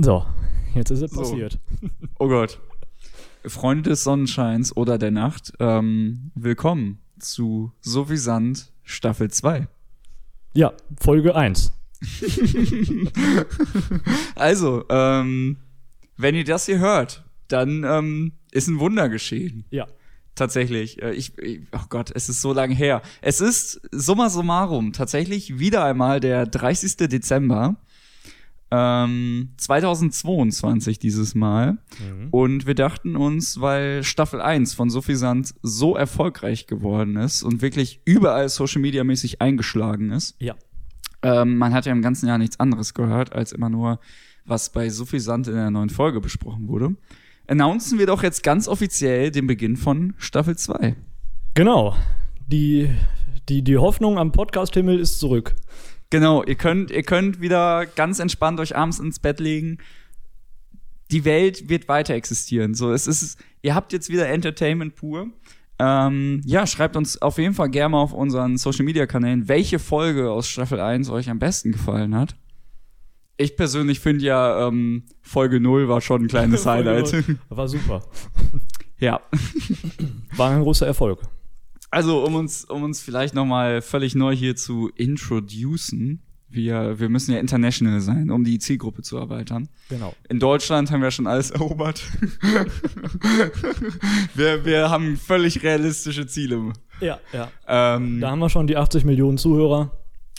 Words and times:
So, 0.00 0.24
jetzt 0.74 0.90
ist 0.90 1.02
es 1.02 1.10
So. 1.10 1.20
passiert. 1.22 1.58
Oh 2.20 2.28
Gott. 2.28 2.60
Freunde 3.44 3.90
des 3.90 4.04
Sonnenscheins 4.04 4.76
oder 4.76 4.96
der 4.98 5.10
Nacht, 5.10 5.52
ähm, 5.60 6.30
willkommen 6.34 6.98
zu 7.18 7.72
Suffisant 7.80 8.72
Staffel 8.84 9.28
2. 9.30 9.66
Ja, 10.54 10.72
Folge 11.00 11.34
1. 11.34 11.72
Also, 14.36 14.84
ähm, 14.88 15.56
wenn 16.16 16.34
ihr 16.34 16.44
das 16.44 16.66
hier 16.66 16.78
hört, 16.78 17.24
dann 17.48 17.84
ähm, 17.84 18.32
ist 18.52 18.68
ein 18.68 18.78
Wunder 18.80 19.08
geschehen. 19.08 19.64
Ja. 19.70 19.86
Tatsächlich. 20.34 21.02
Äh, 21.02 21.12
Ich, 21.14 21.36
ich, 21.38 21.60
oh 21.72 21.86
Gott, 21.88 22.12
es 22.14 22.28
ist 22.28 22.40
so 22.40 22.52
lange 22.52 22.74
her. 22.74 23.02
Es 23.20 23.40
ist 23.40 23.80
summa 23.90 24.28
summarum 24.30 24.92
tatsächlich 24.92 25.58
wieder 25.58 25.84
einmal 25.84 26.20
der 26.20 26.46
30. 26.46 27.08
Dezember 27.08 27.76
ähm, 28.70 29.50
2022 29.56 30.98
dieses 30.98 31.34
Mal. 31.34 31.78
Und 32.30 32.66
wir 32.66 32.74
dachten 32.74 33.16
uns, 33.16 33.60
weil 33.60 34.02
Staffel 34.04 34.40
1 34.40 34.74
von 34.74 34.90
Suffisant 34.90 35.54
so 35.62 35.96
erfolgreich 35.96 36.66
geworden 36.66 37.16
ist 37.16 37.42
und 37.42 37.62
wirklich 37.62 38.00
überall 38.04 38.48
Social 38.48 38.80
Media 38.82 39.04
mäßig 39.04 39.40
eingeschlagen 39.40 40.10
ist, 40.10 40.36
Ja. 40.40 40.54
ähm, 41.22 41.56
man 41.56 41.72
hat 41.72 41.86
ja 41.86 41.92
im 41.92 42.02
ganzen 42.02 42.26
Jahr 42.28 42.38
nichts 42.38 42.60
anderes 42.60 42.94
gehört, 42.94 43.32
als 43.32 43.52
immer 43.52 43.70
nur, 43.70 44.00
was 44.44 44.70
bei 44.70 44.88
Suffisant 44.90 45.46
in 45.48 45.54
der 45.54 45.70
neuen 45.70 45.90
Folge 45.90 46.20
besprochen 46.20 46.68
wurde. 46.68 46.94
Announcen 47.46 47.98
wir 47.98 48.06
doch 48.06 48.22
jetzt 48.22 48.42
ganz 48.42 48.68
offiziell 48.68 49.30
den 49.30 49.46
Beginn 49.46 49.76
von 49.76 50.12
Staffel 50.18 50.56
2. 50.56 50.94
Genau. 51.54 51.96
Die, 52.46 52.90
die, 53.48 53.62
die 53.62 53.78
Hoffnung 53.78 54.18
am 54.18 54.32
Podcast-Himmel 54.32 54.98
ist 54.98 55.18
zurück. 55.18 55.54
Genau, 56.10 56.42
ihr 56.42 56.54
könnt, 56.54 56.90
ihr 56.90 57.02
könnt 57.02 57.40
wieder 57.40 57.84
ganz 57.84 58.18
entspannt 58.18 58.60
euch 58.60 58.74
abends 58.74 58.98
ins 58.98 59.18
Bett 59.18 59.40
legen. 59.40 59.78
Die 61.10 61.24
Welt 61.24 61.68
wird 61.68 61.88
weiter 61.88 62.14
existieren. 62.14 62.74
So, 62.74 62.92
es 62.92 63.06
ist, 63.06 63.38
ihr 63.62 63.74
habt 63.74 63.92
jetzt 63.92 64.08
wieder 64.08 64.28
Entertainment 64.28 64.94
pur. 64.94 65.28
Ähm, 65.78 66.40
ja, 66.44 66.66
schreibt 66.66 66.96
uns 66.96 67.20
auf 67.22 67.38
jeden 67.38 67.54
Fall 67.54 67.70
gerne 67.70 67.90
mal 67.90 68.02
auf 68.02 68.12
unseren 68.12 68.56
Social 68.56 68.84
Media 68.84 69.06
Kanälen, 69.06 69.48
welche 69.48 69.78
Folge 69.78 70.30
aus 70.30 70.48
Staffel 70.48 70.80
1 70.80 71.08
euch 71.10 71.30
am 71.30 71.38
besten 71.38 71.72
gefallen 71.72 72.14
hat. 72.14 72.34
Ich 73.36 73.56
persönlich 73.56 74.00
finde 74.00 74.24
ja, 74.24 74.66
ähm, 74.66 75.04
Folge 75.22 75.60
0 75.60 75.88
war 75.88 76.00
schon 76.00 76.24
ein 76.24 76.28
kleines 76.28 76.66
Highlight. 76.66 77.24
War 77.48 77.68
super. 77.68 78.02
ja. 78.98 79.20
War 80.36 80.50
ein 80.50 80.62
großer 80.62 80.86
Erfolg. 80.86 81.20
Also, 81.90 82.24
um 82.24 82.34
uns, 82.34 82.64
um 82.64 82.82
uns 82.82 83.00
vielleicht 83.00 83.34
nochmal 83.34 83.80
völlig 83.82 84.14
neu 84.14 84.34
hier 84.34 84.56
zu 84.56 84.90
introducen. 84.94 86.22
Wir, 86.50 86.98
wir 86.98 87.10
müssen 87.10 87.32
ja 87.32 87.40
international 87.40 88.00
sein, 88.00 88.30
um 88.30 88.42
die 88.42 88.58
Zielgruppe 88.58 89.02
zu 89.02 89.18
erweitern. 89.18 89.68
Genau. 89.90 90.14
In 90.30 90.38
Deutschland 90.38 90.90
haben 90.90 91.02
wir 91.02 91.10
schon 91.10 91.26
alles 91.26 91.50
erobert. 91.50 92.02
wir, 94.34 94.64
wir 94.64 94.90
haben 94.90 95.16
völlig 95.16 95.62
realistische 95.62 96.26
Ziele. 96.26 96.72
Ja, 97.00 97.18
ja. 97.32 97.50
Ähm, 97.66 98.20
Da 98.20 98.30
haben 98.30 98.38
wir 98.38 98.48
schon 98.48 98.66
die 98.66 98.76
80 98.76 99.04
Millionen 99.04 99.38
Zuhörer. 99.38 99.92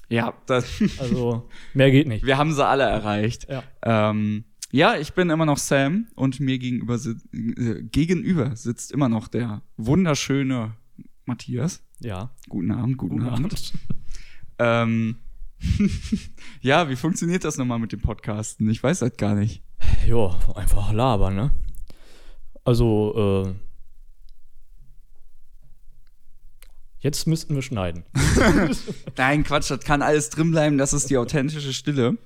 ja, 0.09 0.33
das, 0.47 0.65
Also 0.99 1.47
mehr 1.73 1.91
geht 1.91 2.07
nicht. 2.07 2.25
wir 2.25 2.37
haben 2.37 2.53
sie 2.53 2.65
alle 2.65 2.83
erreicht. 2.83 3.47
Ja. 3.49 3.63
Ähm, 3.83 4.45
ja, 4.71 4.97
ich 4.97 5.13
bin 5.13 5.29
immer 5.29 5.45
noch 5.45 5.57
Sam 5.57 6.07
und 6.15 6.39
mir 6.39 6.57
gegenüber, 6.59 6.95
äh, 6.95 7.83
gegenüber 7.83 8.55
sitzt 8.55 8.91
immer 8.91 9.09
noch 9.09 9.27
der 9.27 9.61
wunderschöne 9.77 10.73
Matthias. 11.29 11.81
Ja. 11.99 12.31
Guten 12.49 12.71
Abend, 12.71 12.97
guten, 12.97 13.19
Guten 13.19 13.29
Abend. 13.29 13.53
Abend. 13.53 13.73
Ähm, 14.61 15.15
ja, 16.61 16.89
wie 16.89 16.97
funktioniert 16.97 17.45
das 17.45 17.57
nochmal 17.57 17.79
mit 17.79 17.93
dem 17.93 18.01
Podcasten? 18.01 18.69
Ich 18.69 18.83
weiß 18.83 18.99
das 18.99 19.15
gar 19.15 19.33
nicht. 19.33 19.63
Ja, 20.05 20.37
einfach 20.53 20.91
labern, 20.91 21.35
ne? 21.35 21.51
Also, 22.65 23.45
äh. 23.47 23.55
Jetzt 26.99 27.25
müssten 27.25 27.55
wir 27.55 27.61
schneiden. 27.61 28.03
Nein, 29.17 29.45
Quatsch, 29.45 29.71
das 29.71 29.79
kann 29.79 30.01
alles 30.01 30.29
drin 30.29 30.51
bleiben, 30.51 30.77
das 30.77 30.91
ist 30.91 31.09
die 31.09 31.17
authentische 31.17 31.71
Stille. 31.71 32.17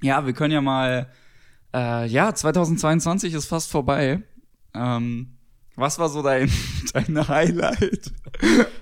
Ja, 0.00 0.24
wir 0.24 0.32
können 0.32 0.54
ja 0.54 0.62
mal, 0.62 1.12
äh, 1.74 2.06
ja, 2.06 2.34
2022 2.34 3.34
ist 3.34 3.44
fast 3.44 3.70
vorbei. 3.70 4.22
Ähm, 4.72 5.37
was 5.78 5.98
war 5.98 6.08
so 6.08 6.22
dein, 6.22 6.50
dein 6.92 7.28
Highlight? 7.28 8.12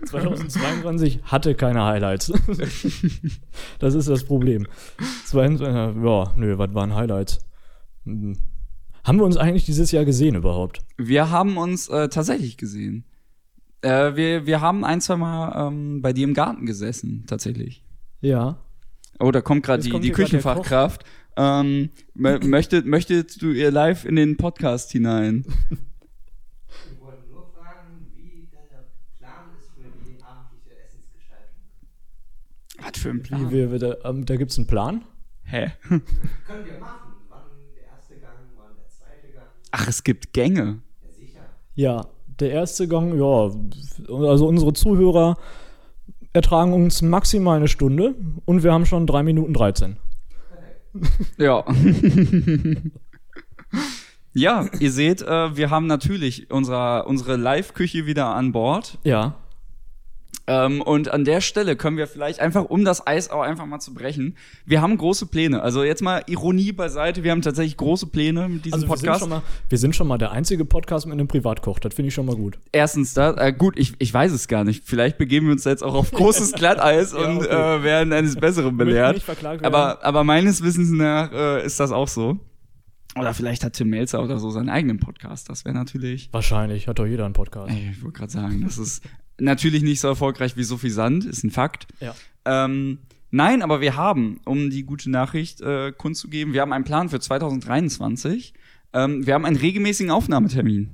2022 0.06 1.20
hatte 1.24 1.54
keine 1.54 1.84
Highlights. 1.84 2.32
das 3.78 3.94
ist 3.94 4.08
das 4.08 4.24
Problem. 4.24 4.66
22, 5.26 5.66
ja, 6.04 6.32
nö, 6.36 6.58
was 6.58 6.74
waren 6.74 6.94
Highlights? 6.94 7.38
Hm. 8.04 8.36
Haben 9.04 9.18
wir 9.18 9.24
uns 9.24 9.36
eigentlich 9.36 9.64
dieses 9.64 9.92
Jahr 9.92 10.04
gesehen 10.04 10.34
überhaupt? 10.34 10.80
Wir 10.96 11.30
haben 11.30 11.58
uns 11.58 11.88
äh, 11.88 12.08
tatsächlich 12.08 12.56
gesehen. 12.56 13.04
Äh, 13.82 14.16
wir, 14.16 14.46
wir 14.46 14.60
haben 14.60 14.84
ein, 14.84 15.00
zwei 15.00 15.16
Mal 15.16 15.68
ähm, 15.68 16.02
bei 16.02 16.12
dir 16.12 16.24
im 16.24 16.34
Garten 16.34 16.66
gesessen, 16.66 17.24
tatsächlich. 17.26 17.84
Ja. 18.20 18.58
Oh, 19.20 19.30
da 19.30 19.40
kommt 19.42 19.64
gerade 19.64 19.82
die, 19.82 20.00
die 20.00 20.10
Küchenfachkraft. 20.10 21.04
Ähm, 21.36 21.90
mö- 22.18 22.44
möchtet, 22.44 22.86
möchtet 22.86 23.40
du 23.40 23.52
ihr 23.52 23.70
live 23.70 24.04
in 24.06 24.16
den 24.16 24.36
Podcast 24.36 24.90
hinein? 24.90 25.44
Wir 26.90 27.00
wollten 27.00 27.30
nur 27.30 27.46
fragen, 27.52 28.08
wie 28.14 28.48
der 28.50 28.86
Plan 29.18 29.50
ist 29.56 29.68
für 29.74 29.82
die 30.04 30.20
abendliche 30.22 30.70
Essensgestaltung. 30.84 31.62
Was 32.92 33.02
für 33.02 33.10
ein 33.10 33.18
Wie, 33.18 33.28
Plan? 33.28 33.50
wir, 33.50 33.72
wir, 33.72 33.78
da 33.78 33.96
ähm, 34.04 34.26
da 34.26 34.36
gibt 34.36 34.50
es 34.52 34.58
einen 34.58 34.66
Plan? 34.66 35.04
Hä? 35.42 35.72
Können 35.88 36.02
wir 36.64 36.78
machen. 36.78 37.12
Wann 37.28 37.40
der 37.74 37.84
erste 37.84 38.14
Gang, 38.14 38.32
wann 38.56 38.76
der 38.76 38.88
zweite 38.88 39.32
Gang? 39.32 39.46
Ach, 39.72 39.88
es 39.88 40.04
gibt 40.04 40.32
Gänge. 40.32 40.80
Ja, 41.02 41.12
sicher. 41.12 41.40
Ja, 41.74 42.06
der 42.40 42.50
erste 42.50 42.86
Gang, 42.88 43.18
ja, 43.18 43.50
also 44.28 44.46
unsere 44.46 44.72
Zuhörer 44.72 45.36
ertragen 46.32 46.72
uns 46.72 47.02
maximal 47.02 47.56
eine 47.56 47.68
Stunde 47.68 48.14
und 48.44 48.62
wir 48.62 48.72
haben 48.72 48.86
schon 48.86 49.06
3 49.06 49.22
Minuten 49.22 49.54
13. 49.54 49.96
Ja. 51.38 51.64
ja, 54.32 54.66
ihr 54.78 54.92
seht, 54.92 55.22
äh, 55.22 55.56
wir 55.56 55.70
haben 55.70 55.86
natürlich 55.86 56.50
unser, 56.50 57.06
unsere 57.06 57.36
Live-Küche 57.36 58.06
wieder 58.06 58.26
an 58.34 58.52
Bord. 58.52 58.98
Ja. 59.04 59.34
Ähm, 60.48 60.80
und 60.80 61.10
an 61.10 61.24
der 61.24 61.40
Stelle 61.40 61.74
können 61.74 61.96
wir 61.96 62.06
vielleicht 62.06 62.38
einfach, 62.40 62.64
um 62.66 62.84
das 62.84 63.04
Eis 63.06 63.30
auch 63.30 63.42
einfach 63.42 63.66
mal 63.66 63.80
zu 63.80 63.92
brechen, 63.92 64.36
wir 64.64 64.80
haben 64.80 64.96
große 64.96 65.26
Pläne. 65.26 65.60
Also 65.62 65.82
jetzt 65.82 66.02
mal 66.02 66.22
Ironie 66.26 66.70
beiseite, 66.72 67.24
wir 67.24 67.32
haben 67.32 67.42
tatsächlich 67.42 67.76
große 67.76 68.06
Pläne 68.06 68.48
mit 68.48 68.64
diesem 68.64 68.74
Also 68.74 68.88
wir 68.88 68.96
sind, 68.96 69.06
Podcast. 69.06 69.20
schon 69.20 69.28
mal, 69.30 69.42
wir 69.68 69.78
sind 69.78 69.96
schon 69.96 70.06
mal 70.06 70.18
der 70.18 70.30
einzige 70.30 70.64
Podcast 70.64 71.06
mit 71.06 71.14
einem 71.14 71.26
Privatkoch, 71.26 71.80
das 71.80 71.94
finde 71.94 72.08
ich 72.08 72.14
schon 72.14 72.26
mal 72.26 72.36
gut. 72.36 72.58
Erstens 72.70 73.12
da, 73.14 73.34
äh, 73.34 73.52
gut, 73.52 73.76
ich, 73.76 73.94
ich 73.98 74.14
weiß 74.14 74.30
es 74.32 74.46
gar 74.46 74.62
nicht. 74.62 74.84
Vielleicht 74.84 75.18
begeben 75.18 75.46
wir 75.46 75.52
uns 75.52 75.64
jetzt 75.64 75.82
auch 75.82 75.94
auf 75.94 76.12
großes 76.12 76.52
Glatteis 76.56 77.12
Ja, 77.12 77.18
und 77.18 77.38
okay. 77.38 77.78
äh, 77.78 77.82
werden 77.82 78.12
eines 78.12 78.36
Besseren 78.36 78.76
belehrt. 78.76 79.22
Aber, 79.62 80.04
aber 80.04 80.22
meines 80.22 80.62
Wissens 80.62 80.90
nach 80.90 81.32
äh, 81.32 81.66
ist 81.66 81.80
das 81.80 81.90
auch 81.90 82.08
so. 82.08 82.38
Oder 83.18 83.32
vielleicht 83.34 83.64
hat 83.64 83.72
Tim 83.72 83.88
Melzer 83.88 84.22
oder 84.22 84.38
so 84.38 84.50
seinen 84.50 84.68
eigenen 84.68 85.00
Podcast. 85.00 85.48
Das 85.48 85.64
wäre 85.64 85.74
natürlich. 85.74 86.28
Wahrscheinlich, 86.32 86.86
hat 86.86 86.98
doch 86.98 87.06
jeder 87.06 87.24
einen 87.24 87.32
Podcast. 87.34 87.70
Ey, 87.72 87.90
ich 87.92 88.02
wollte 88.02 88.18
gerade 88.18 88.32
sagen, 88.32 88.60
das 88.62 88.76
ist 88.78 89.02
natürlich 89.40 89.82
nicht 89.82 90.00
so 90.00 90.08
erfolgreich 90.08 90.56
wie 90.56 90.64
Sophie 90.64 90.90
Sand, 90.90 91.24
ist 91.24 91.44
ein 91.44 91.50
Fakt. 91.50 91.86
Ja. 92.00 92.14
Ähm, 92.44 92.98
nein, 93.30 93.62
aber 93.62 93.80
wir 93.80 93.96
haben, 93.96 94.40
um 94.44 94.70
die 94.70 94.84
gute 94.84 95.10
Nachricht 95.10 95.60
äh, 95.60 95.92
kundzugeben, 95.92 96.52
wir 96.54 96.60
haben 96.62 96.72
einen 96.72 96.84
Plan 96.84 97.08
für 97.08 97.20
2023. 97.20 98.54
Ähm, 98.92 99.26
wir 99.26 99.34
haben 99.34 99.44
einen 99.44 99.56
regelmäßigen 99.56 100.10
Aufnahmetermin. 100.10 100.90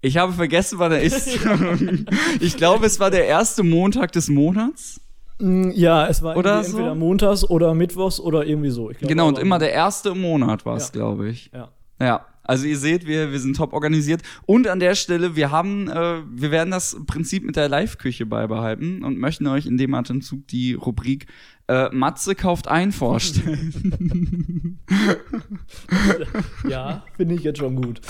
Ich 0.00 0.16
habe 0.16 0.32
vergessen, 0.32 0.78
wann 0.78 0.92
er 0.92 1.02
ist. 1.02 1.28
ich 2.40 2.56
glaube, 2.56 2.86
es 2.86 3.00
war 3.00 3.10
der 3.10 3.26
erste 3.26 3.64
Montag 3.64 4.12
des 4.12 4.28
Monats. 4.28 5.00
Mm, 5.40 5.70
Ja, 5.70 6.06
es 6.06 6.22
war 6.22 6.36
Oder 6.36 6.62
so? 6.62 6.76
entweder 6.76 6.94
montags 6.94 7.44
oder 7.44 7.74
mittwochs 7.74 8.20
oder 8.20 8.46
irgendwie 8.46 8.70
so. 8.70 8.90
Ich 8.90 8.98
glaube, 8.98 9.12
Genau, 9.12 9.26
und 9.28 9.38
immer 9.38 9.58
der 9.58 9.72
erste 9.72 10.10
im 10.10 10.20
Monat 10.20 10.64
war 10.64 10.76
es, 10.76 10.86
Ja. 10.86 10.92
glaube 10.92 11.28
ich. 11.28 11.50
Ja. 11.52 11.68
Ja, 12.00 12.26
also 12.48 12.66
ihr 12.66 12.78
seht, 12.78 13.06
wir, 13.06 13.30
wir 13.30 13.38
sind 13.40 13.56
top 13.56 13.74
organisiert. 13.74 14.22
Und 14.46 14.68
an 14.68 14.80
der 14.80 14.94
Stelle, 14.94 15.36
wir 15.36 15.50
haben, 15.50 15.88
äh, 15.88 16.22
wir 16.30 16.50
werden 16.50 16.70
das 16.70 16.96
Prinzip 17.06 17.44
mit 17.44 17.56
der 17.56 17.68
Live-Küche 17.68 18.24
beibehalten 18.24 19.04
und 19.04 19.18
möchten 19.18 19.46
euch 19.46 19.66
in 19.66 19.76
dem 19.76 19.92
Atemzug 19.92 20.48
die 20.48 20.72
Rubrik 20.72 21.26
äh, 21.68 21.90
Matze 21.94 22.34
kauft 22.34 22.66
ein 22.66 22.90
vorstellen. 22.92 24.78
ja, 26.68 27.04
finde 27.18 27.34
ich 27.34 27.42
jetzt 27.42 27.58
schon 27.58 27.76
gut. 27.76 28.00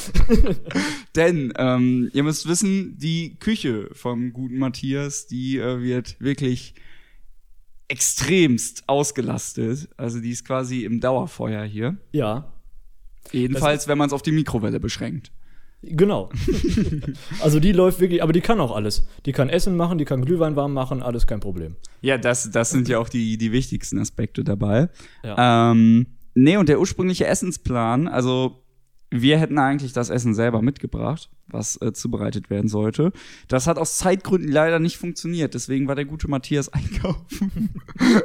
Denn 1.17 1.53
ähm, 1.57 2.09
ihr 2.13 2.23
müsst 2.23 2.47
wissen, 2.47 2.97
die 2.97 3.35
Küche 3.41 3.91
vom 3.93 4.33
guten 4.33 4.59
Matthias, 4.59 5.27
die 5.27 5.59
äh, 5.59 5.83
wird 5.83 6.21
wirklich 6.21 6.75
extremst 7.89 8.85
ausgelastet. 8.87 9.89
Also 9.97 10.21
die 10.21 10.31
ist 10.31 10.45
quasi 10.45 10.85
im 10.85 11.01
Dauerfeuer 11.01 11.65
hier. 11.65 11.97
Ja, 12.13 12.53
Jedenfalls, 13.33 13.89
wenn 13.89 13.99
man 13.99 14.09
es 14.09 14.13
auf 14.13 14.23
die 14.23 14.33
Mikrowelle 14.33 14.81
beschränkt. 14.81 15.33
genau. 15.83 16.31
also 17.41 17.61
die 17.61 17.73
läuft 17.73 18.01
wirklich, 18.01 18.23
aber 18.23 18.33
die 18.33 18.41
kann 18.41 18.61
auch 18.61 18.75
alles. 18.75 19.07
Die 19.27 19.33
kann 19.33 19.49
Essen 19.49 19.77
machen, 19.77 19.99
die 19.99 20.05
kann 20.05 20.25
Glühwein 20.25 20.57
warm 20.57 20.73
machen, 20.73 21.03
alles 21.03 21.27
kein 21.27 21.41
Problem. 21.41 21.77
Ja, 22.01 22.19
das, 22.19 22.51
das 22.51 22.71
sind 22.71 22.89
ja 22.89 22.99
auch 22.99 23.09
die, 23.09 23.39
die 23.39 23.53
wichtigsten 23.53 23.99
Aspekte 23.99 24.45
dabei. 24.45 24.89
Ja. 25.23 25.71
Ähm, 25.73 26.07
Nee, 26.41 26.57
und 26.57 26.69
der 26.69 26.79
ursprüngliche 26.79 27.27
Essensplan, 27.27 28.07
also 28.07 28.63
wir 29.11 29.39
hätten 29.39 29.59
eigentlich 29.59 29.93
das 29.93 30.11
Essen 30.11 30.35
selber 30.35 30.61
mitgebracht, 30.61 31.31
was 31.47 31.81
äh, 31.81 31.93
zubereitet 31.93 32.51
werden 32.51 32.69
sollte. 32.69 33.13
Das 33.49 33.67
hat 33.67 33.79
aus 33.79 33.97
Zeitgründen 33.97 34.51
leider 34.51 34.79
nicht 34.79 34.99
funktioniert. 34.99 35.55
Deswegen 35.55 35.89
war 35.89 35.95
der 35.95 36.05
gute 36.05 36.29
Matthias 36.29 36.69
einkaufen. 36.73 37.71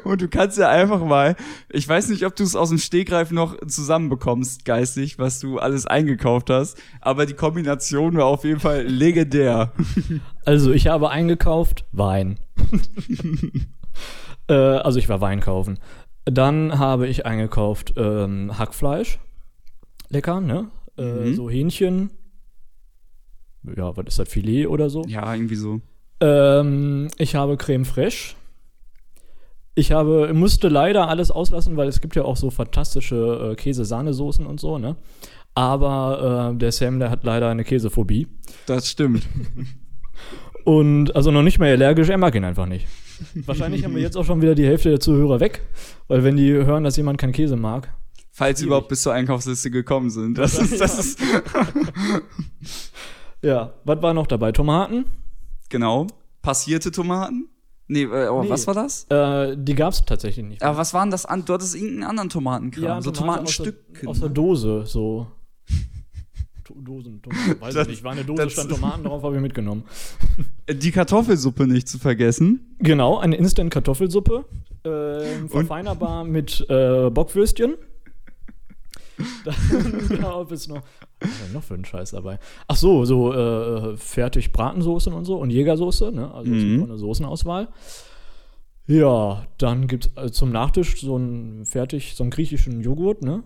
und 0.03 0.21
du 0.21 0.27
kannst 0.27 0.57
ja 0.57 0.69
einfach 0.69 1.03
mal, 1.03 1.35
ich 1.69 1.87
weiß 1.87 2.09
nicht, 2.09 2.25
ob 2.25 2.35
du 2.35 2.43
es 2.43 2.55
aus 2.55 2.69
dem 2.69 2.79
Stegreif 2.79 3.31
noch 3.31 3.57
zusammenbekommst, 3.65 4.65
geistig, 4.65 5.19
was 5.19 5.39
du 5.39 5.57
alles 5.57 5.85
eingekauft 5.85 6.49
hast. 6.49 6.77
Aber 6.99 7.25
die 7.25 7.33
Kombination 7.33 8.17
war 8.17 8.25
auf 8.25 8.43
jeden 8.43 8.59
Fall 8.59 8.83
legendär. 8.83 9.71
Also, 10.45 10.73
ich 10.73 10.87
habe 10.87 11.09
eingekauft 11.09 11.85
Wein. 11.93 12.37
äh, 14.49 14.53
also, 14.53 14.99
ich 14.99 15.07
war 15.07 15.21
Wein 15.21 15.39
kaufen. 15.39 15.79
Dann 16.25 16.79
habe 16.79 17.07
ich 17.07 17.25
eingekauft 17.25 17.93
ähm, 17.95 18.57
Hackfleisch. 18.57 19.19
Lecker, 20.13 20.39
ne? 20.39 20.69
Äh, 20.97 21.01
Mhm. 21.29 21.35
so 21.35 21.49
Hähnchen. 21.49 22.11
Ja, 23.75 23.95
was 23.97 24.05
ist 24.07 24.19
das? 24.19 24.29
Filet 24.29 24.67
oder 24.67 24.89
so? 24.89 25.03
Ja, 25.07 25.33
irgendwie 25.33 25.55
so. 25.55 25.81
Ähm, 26.21 27.07
ich 27.17 27.35
habe 27.35 27.57
Creme 27.57 27.85
fraiche. 27.85 28.35
Ich 29.75 29.91
habe, 29.91 30.31
musste 30.33 30.67
leider 30.69 31.09
alles 31.09 31.31
auslassen, 31.31 31.75
weil 31.77 31.87
es 31.87 31.99
gibt 31.99 32.15
ja 32.15 32.23
auch 32.23 32.37
so 32.37 32.51
fantastische 32.51 33.51
äh, 33.51 33.55
Käse-Sahnesoßen 33.55 34.45
und 34.45 34.59
so, 34.59 34.77
ne? 34.77 34.95
Aber 35.55 36.51
äh, 36.53 36.57
der 36.57 36.71
Sam, 36.71 36.99
der 36.99 37.09
hat 37.09 37.23
leider 37.23 37.49
eine 37.49 37.63
Käsephobie. 37.63 38.27
Das 38.67 38.87
stimmt. 38.89 39.27
Und 40.65 41.13
also 41.15 41.29
noch 41.31 41.43
nicht 41.43 41.59
mal 41.59 41.69
allergisch, 41.69 42.07
er 42.09 42.17
mag 42.17 42.33
ihn 42.35 42.45
einfach 42.45 42.65
nicht. 42.67 42.87
Wahrscheinlich 43.45 43.83
haben 43.83 43.95
wir 43.95 44.01
jetzt 44.01 44.15
auch 44.15 44.23
schon 44.25 44.41
wieder 44.41 44.55
die 44.55 44.65
Hälfte 44.65 44.89
der 44.89 44.99
Zuhörer 44.99 45.39
weg, 45.41 45.61
weil 46.07 46.23
wenn 46.23 46.37
die 46.37 46.51
hören, 46.53 46.83
dass 46.85 46.95
jemand 46.97 47.17
keinen 47.19 47.33
Käse 47.33 47.55
mag. 47.57 47.93
Falls 48.35 48.59
sie 48.59 48.65
überhaupt 48.65 48.87
bis 48.89 49.03
zur 49.03 49.13
Einkaufsliste 49.13 49.69
gekommen 49.69 50.09
sind. 50.09 50.39
Das 50.39 50.57
ist, 50.57 50.81
das 50.81 50.97
ist, 50.97 51.19
Ja, 53.41 53.73
was 53.83 54.01
war 54.01 54.13
noch 54.13 54.27
dabei? 54.27 54.51
Tomaten? 54.51 55.05
genau. 55.69 56.07
Passierte 56.41 56.91
Tomaten? 56.91 57.47
Nee, 57.87 58.03
äh, 58.03 58.27
oh, 58.27 58.43
Nee. 58.43 58.49
was 58.49 58.67
war 58.67 58.73
das? 58.73 59.05
Äh, 59.09 59.55
die 59.57 59.75
gab 59.75 59.93
es 59.93 60.03
tatsächlich 60.05 60.45
nicht. 60.45 60.61
Aber 60.63 60.77
was 60.77 60.93
waren 60.93 61.09
das 61.11 61.25
an? 61.25 61.45
Du 61.45 61.53
hattest 61.53 61.75
irgendeinen 61.75 62.03
anderen 62.03 62.29
Tomatenkram. 62.29 63.01
so 63.01 63.11
Tomate 63.11 63.43
aus 63.43 63.57
der- 63.57 63.65
Tomatenstücken. 63.65 64.07
Aus 64.09 64.19
der 64.19 64.29
Dose, 64.29 64.83
so. 64.85 65.27
Dosen, 66.83 67.21
Tomaten, 67.21 67.61
weiß 67.61 67.73
Das- 67.75 67.87
ich 67.87 67.91
nicht. 67.93 68.03
War 68.03 68.13
eine 68.13 68.23
Dose, 68.25 68.49
stand 68.49 68.69
Tomaten 68.71 69.03
drauf, 69.03 69.23
habe 69.23 69.35
ich 69.35 69.41
mitgenommen. 69.41 69.83
Die 70.69 70.91
Kartoffelsuppe 70.91 71.67
nicht 71.67 71.87
zu 71.87 71.97
vergessen. 71.99 72.75
Genau, 72.79 73.19
eine 73.19 73.35
Instant-Kartoffelsuppe. 73.35 74.45
Äh, 74.83 75.47
verfeinerbar 75.47 76.23
mit 76.25 76.65
äh, 76.69 77.09
Bockwürstchen. 77.09 77.75
Dann 79.45 80.19
gab 80.21 80.51
es 80.51 80.67
noch. 80.67 80.81
Was 81.19 81.29
war 81.29 81.45
denn 81.45 81.53
noch 81.53 81.63
für 81.63 81.73
einen 81.75 81.85
Scheiß 81.85 82.11
dabei? 82.11 82.39
Ach 82.67 82.75
so, 82.75 83.05
so 83.05 83.33
äh, 83.33 83.95
fertig 83.97 84.51
Bratensoßen 84.51 85.13
und 85.13 85.25
so 85.25 85.37
und 85.37 85.49
Jägersoße, 85.51 86.11
ne? 86.11 86.33
Also 86.33 86.51
Mhm. 86.51 86.79
so 86.79 86.83
eine 86.85 86.97
Soßenauswahl. 86.97 87.67
Ja, 88.87 89.45
dann 89.57 89.87
gibt 89.87 90.09
es 90.15 90.31
zum 90.33 90.51
Nachtisch 90.51 90.99
so 90.99 91.15
einen 91.15 91.65
fertig, 91.65 92.15
so 92.15 92.23
einen 92.23 92.31
griechischen 92.31 92.81
Joghurt, 92.81 93.21
ne? 93.21 93.43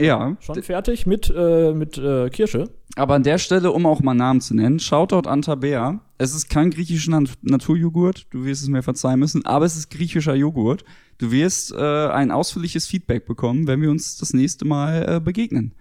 Ja. 0.00 0.36
Schon 0.40 0.62
fertig 0.62 1.06
mit, 1.06 1.32
äh, 1.34 1.72
mit 1.72 1.98
äh, 1.98 2.30
Kirsche. 2.30 2.70
Aber 2.96 3.14
an 3.14 3.22
der 3.22 3.38
Stelle, 3.38 3.70
um 3.70 3.86
auch 3.86 4.00
mal 4.00 4.14
Namen 4.14 4.40
zu 4.40 4.54
nennen, 4.54 4.80
Shoutout 4.80 5.28
an 5.28 5.42
Tabea. 5.42 6.00
Es 6.18 6.34
ist 6.34 6.50
kein 6.50 6.70
griechischer 6.70 7.12
Nat 7.12 7.30
Naturjoghurt, 7.42 8.26
du 8.30 8.44
wirst 8.44 8.62
es 8.62 8.68
mir 8.68 8.82
verzeihen 8.82 9.20
müssen, 9.20 9.46
aber 9.46 9.64
es 9.64 9.76
ist 9.76 9.90
griechischer 9.90 10.34
Joghurt. 10.34 10.84
Du 11.18 11.30
wirst 11.30 11.72
äh, 11.72 11.76
ein 11.76 12.30
ausführliches 12.30 12.86
Feedback 12.86 13.26
bekommen, 13.26 13.66
wenn 13.66 13.80
wir 13.80 13.90
uns 13.90 14.16
das 14.18 14.32
nächste 14.32 14.64
Mal 14.64 15.16
äh, 15.16 15.20
begegnen. 15.20 15.74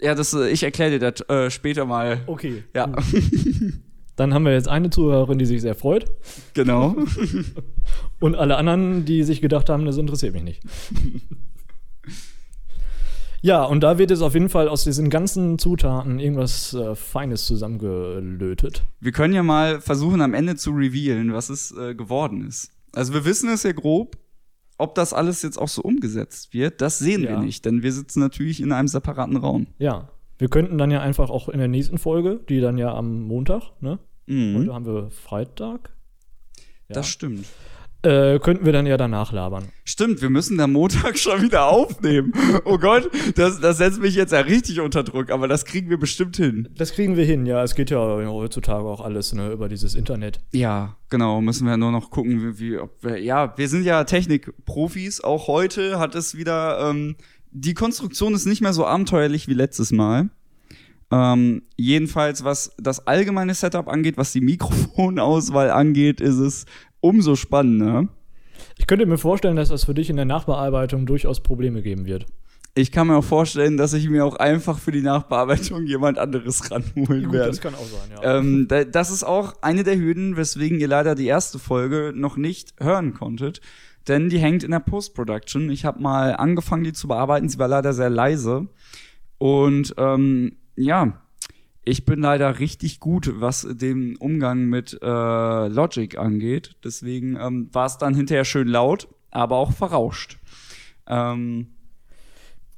Ja, 0.00 0.14
das, 0.14 0.32
äh, 0.32 0.48
ich 0.48 0.62
erkläre 0.62 0.98
dir 0.98 1.10
das 1.10 1.28
äh, 1.28 1.50
später 1.50 1.84
mal. 1.84 2.22
Okay. 2.26 2.64
Ja, 2.74 2.90
Dann 4.16 4.34
haben 4.34 4.44
wir 4.44 4.52
jetzt 4.52 4.66
eine 4.68 4.90
Zuhörerin, 4.90 5.38
die 5.38 5.46
sich 5.46 5.60
sehr 5.60 5.76
freut. 5.76 6.06
genau. 6.54 6.96
Und 8.20 8.34
alle 8.34 8.56
anderen, 8.56 9.04
die 9.04 9.22
sich 9.22 9.40
gedacht 9.40 9.68
haben, 9.68 9.84
das 9.84 9.96
interessiert 9.96 10.34
mich 10.34 10.42
nicht. 10.42 10.62
ja, 13.42 13.64
und 13.64 13.80
da 13.82 13.98
wird 13.98 14.10
jetzt 14.10 14.22
auf 14.22 14.34
jeden 14.34 14.48
Fall 14.48 14.68
aus 14.68 14.84
diesen 14.84 15.10
ganzen 15.10 15.58
Zutaten 15.58 16.18
irgendwas 16.18 16.74
äh, 16.74 16.94
Feines 16.94 17.46
zusammengelötet. 17.46 18.84
Wir 19.00 19.12
können 19.12 19.34
ja 19.34 19.42
mal 19.42 19.80
versuchen, 19.80 20.20
am 20.20 20.34
Ende 20.34 20.56
zu 20.56 20.70
revealen, 20.72 21.32
was 21.32 21.48
es 21.50 21.72
äh, 21.76 21.94
geworden 21.94 22.46
ist. 22.46 22.70
Also 22.92 23.12
wir 23.14 23.24
wissen 23.24 23.48
es 23.50 23.62
ja 23.62 23.72
grob. 23.72 24.16
Ob 24.80 24.94
das 24.94 25.12
alles 25.12 25.42
jetzt 25.42 25.58
auch 25.58 25.66
so 25.68 25.82
umgesetzt 25.82 26.54
wird, 26.54 26.80
das 26.80 27.00
sehen 27.00 27.22
wir 27.22 27.30
Ja. 27.30 27.40
nicht, 27.40 27.64
denn 27.64 27.82
wir 27.82 27.92
sitzen 27.92 28.20
natürlich 28.20 28.60
in 28.62 28.70
einem 28.70 28.86
separaten 28.86 29.36
Raum. 29.36 29.66
Ja, 29.78 30.08
wir 30.38 30.48
könnten 30.48 30.78
dann 30.78 30.92
ja 30.92 31.00
einfach 31.00 31.30
auch 31.30 31.48
in 31.48 31.58
der 31.58 31.66
nächsten 31.66 31.98
Folge, 31.98 32.38
die 32.48 32.60
dann 32.60 32.78
ja 32.78 32.94
am 32.94 33.22
Montag, 33.22 33.72
ne? 33.80 33.98
Mhm. 34.26 34.56
Heute 34.56 34.74
haben 34.74 34.86
wir 34.86 35.10
Freitag. 35.10 35.90
Ja. 36.88 36.94
Das 36.94 37.08
stimmt. 37.08 37.44
Äh, 38.02 38.38
könnten 38.38 38.64
wir 38.64 38.72
dann 38.72 38.86
ja 38.86 38.96
danach 38.96 39.32
labern. 39.32 39.64
Stimmt, 39.84 40.22
wir 40.22 40.30
müssen 40.30 40.60
am 40.60 40.72
Montag 40.72 41.18
schon 41.18 41.42
wieder 41.42 41.66
aufnehmen. 41.66 42.32
Oh 42.64 42.78
Gott, 42.78 43.10
das, 43.34 43.58
das 43.58 43.78
setzt 43.78 44.00
mich 44.00 44.14
jetzt 44.14 44.32
ja 44.32 44.38
richtig 44.38 44.78
unter 44.80 45.02
Druck, 45.02 45.30
aber 45.30 45.48
das 45.48 45.64
kriegen 45.64 45.90
wir 45.90 45.98
bestimmt 45.98 46.36
hin. 46.36 46.68
Das 46.76 46.92
kriegen 46.92 47.16
wir 47.16 47.24
hin, 47.24 47.44
ja. 47.44 47.60
Es 47.64 47.74
geht 47.74 47.90
ja 47.90 47.98
heutzutage 47.98 48.84
auch 48.84 49.00
alles 49.00 49.32
ne, 49.32 49.50
über 49.50 49.68
dieses 49.68 49.96
Internet. 49.96 50.38
Ja, 50.52 50.96
genau, 51.10 51.40
müssen 51.40 51.66
wir 51.66 51.76
nur 51.76 51.90
noch 51.90 52.10
gucken, 52.10 52.58
wie, 52.58 52.78
ob 52.78 53.02
wir, 53.02 53.20
ja, 53.20 53.58
wir 53.58 53.68
sind 53.68 53.82
ja 53.82 54.04
Technikprofis. 54.04 55.24
Auch 55.24 55.48
heute 55.48 55.98
hat 55.98 56.14
es 56.14 56.36
wieder, 56.36 56.88
ähm, 56.88 57.16
die 57.50 57.74
Konstruktion 57.74 58.32
ist 58.32 58.46
nicht 58.46 58.60
mehr 58.60 58.74
so 58.74 58.86
abenteuerlich 58.86 59.48
wie 59.48 59.54
letztes 59.54 59.90
Mal. 59.90 60.30
Ähm, 61.10 61.62
jedenfalls, 61.76 62.44
was 62.44 62.72
das 62.76 63.06
allgemeine 63.06 63.54
Setup 63.54 63.88
angeht, 63.88 64.18
was 64.18 64.32
die 64.32 64.42
Mikrofonauswahl 64.42 65.70
angeht, 65.70 66.20
ist 66.20 66.36
es 66.36 66.66
umso 67.00 67.36
spannender. 67.36 68.08
Ich 68.76 68.86
könnte 68.86 69.06
mir 69.06 69.18
vorstellen, 69.18 69.56
dass 69.56 69.68
das 69.68 69.84
für 69.84 69.94
dich 69.94 70.10
in 70.10 70.16
der 70.16 70.24
Nachbearbeitung 70.24 71.06
durchaus 71.06 71.42
Probleme 71.42 71.82
geben 71.82 72.06
wird. 72.06 72.26
Ich 72.74 72.92
kann 72.92 73.08
mir 73.08 73.16
auch 73.16 73.24
vorstellen, 73.24 73.76
dass 73.76 73.92
ich 73.92 74.08
mir 74.08 74.24
auch 74.24 74.36
einfach 74.36 74.78
für 74.78 74.92
die 74.92 75.02
Nachbearbeitung 75.02 75.84
jemand 75.86 76.18
anderes 76.18 76.70
ranholen 76.70 77.24
Gut, 77.24 77.32
werde. 77.32 77.48
das 77.48 77.60
kann 77.60 77.74
auch 77.74 77.86
sein, 77.86 78.10
ja. 78.22 78.38
Ähm, 78.38 78.68
da, 78.68 78.84
das 78.84 79.10
ist 79.10 79.24
auch 79.24 79.54
eine 79.62 79.82
der 79.82 79.98
Hürden, 79.98 80.36
weswegen 80.36 80.78
ihr 80.78 80.86
leider 80.86 81.14
die 81.14 81.26
erste 81.26 81.58
Folge 81.58 82.12
noch 82.14 82.36
nicht 82.36 82.74
hören 82.78 83.14
konntet. 83.14 83.60
Denn 84.06 84.28
die 84.28 84.38
hängt 84.38 84.62
in 84.62 84.70
der 84.70 84.80
Post-Production. 84.80 85.70
Ich 85.70 85.84
habe 85.84 86.00
mal 86.00 86.36
angefangen, 86.36 86.84
die 86.84 86.92
zu 86.92 87.08
bearbeiten. 87.08 87.48
Sie 87.48 87.58
war 87.58 87.68
leider 87.68 87.92
sehr 87.92 88.10
leise. 88.10 88.68
Und 89.38 89.94
ähm, 89.98 90.56
ja, 90.76 91.20
ich 91.88 92.04
bin 92.04 92.20
leider 92.20 92.58
richtig 92.58 93.00
gut, 93.00 93.32
was 93.40 93.66
den 93.68 94.16
Umgang 94.16 94.66
mit 94.66 94.98
äh, 95.02 95.68
Logic 95.68 96.18
angeht. 96.18 96.76
Deswegen 96.84 97.36
ähm, 97.36 97.68
war 97.72 97.86
es 97.86 97.98
dann 97.98 98.14
hinterher 98.14 98.44
schön 98.44 98.68
laut, 98.68 99.08
aber 99.30 99.56
auch 99.56 99.72
verrauscht. 99.72 100.38
Ähm, 101.06 101.68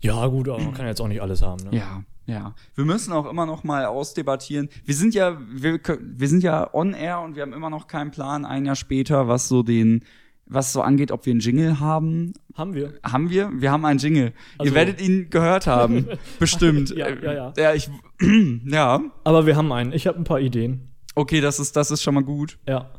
ja, 0.00 0.26
gut, 0.28 0.48
aber 0.48 0.62
man 0.62 0.74
kann 0.74 0.86
jetzt 0.86 1.00
auch 1.00 1.08
nicht 1.08 1.20
alles 1.20 1.42
haben, 1.42 1.64
ne? 1.64 1.76
ja, 1.76 2.04
ja. 2.26 2.54
Wir 2.74 2.84
müssen 2.84 3.12
auch 3.12 3.28
immer 3.28 3.44
noch 3.44 3.64
mal 3.64 3.84
ausdebattieren. 3.84 4.68
Wir 4.84 4.94
sind 4.94 5.14
ja, 5.14 5.38
wir, 5.50 5.80
wir 6.00 6.28
sind 6.28 6.42
ja 6.42 6.72
on 6.72 6.94
air 6.94 7.20
und 7.20 7.34
wir 7.34 7.42
haben 7.42 7.52
immer 7.52 7.70
noch 7.70 7.86
keinen 7.86 8.12
Plan, 8.12 8.44
ein 8.44 8.64
Jahr 8.64 8.76
später, 8.76 9.28
was 9.28 9.48
so 9.48 9.62
den, 9.62 10.04
was 10.50 10.72
so 10.72 10.82
angeht, 10.82 11.12
ob 11.12 11.24
wir 11.26 11.30
einen 11.32 11.40
Jingle 11.40 11.80
haben. 11.80 12.34
Haben 12.54 12.74
wir. 12.74 12.94
Haben 13.02 13.30
wir? 13.30 13.50
Wir 13.54 13.70
haben 13.70 13.84
einen 13.84 13.98
Jingle. 13.98 14.32
Also- 14.58 14.70
Ihr 14.70 14.74
werdet 14.74 15.00
ihn 15.00 15.30
gehört 15.30 15.66
haben. 15.66 16.06
Bestimmt. 16.38 16.90
Ja, 16.90 17.08
ja, 17.08 17.32
ja. 17.32 17.52
Ja, 17.56 17.74
ich, 17.74 17.88
ja. 18.66 19.00
Aber 19.24 19.46
wir 19.46 19.56
haben 19.56 19.72
einen. 19.72 19.92
Ich 19.92 20.06
habe 20.06 20.18
ein 20.18 20.24
paar 20.24 20.40
Ideen. 20.40 20.88
Okay, 21.14 21.40
das 21.40 21.58
ist, 21.60 21.76
das 21.76 21.90
ist 21.90 22.02
schon 22.02 22.14
mal 22.14 22.24
gut. 22.24 22.58
Ja. 22.68 22.90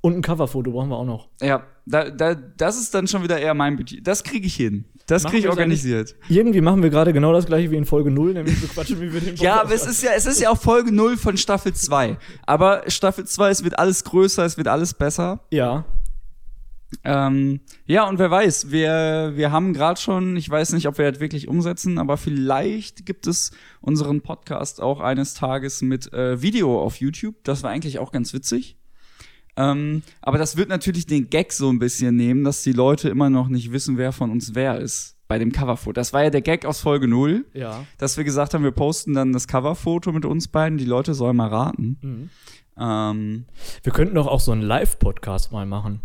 Und 0.00 0.16
ein 0.16 0.22
Coverfoto 0.22 0.70
brauchen 0.70 0.90
wir 0.90 0.96
auch 0.96 1.06
noch. 1.06 1.28
Ja, 1.40 1.62
da, 1.86 2.10
da, 2.10 2.34
das 2.34 2.78
ist 2.78 2.94
dann 2.94 3.06
schon 3.06 3.22
wieder 3.22 3.38
eher 3.38 3.54
mein 3.54 3.76
Budget. 3.76 4.06
Das 4.06 4.22
kriege 4.22 4.46
ich 4.46 4.54
hin. 4.54 4.84
Das 5.06 5.24
kriege 5.24 5.38
ich 5.38 5.48
organisiert. 5.48 6.14
Irgendwie 6.28 6.60
machen 6.60 6.82
wir 6.82 6.90
gerade 6.90 7.12
genau 7.12 7.32
das 7.32 7.46
gleiche 7.46 7.70
wie 7.70 7.76
in 7.76 7.84
Folge 7.84 8.10
0, 8.10 8.34
nämlich 8.34 8.58
so 8.58 8.66
quatschen, 8.66 9.00
wie 9.00 9.12
wir 9.12 9.20
den 9.20 9.36
Ja, 9.36 9.60
aber 9.60 9.74
es 9.74 9.86
ist 9.86 10.02
ja, 10.02 10.12
es 10.16 10.24
ist 10.26 10.40
ja 10.40 10.50
auch 10.50 10.58
Folge 10.60 10.92
0 10.92 11.16
von 11.16 11.36
Staffel 11.36 11.74
2. 11.74 12.16
Aber 12.46 12.82
Staffel 12.88 13.26
2, 13.26 13.50
es 13.50 13.64
wird 13.64 13.78
alles 13.78 14.04
größer, 14.04 14.44
es 14.44 14.56
wird 14.56 14.68
alles 14.68 14.94
besser. 14.94 15.40
Ja. 15.50 15.84
Ähm, 17.02 17.60
ja, 17.86 18.08
und 18.08 18.18
wer 18.18 18.30
weiß, 18.30 18.70
wir, 18.70 19.32
wir 19.34 19.50
haben 19.50 19.72
gerade 19.72 20.00
schon, 20.00 20.36
ich 20.36 20.48
weiß 20.48 20.72
nicht, 20.74 20.86
ob 20.86 20.98
wir 20.98 21.10
das 21.10 21.20
wirklich 21.20 21.48
umsetzen, 21.48 21.98
aber 21.98 22.16
vielleicht 22.16 23.06
gibt 23.06 23.26
es 23.26 23.50
unseren 23.80 24.20
Podcast 24.20 24.80
auch 24.80 25.00
eines 25.00 25.34
Tages 25.34 25.82
mit 25.82 26.12
äh, 26.12 26.40
Video 26.42 26.80
auf 26.80 27.00
YouTube. 27.00 27.36
Das 27.44 27.62
war 27.62 27.70
eigentlich 27.70 27.98
auch 27.98 28.12
ganz 28.12 28.32
witzig. 28.34 28.76
Ähm, 29.56 30.02
aber 30.20 30.38
das 30.38 30.56
wird 30.56 30.68
natürlich 30.68 31.06
den 31.06 31.30
Gag 31.30 31.52
so 31.52 31.70
ein 31.70 31.78
bisschen 31.78 32.16
nehmen, 32.16 32.42
dass 32.44 32.62
die 32.62 32.72
Leute 32.72 33.08
immer 33.08 33.30
noch 33.30 33.48
nicht 33.48 33.72
wissen, 33.72 33.96
wer 33.98 34.12
von 34.12 34.30
uns 34.30 34.54
wer 34.54 34.78
ist 34.80 35.16
bei 35.28 35.38
dem 35.38 35.52
Coverfoto. 35.52 35.92
Das 35.92 36.12
war 36.12 36.24
ja 36.24 36.30
der 36.30 36.42
Gag 36.42 36.66
aus 36.66 36.80
Folge 36.80 37.08
0, 37.08 37.46
Ja. 37.54 37.86
dass 37.98 38.16
wir 38.16 38.24
gesagt 38.24 38.52
haben, 38.52 38.62
wir 38.64 38.72
posten 38.72 39.14
dann 39.14 39.32
das 39.32 39.48
Coverfoto 39.48 40.12
mit 40.12 40.24
uns 40.26 40.48
beiden. 40.48 40.76
Die 40.76 40.84
Leute 40.84 41.14
sollen 41.14 41.36
mal 41.36 41.48
raten. 41.48 41.98
Mhm. 42.02 42.30
Ähm, 42.76 43.44
Wir 43.84 43.92
könnten 43.92 44.16
doch 44.16 44.26
auch 44.26 44.40
so 44.40 44.50
einen 44.52 44.62
Live-Podcast 44.62 45.52
mal 45.52 45.64
machen. 45.66 46.00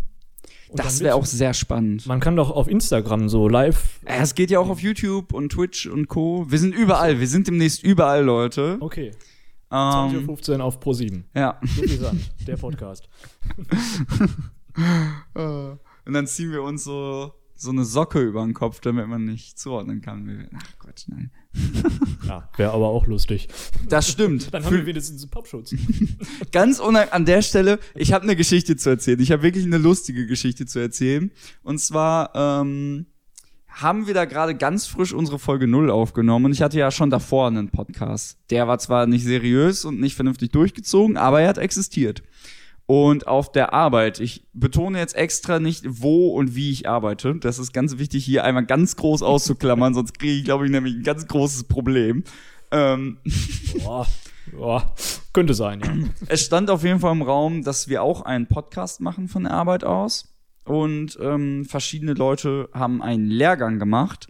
Und 0.70 0.78
Das 0.78 1.00
wäre 1.00 1.16
auch 1.16 1.26
sehr 1.26 1.52
spannend. 1.52 2.06
Man 2.06 2.20
kann 2.20 2.36
doch 2.36 2.50
auf 2.50 2.68
Instagram 2.68 3.28
so 3.28 3.48
live. 3.48 4.00
Es 4.04 4.34
geht 4.36 4.50
ja 4.50 4.60
auch 4.60 4.68
auf 4.68 4.80
YouTube 4.80 5.32
und 5.32 5.50
Twitch 5.50 5.86
und 5.86 6.06
Co. 6.06 6.46
Wir 6.48 6.58
sind 6.60 6.74
überall. 6.74 7.18
Wir 7.18 7.26
sind 7.26 7.48
demnächst 7.48 7.82
überall, 7.82 8.22
Leute. 8.24 8.76
Okay. 8.78 9.10
Ähm, 9.72 10.26
20.15 10.28 10.58
Uhr 10.58 10.64
auf 10.64 10.80
Pro7. 10.80 11.24
ja. 11.34 11.58
Suffisant, 11.62 12.30
der 12.46 12.56
Podcast. 12.56 13.08
Und 16.04 16.12
dann 16.14 16.26
ziehen 16.26 16.50
wir 16.52 16.62
uns 16.62 16.84
so, 16.84 17.32
so 17.60 17.70
eine 17.70 17.84
Socke 17.84 18.20
über 18.20 18.42
den 18.42 18.54
Kopf, 18.54 18.80
damit 18.80 19.06
man 19.08 19.24
nicht 19.24 19.58
zuordnen 19.58 20.00
kann. 20.00 20.48
Ach 20.56 20.78
Gott, 20.78 21.04
nein. 21.08 21.30
Ja, 22.26 22.48
wäre 22.56 22.72
aber 22.72 22.88
auch 22.88 23.06
lustig. 23.06 23.48
Das 23.88 24.08
stimmt. 24.08 24.48
Dann 24.54 24.64
haben 24.64 24.76
wir 24.76 24.86
wenigstens 24.86 25.22
einen 25.22 25.30
Popschutz. 25.30 25.74
Ganz 26.52 26.78
unang 26.78 27.08
an 27.08 27.24
der 27.24 27.42
Stelle, 27.42 27.80
ich 27.94 28.12
habe 28.12 28.22
eine 28.22 28.36
Geschichte 28.36 28.76
zu 28.76 28.90
erzählen. 28.90 29.18
Ich 29.20 29.32
habe 29.32 29.42
wirklich 29.42 29.64
eine 29.64 29.78
lustige 29.78 30.26
Geschichte 30.26 30.64
zu 30.66 30.78
erzählen. 30.78 31.32
Und 31.62 31.80
zwar 31.80 32.30
ähm, 32.34 33.06
haben 33.68 34.06
wir 34.06 34.14
da 34.14 34.26
gerade 34.26 34.54
ganz 34.54 34.86
frisch 34.86 35.12
unsere 35.12 35.38
Folge 35.38 35.66
0 35.66 35.90
aufgenommen. 35.90 36.46
Und 36.46 36.52
ich 36.52 36.62
hatte 36.62 36.78
ja 36.78 36.90
schon 36.90 37.10
davor 37.10 37.48
einen 37.48 37.70
Podcast. 37.70 38.38
Der 38.50 38.68
war 38.68 38.78
zwar 38.78 39.06
nicht 39.06 39.24
seriös 39.24 39.84
und 39.84 40.00
nicht 40.00 40.14
vernünftig 40.14 40.52
durchgezogen, 40.52 41.16
aber 41.16 41.40
er 41.40 41.48
hat 41.48 41.58
existiert. 41.58 42.22
Und 42.90 43.28
auf 43.28 43.52
der 43.52 43.72
Arbeit, 43.72 44.18
ich 44.18 44.48
betone 44.52 44.98
jetzt 44.98 45.14
extra 45.14 45.60
nicht, 45.60 45.84
wo 45.86 46.30
und 46.30 46.56
wie 46.56 46.72
ich 46.72 46.88
arbeite. 46.88 47.36
Das 47.36 47.60
ist 47.60 47.72
ganz 47.72 47.98
wichtig, 47.98 48.24
hier 48.24 48.42
einmal 48.42 48.66
ganz 48.66 48.96
groß 48.96 49.22
auszuklammern, 49.22 49.94
sonst 49.94 50.18
kriege 50.18 50.32
ich, 50.32 50.42
glaube 50.42 50.64
ich, 50.64 50.72
nämlich 50.72 50.96
ein 50.96 51.04
ganz 51.04 51.28
großes 51.28 51.68
Problem. 51.68 52.24
Ähm, 52.72 53.18
Boah, 53.84 54.08
boah, 54.50 54.92
könnte 55.32 55.54
sein, 55.54 55.80
ja. 55.84 56.08
es 56.26 56.44
stand 56.44 56.68
auf 56.68 56.82
jeden 56.82 56.98
Fall 56.98 57.12
im 57.12 57.22
Raum, 57.22 57.62
dass 57.62 57.86
wir 57.86 58.02
auch 58.02 58.22
einen 58.22 58.48
Podcast 58.48 59.00
machen 59.00 59.28
von 59.28 59.44
der 59.44 59.52
Arbeit 59.52 59.84
aus. 59.84 60.34
Und 60.64 61.16
ähm, 61.22 61.66
verschiedene 61.66 62.14
Leute 62.14 62.70
haben 62.72 63.02
einen 63.02 63.28
Lehrgang 63.28 63.78
gemacht. 63.78 64.26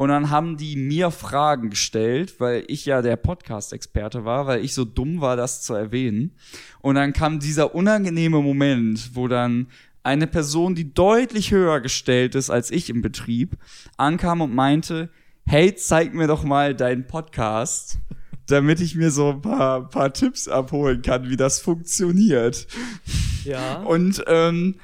Und 0.00 0.08
dann 0.08 0.30
haben 0.30 0.56
die 0.56 0.76
mir 0.76 1.10
Fragen 1.10 1.68
gestellt, 1.68 2.40
weil 2.40 2.64
ich 2.68 2.86
ja 2.86 3.02
der 3.02 3.16
Podcast-Experte 3.16 4.24
war, 4.24 4.46
weil 4.46 4.64
ich 4.64 4.72
so 4.72 4.86
dumm 4.86 5.20
war, 5.20 5.36
das 5.36 5.60
zu 5.60 5.74
erwähnen. 5.74 6.34
Und 6.80 6.94
dann 6.94 7.12
kam 7.12 7.38
dieser 7.38 7.74
unangenehme 7.74 8.40
Moment, 8.40 9.10
wo 9.12 9.28
dann 9.28 9.66
eine 10.02 10.26
Person, 10.26 10.74
die 10.74 10.94
deutlich 10.94 11.50
höher 11.50 11.82
gestellt 11.82 12.34
ist 12.34 12.48
als 12.48 12.70
ich 12.70 12.88
im 12.88 13.02
Betrieb, 13.02 13.58
ankam 13.98 14.40
und 14.40 14.54
meinte, 14.54 15.10
hey, 15.44 15.74
zeig 15.74 16.14
mir 16.14 16.28
doch 16.28 16.44
mal 16.44 16.74
deinen 16.74 17.06
Podcast, 17.06 17.98
damit 18.46 18.80
ich 18.80 18.94
mir 18.94 19.10
so 19.10 19.32
ein 19.32 19.42
paar, 19.42 19.86
paar 19.86 20.14
Tipps 20.14 20.48
abholen 20.48 21.02
kann, 21.02 21.28
wie 21.28 21.36
das 21.36 21.60
funktioniert. 21.60 22.66
Ja. 23.44 23.82
Und 23.82 24.24
ähm, 24.28 24.76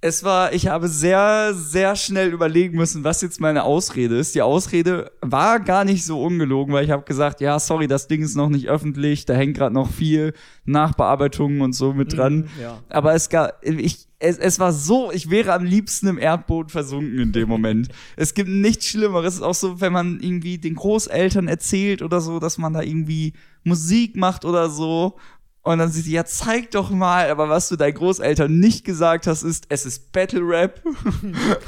es 0.00 0.22
war, 0.22 0.52
ich 0.52 0.68
habe 0.68 0.88
sehr, 0.88 1.52
sehr 1.54 1.96
schnell 1.96 2.32
überlegen 2.32 2.76
müssen, 2.76 3.02
was 3.02 3.20
jetzt 3.20 3.40
meine 3.40 3.64
Ausrede 3.64 4.16
ist. 4.16 4.34
Die 4.34 4.42
Ausrede 4.42 5.10
war 5.20 5.58
gar 5.58 5.84
nicht 5.84 6.04
so 6.04 6.22
ungelogen, 6.22 6.72
weil 6.72 6.84
ich 6.84 6.92
habe 6.92 7.02
gesagt, 7.02 7.40
ja, 7.40 7.58
sorry, 7.58 7.88
das 7.88 8.06
Ding 8.06 8.22
ist 8.22 8.36
noch 8.36 8.48
nicht 8.48 8.68
öffentlich, 8.68 9.26
da 9.26 9.34
hängt 9.34 9.56
gerade 9.56 9.74
noch 9.74 9.90
viel 9.90 10.34
Nachbearbeitungen 10.66 11.62
und 11.62 11.72
so 11.72 11.94
mit 11.94 12.16
dran. 12.16 12.48
ja. 12.62 12.78
Aber 12.88 13.14
es 13.14 13.28
gab, 13.28 13.58
ich, 13.64 14.06
es, 14.20 14.38
es 14.38 14.60
war 14.60 14.72
so, 14.72 15.10
ich 15.10 15.30
wäre 15.30 15.52
am 15.52 15.64
liebsten 15.64 16.06
im 16.06 16.18
Erdboden 16.18 16.68
versunken 16.68 17.18
in 17.18 17.32
dem 17.32 17.48
Moment. 17.48 17.88
es 18.16 18.34
gibt 18.34 18.48
nichts 18.48 18.86
Schlimmeres. 18.86 19.34
Es 19.34 19.40
ist 19.40 19.42
auch 19.42 19.54
so, 19.54 19.80
wenn 19.80 19.92
man 19.92 20.20
irgendwie 20.20 20.58
den 20.58 20.76
Großeltern 20.76 21.48
erzählt 21.48 22.02
oder 22.02 22.20
so, 22.20 22.38
dass 22.38 22.56
man 22.56 22.72
da 22.72 22.82
irgendwie 22.82 23.32
Musik 23.64 24.16
macht 24.16 24.44
oder 24.44 24.70
so. 24.70 25.16
Und 25.62 25.78
dann 25.78 25.90
sieht 25.90 26.04
sie, 26.04 26.12
ja, 26.12 26.24
zeig 26.24 26.70
doch 26.70 26.88
mal, 26.88 27.30
aber 27.30 27.48
was 27.50 27.68
du 27.68 27.76
deinen 27.76 27.94
Großeltern 27.94 28.58
nicht 28.58 28.84
gesagt 28.84 29.26
hast, 29.26 29.42
ist, 29.42 29.66
es 29.68 29.84
ist 29.84 30.12
Battle 30.12 30.40
Rap. 30.40 30.82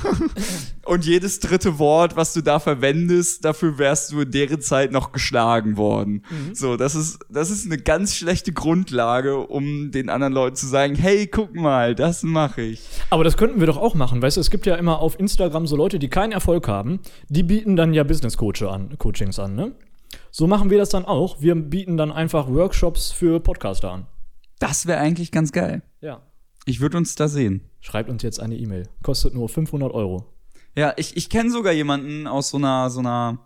Und 0.87 1.05
jedes 1.05 1.41
dritte 1.41 1.79
Wort, 1.79 2.17
was 2.17 2.33
du 2.33 2.41
da 2.41 2.61
verwendest, 2.61 3.45
dafür 3.45 3.79
wärst 3.79 4.13
du 4.13 4.21
in 4.23 4.31
deren 4.31 4.61
Zeit 4.63 4.91
noch 4.91 5.13
geschlagen 5.13 5.77
worden. 5.77 6.25
So, 6.55 6.77
das 6.77 6.95
ist, 6.95 7.19
das 7.29 7.51
ist 7.51 7.67
eine 7.67 7.77
ganz 7.79 8.17
schlechte 8.17 8.53
Grundlage, 8.53 9.39
um 9.39 9.91
den 9.91 10.09
anderen 10.09 10.33
Leuten 10.33 10.57
zu 10.57 10.67
sagen, 10.67 10.95
hey, 10.95 11.27
guck 11.27 11.55
mal, 11.55 11.95
das 11.95 12.23
mache 12.23 12.63
ich. 12.63 12.81
Aber 13.11 13.23
das 13.23 13.37
könnten 13.37 13.61
wir 13.61 13.67
doch 13.67 13.77
auch 13.77 13.95
machen, 13.95 14.23
weißt 14.23 14.37
du, 14.39 14.41
es 14.41 14.51
gibt 14.51 14.67
ja 14.67 14.77
immer 14.77 15.01
auf 15.01 15.19
Instagram 15.21 15.67
so 15.67 15.77
Leute, 15.77 15.99
die 15.99 16.09
keinen 16.09 16.33
Erfolg 16.33 16.69
haben, 16.69 17.01
die 17.29 17.43
bieten 17.43 17.77
dann 17.77 17.93
ja 17.93 18.03
Business 18.05 18.37
Coach 18.37 18.63
an, 18.63 18.97
Coachings 18.99 19.39
an, 19.39 19.55
ne? 19.55 19.73
So 20.31 20.47
machen 20.47 20.71
wir 20.71 20.79
das 20.79 20.91
dann 20.91 21.05
auch. 21.05 21.41
Wir 21.41 21.55
bieten 21.55 21.97
dann 21.97 22.13
einfach 22.13 22.49
Workshops 22.49 23.11
für 23.11 23.41
Podcaster 23.41 23.91
an. 23.91 24.07
Das 24.59 24.87
wäre 24.87 25.01
eigentlich 25.01 25.33
ganz 25.33 25.53
geil. 25.53 25.83
Ja. 26.01 26.23
Ich 26.67 26.81
würde 26.81 26.99
uns 26.99 27.15
da 27.15 27.29
sehen. 27.29 27.63
Schreibt 27.81 28.11
uns 28.11 28.23
jetzt 28.23 28.41
eine 28.41 28.57
E-Mail. 28.57 28.89
Kostet 29.03 29.35
nur 29.35 29.49
500 29.49 29.93
Euro. 29.93 30.27
Ja, 30.77 30.93
ich, 30.97 31.17
ich 31.17 31.31
kenne 31.31 31.51
sogar 31.51 31.73
jemanden 31.73 32.27
aus 32.27 32.51
so 32.51 32.59
einer, 32.59 32.91
so 32.91 33.01
einer, 33.01 33.41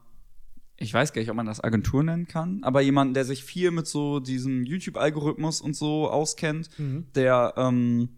ich 0.76 0.92
weiß 0.92 1.12
gar 1.12 1.20
nicht, 1.22 1.30
ob 1.30 1.36
man 1.36 1.46
das 1.46 1.62
Agentur 1.62 2.02
nennen 2.02 2.26
kann, 2.28 2.60
aber 2.62 2.82
jemanden, 2.82 3.14
der 3.14 3.24
sich 3.24 3.44
viel 3.44 3.70
mit 3.70 3.86
so 3.86 4.20
diesem 4.20 4.64
YouTube-Algorithmus 4.64 5.60
und 5.60 5.74
so 5.74 6.10
auskennt, 6.10 6.68
der, 7.14 7.54
ähm, 7.56 8.08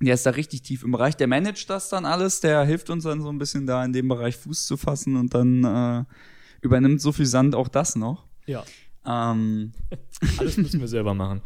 der 0.00 0.14
ist 0.14 0.26
da 0.26 0.30
richtig 0.30 0.62
tief 0.62 0.84
im 0.84 0.92
Bereich, 0.92 1.16
der 1.16 1.26
managt 1.26 1.68
das 1.68 1.88
dann 1.88 2.04
alles, 2.04 2.40
der 2.40 2.62
hilft 2.64 2.90
uns 2.90 3.04
dann 3.04 3.22
so 3.22 3.30
ein 3.30 3.38
bisschen 3.38 3.66
da 3.66 3.84
in 3.84 3.92
dem 3.92 4.06
Bereich 4.06 4.36
Fuß 4.36 4.66
zu 4.66 4.76
fassen 4.76 5.16
und 5.16 5.34
dann 5.34 5.64
äh, 5.64 6.04
übernimmt 6.64 7.00
so 7.00 7.12
viel 7.12 7.26
Sand 7.26 7.54
auch 7.54 7.68
das 7.68 7.94
noch. 7.94 8.24
Ja. 8.46 8.64
Ähm, 9.06 9.72
Alles 10.38 10.56
müssen 10.56 10.80
wir 10.80 10.88
selber 10.88 11.14
machen. 11.14 11.40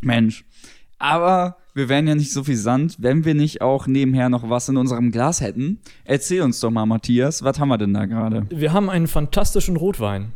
Mensch. 0.00 0.44
Aber 0.98 1.58
wir 1.74 1.90
wären 1.90 2.08
ja 2.08 2.14
nicht 2.14 2.32
so 2.32 2.42
viel 2.42 2.56
Sand, 2.56 2.96
wenn 2.98 3.24
wir 3.26 3.34
nicht 3.34 3.60
auch 3.60 3.86
nebenher 3.86 4.30
noch 4.30 4.48
was 4.48 4.68
in 4.70 4.78
unserem 4.78 5.12
Glas 5.12 5.42
hätten. 5.42 5.80
Erzähl 6.04 6.40
uns 6.40 6.58
doch 6.60 6.70
mal, 6.70 6.86
Matthias, 6.86 7.44
was 7.44 7.60
haben 7.60 7.68
wir 7.68 7.76
denn 7.76 7.92
da 7.92 8.06
gerade? 8.06 8.46
Wir 8.48 8.72
haben 8.72 8.88
einen 8.88 9.06
fantastischen 9.06 9.76
Rotwein. 9.76 10.32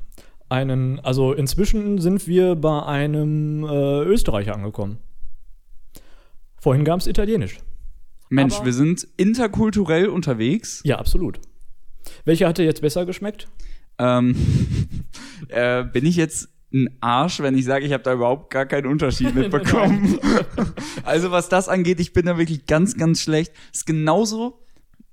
Einen, 0.50 1.00
also 1.00 1.32
inzwischen 1.32 1.98
sind 1.98 2.26
wir 2.26 2.56
bei 2.56 2.82
einem 2.82 3.64
äh, 3.64 4.02
Österreicher 4.02 4.54
angekommen. 4.54 4.98
Vorhin 6.58 6.84
gab 6.84 7.00
es 7.00 7.06
Italienisch. 7.06 7.58
Mensch, 8.28 8.56
Aber- 8.56 8.66
wir 8.66 8.72
sind 8.74 9.06
interkulturell 9.16 10.08
unterwegs. 10.08 10.82
Ja, 10.84 10.98
absolut. 10.98 11.40
Welcher 12.24 12.48
hat 12.48 12.58
dir 12.58 12.64
jetzt 12.64 12.82
besser 12.82 13.06
geschmeckt? 13.06 13.48
Ähm, 14.00 14.34
äh, 15.48 15.84
bin 15.84 16.06
ich 16.06 16.16
jetzt 16.16 16.48
ein 16.72 16.88
Arsch, 17.00 17.40
wenn 17.40 17.56
ich 17.56 17.64
sage, 17.64 17.84
ich 17.84 17.92
habe 17.92 18.02
da 18.02 18.14
überhaupt 18.14 18.50
gar 18.50 18.64
keinen 18.64 18.86
Unterschied 18.86 19.34
mitbekommen? 19.34 20.18
also 21.04 21.30
was 21.30 21.48
das 21.48 21.68
angeht, 21.68 22.00
ich 22.00 22.12
bin 22.12 22.26
da 22.26 22.38
wirklich 22.38 22.66
ganz, 22.66 22.96
ganz 22.96 23.20
schlecht. 23.20 23.52
Ist 23.72 23.86
genauso, 23.86 24.64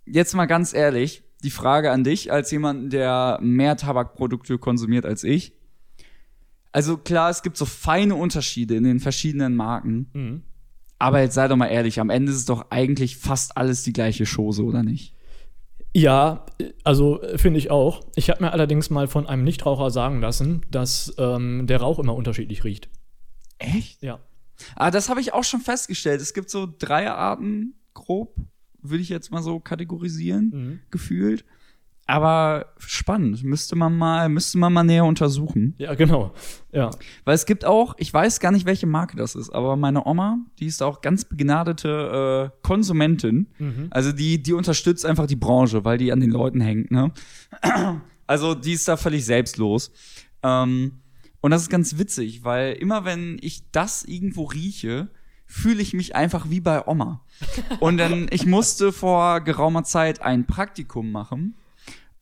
jetzt 0.06 0.34
mal 0.36 0.46
ganz 0.46 0.74
ehrlich, 0.74 1.24
die 1.44 1.52
Frage 1.52 1.92
an 1.92 2.04
dich 2.04 2.32
als 2.32 2.50
jemand, 2.52 2.94
der 2.94 3.40
mehr 3.42 3.76
Tabakprodukte 3.76 4.58
konsumiert 4.58 5.06
als 5.06 5.24
ich. 5.24 5.54
Also 6.72 6.98
klar, 6.98 7.30
es 7.30 7.44
gibt 7.44 7.58
so 7.58 7.66
feine 7.66 8.16
Unterschiede 8.16 8.76
in 8.76 8.84
den 8.84 9.00
verschiedenen 9.00 9.56
Marken. 9.56 10.10
Mhm. 10.14 10.44
Aber 11.00 11.22
jetzt 11.22 11.36
sei 11.36 11.48
doch 11.48 11.56
mal 11.56 11.68
ehrlich, 11.68 12.00
am 12.00 12.10
Ende 12.10 12.32
ist 12.32 12.40
es 12.40 12.46
doch 12.46 12.72
eigentlich 12.72 13.18
fast 13.18 13.58
alles 13.58 13.84
die 13.84 13.94
gleiche 13.94 14.26
Chose, 14.26 14.64
oder 14.64 14.84
nicht? 14.84 15.17
Ja, 15.98 16.46
also 16.84 17.24
äh, 17.24 17.40
finde 17.40 17.58
ich 17.58 17.72
auch. 17.72 18.06
Ich 18.16 18.30
habe 18.30 18.44
mir 18.44 18.52
allerdings 18.52 18.92
mal 18.92 19.08
von 19.08 19.26
einem 19.26 19.44
Nichtraucher 19.44 19.90
sagen 19.90 20.22
lassen, 20.22 20.62
dass 20.70 21.12
ähm, 21.18 21.66
der 21.66 21.80
Rauch 21.82 21.98
immer 21.98 22.14
unterschiedlich 22.14 22.64
riecht. 22.64 22.88
Echt? 23.58 24.04
Ja. 24.04 24.20
Ah, 24.76 24.92
das 24.92 25.10
habe 25.10 25.22
ich 25.22 25.34
auch 25.34 25.44
schon 25.44 25.62
festgestellt. 25.62 26.22
Es 26.22 26.36
gibt 26.36 26.52
so 26.52 26.72
drei 26.78 27.10
Arten, 27.10 27.74
grob, 27.96 28.36
würde 28.84 29.02
ich 29.02 29.10
jetzt 29.10 29.32
mal 29.32 29.42
so 29.42 29.60
kategorisieren, 29.60 30.50
Mhm. 30.54 30.80
gefühlt. 30.92 31.46
Aber 32.10 32.68
spannend, 32.78 33.44
müsste 33.44 33.76
man 33.76 33.98
mal, 33.98 34.30
müsste 34.30 34.58
man 34.58 34.72
mal 34.72 34.84
näher 34.84 35.04
untersuchen. 35.04 35.76
Ja, 35.78 35.94
genau. 35.94 36.34
Ja. 36.72 36.90
Weil 37.26 37.36
es 37.36 37.46
gibt 37.46 37.66
auch, 37.66 37.96
ich 37.98 38.14
weiß 38.14 38.40
gar 38.40 38.54
nicht, 38.54 38.66
welche 38.66 38.88
Marke 38.88 39.18
das 39.18 39.36
ist, 39.36 39.50
aber 39.50 39.76
meine 39.76 40.08
Oma, 40.08 40.40
die 40.60 40.68
ist 40.68 40.82
auch 40.82 41.02
ganz 41.02 41.26
begnadete 41.26 42.52
äh, 42.54 42.58
Konsumentin. 42.66 43.48
Mhm. 43.60 43.88
Also 43.90 44.14
die, 44.14 44.42
die 44.42 44.54
unterstützt 44.54 45.06
einfach 45.06 45.28
die 45.28 45.36
Branche, 45.36 45.84
weil 45.84 45.98
die 45.98 46.14
an 46.14 46.22
den 46.22 46.32
Leuten 46.32 46.62
hängt, 46.62 46.92
ne? 46.92 47.12
Also 48.30 48.56
die 48.56 48.74
ist 48.74 48.86
da 48.90 48.98
völlig 48.98 49.24
selbstlos. 49.24 49.90
Ähm, 50.44 51.00
und 51.40 51.52
das 51.52 51.62
ist 51.62 51.70
ganz 51.70 51.98
witzig, 51.98 52.44
weil 52.44 52.74
immer 52.74 53.06
wenn 53.06 53.38
ich 53.42 53.72
das 53.72 54.04
irgendwo 54.04 54.44
rieche, 54.44 55.10
fühle 55.46 55.82
ich 55.82 55.94
mich 55.94 56.14
einfach 56.14 56.50
wie 56.50 56.60
bei 56.60 56.86
Oma. 56.86 57.22
Und 57.80 57.98
dann, 57.98 58.28
ich 58.32 58.46
musste 58.46 58.92
vor 58.92 59.40
geraumer 59.40 59.86
Zeit 59.86 60.22
ein 60.22 60.46
Praktikum 60.46 61.10
machen. 61.10 61.56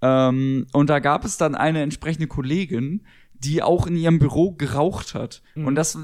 Ähm, 0.05 0.67
und 0.73 0.89
da 0.89 0.99
gab 0.99 1.25
es 1.25 1.37
dann 1.37 1.55
eine 1.55 1.81
entsprechende 1.81 2.27
Kollegin, 2.27 3.01
die 3.33 3.63
auch 3.63 3.87
in 3.87 3.95
ihrem 3.95 4.19
Büro 4.19 4.51
geraucht 4.51 5.13
hat. 5.15 5.41
Und 5.55 5.75
das, 5.75 5.97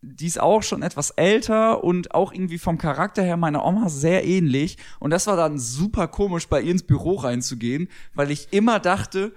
die 0.00 0.26
ist 0.26 0.40
auch 0.40 0.62
schon 0.62 0.82
etwas 0.82 1.10
älter 1.10 1.82
und 1.82 2.14
auch 2.14 2.32
irgendwie 2.32 2.58
vom 2.58 2.78
Charakter 2.78 3.22
her 3.22 3.36
meiner 3.36 3.64
Oma 3.64 3.88
sehr 3.88 4.24
ähnlich. 4.24 4.76
Und 5.00 5.10
das 5.10 5.26
war 5.26 5.36
dann 5.36 5.58
super 5.58 6.08
komisch, 6.08 6.48
bei 6.48 6.60
ihr 6.60 6.72
ins 6.72 6.82
Büro 6.82 7.14
reinzugehen, 7.14 7.88
weil 8.14 8.30
ich 8.30 8.52
immer 8.52 8.80
dachte, 8.80 9.32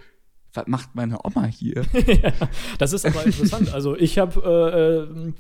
was 0.54 0.68
macht 0.68 0.96
meine 0.96 1.20
Oma 1.26 1.46
hier? 1.46 1.86
ja, 2.08 2.34
das 2.78 2.92
ist 2.92 3.06
aber 3.06 3.26
interessant. 3.26 3.74
Also 3.74 3.96
ich 3.96 4.18
habe, 4.18 4.42
äh, 4.44 5.30
äh, 5.30 5.34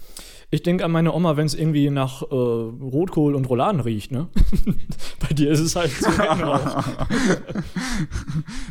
ich 0.54 0.64
denke 0.64 0.84
an 0.84 0.92
meine 0.92 1.14
Oma, 1.14 1.38
wenn 1.38 1.46
es 1.46 1.56
irgendwie 1.56 1.90
nach 1.90 2.24
äh, 2.24 2.26
Rotkohl 2.36 3.36
und 3.36 3.46
Rouladen 3.46 3.80
riecht, 3.80 4.12
ne? 4.12 4.28
Bei 5.22 5.34
dir 5.34 5.50
ist 5.50 5.62
es 5.62 5.78
halt 5.78 5.92
so 5.92 6.10
genau. 6.12 6.60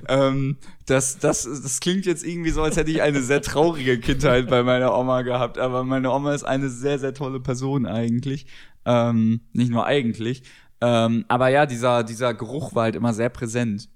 ähm, 0.06 0.58
das, 0.84 1.18
das, 1.18 1.44
das 1.44 1.80
klingt 1.80 2.04
jetzt 2.04 2.22
irgendwie 2.22 2.50
so, 2.50 2.62
als 2.62 2.76
hätte 2.76 2.90
ich 2.90 3.00
eine 3.00 3.22
sehr 3.22 3.40
traurige 3.40 3.99
Kindheit 3.99 4.49
bei 4.49 4.62
meiner 4.62 4.94
Oma 4.94 5.22
gehabt, 5.22 5.56
aber 5.56 5.82
meine 5.82 6.10
Oma 6.10 6.34
ist 6.34 6.44
eine 6.44 6.68
sehr, 6.68 6.99
sehr 6.99 7.14
tolle 7.14 7.40
Person 7.40 7.87
eigentlich. 7.87 8.46
Ähm, 8.84 9.40
nicht 9.54 9.70
nur 9.70 9.87
eigentlich. 9.87 10.42
Ähm, 10.82 11.25
aber 11.28 11.49
ja, 11.49 11.64
dieser, 11.64 12.04
dieser 12.04 12.34
Geruch 12.34 12.75
war 12.75 12.84
halt 12.84 12.96
immer 12.96 13.14
sehr 13.14 13.30
präsent. 13.30 13.88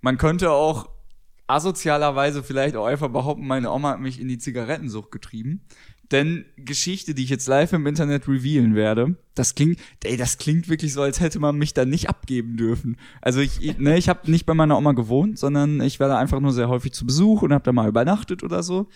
Man 0.00 0.18
könnte 0.18 0.50
auch 0.50 0.88
asozialerweise 1.46 2.42
vielleicht 2.42 2.74
auch 2.74 2.86
einfach 2.86 3.10
behaupten, 3.10 3.46
meine 3.46 3.70
Oma 3.70 3.90
hat 3.90 4.00
mich 4.00 4.20
in 4.20 4.28
die 4.28 4.38
Zigarettensucht 4.38 5.10
getrieben. 5.10 5.66
Denn 6.10 6.44
Geschichte, 6.56 7.14
die 7.14 7.24
ich 7.24 7.30
jetzt 7.30 7.48
live 7.48 7.72
im 7.72 7.86
Internet 7.86 8.28
revealen 8.28 8.74
werde, 8.74 9.16
das 9.34 9.54
klingt, 9.54 9.78
ey, 10.04 10.16
das 10.16 10.38
klingt 10.38 10.68
wirklich 10.68 10.92
so, 10.92 11.02
als 11.02 11.20
hätte 11.20 11.38
man 11.38 11.56
mich 11.56 11.74
da 11.74 11.84
nicht 11.84 12.08
abgeben 12.08 12.56
dürfen. 12.56 12.96
Also 13.20 13.40
ich, 13.40 13.78
ne, 13.78 13.96
ich 13.98 14.08
habe 14.08 14.30
nicht 14.30 14.46
bei 14.46 14.54
meiner 14.54 14.78
Oma 14.78 14.92
gewohnt, 14.92 15.38
sondern 15.38 15.80
ich 15.80 15.98
war 16.00 16.08
da 16.08 16.18
einfach 16.18 16.40
nur 16.40 16.52
sehr 16.52 16.68
häufig 16.68 16.92
zu 16.92 17.04
Besuch 17.06 17.42
und 17.42 17.52
habe 17.52 17.64
da 17.64 17.72
mal 17.72 17.88
übernachtet 17.88 18.42
oder 18.42 18.62
so. 18.62 18.88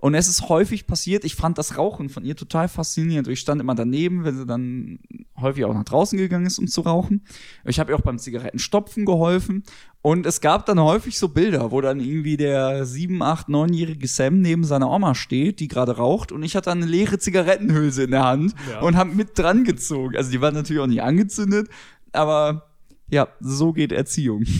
Und 0.00 0.14
es 0.14 0.28
ist 0.28 0.50
häufig 0.50 0.86
passiert, 0.86 1.24
ich 1.24 1.34
fand 1.34 1.56
das 1.56 1.78
Rauchen 1.78 2.10
von 2.10 2.24
ihr 2.24 2.36
total 2.36 2.68
faszinierend. 2.68 3.26
Ich 3.28 3.40
stand 3.40 3.60
immer 3.60 3.74
daneben, 3.74 4.24
wenn 4.24 4.36
sie 4.36 4.44
dann 4.44 4.98
häufig 5.40 5.64
auch 5.64 5.72
nach 5.72 5.84
draußen 5.84 6.18
gegangen 6.18 6.44
ist, 6.44 6.58
um 6.58 6.66
zu 6.66 6.82
rauchen. 6.82 7.22
Ich 7.64 7.80
habe 7.80 7.92
ihr 7.92 7.96
auch 7.96 8.02
beim 8.02 8.18
Zigarettenstopfen 8.18 9.06
geholfen. 9.06 9.62
Und 10.02 10.26
es 10.26 10.42
gab 10.42 10.66
dann 10.66 10.78
häufig 10.78 11.18
so 11.18 11.28
Bilder, 11.28 11.70
wo 11.70 11.80
dann 11.80 11.98
irgendwie 11.98 12.36
der 12.36 12.84
sieben, 12.84 13.22
acht, 13.22 13.48
neunjährige 13.48 14.06
Sam 14.06 14.42
neben 14.42 14.62
seiner 14.64 14.90
Oma 14.90 15.14
steht, 15.14 15.60
die 15.60 15.68
gerade 15.68 15.96
raucht, 15.96 16.30
und 16.30 16.42
ich 16.42 16.56
hatte 16.56 16.70
eine 16.70 16.84
leere 16.84 17.18
Zigarettenhülse 17.18 18.02
in 18.02 18.10
der 18.10 18.24
Hand 18.24 18.54
Ja. 18.70 18.80
und 18.82 18.96
habe 18.98 19.14
mit 19.14 19.38
dran 19.38 19.64
gezogen. 19.64 19.83
Also 19.92 20.30
die 20.30 20.40
war 20.40 20.52
natürlich 20.52 20.82
auch 20.82 20.86
nicht 20.86 21.02
angezündet, 21.02 21.68
aber 22.12 22.66
ja, 23.10 23.28
so 23.40 23.72
geht 23.72 23.92
Erziehung. 23.92 24.44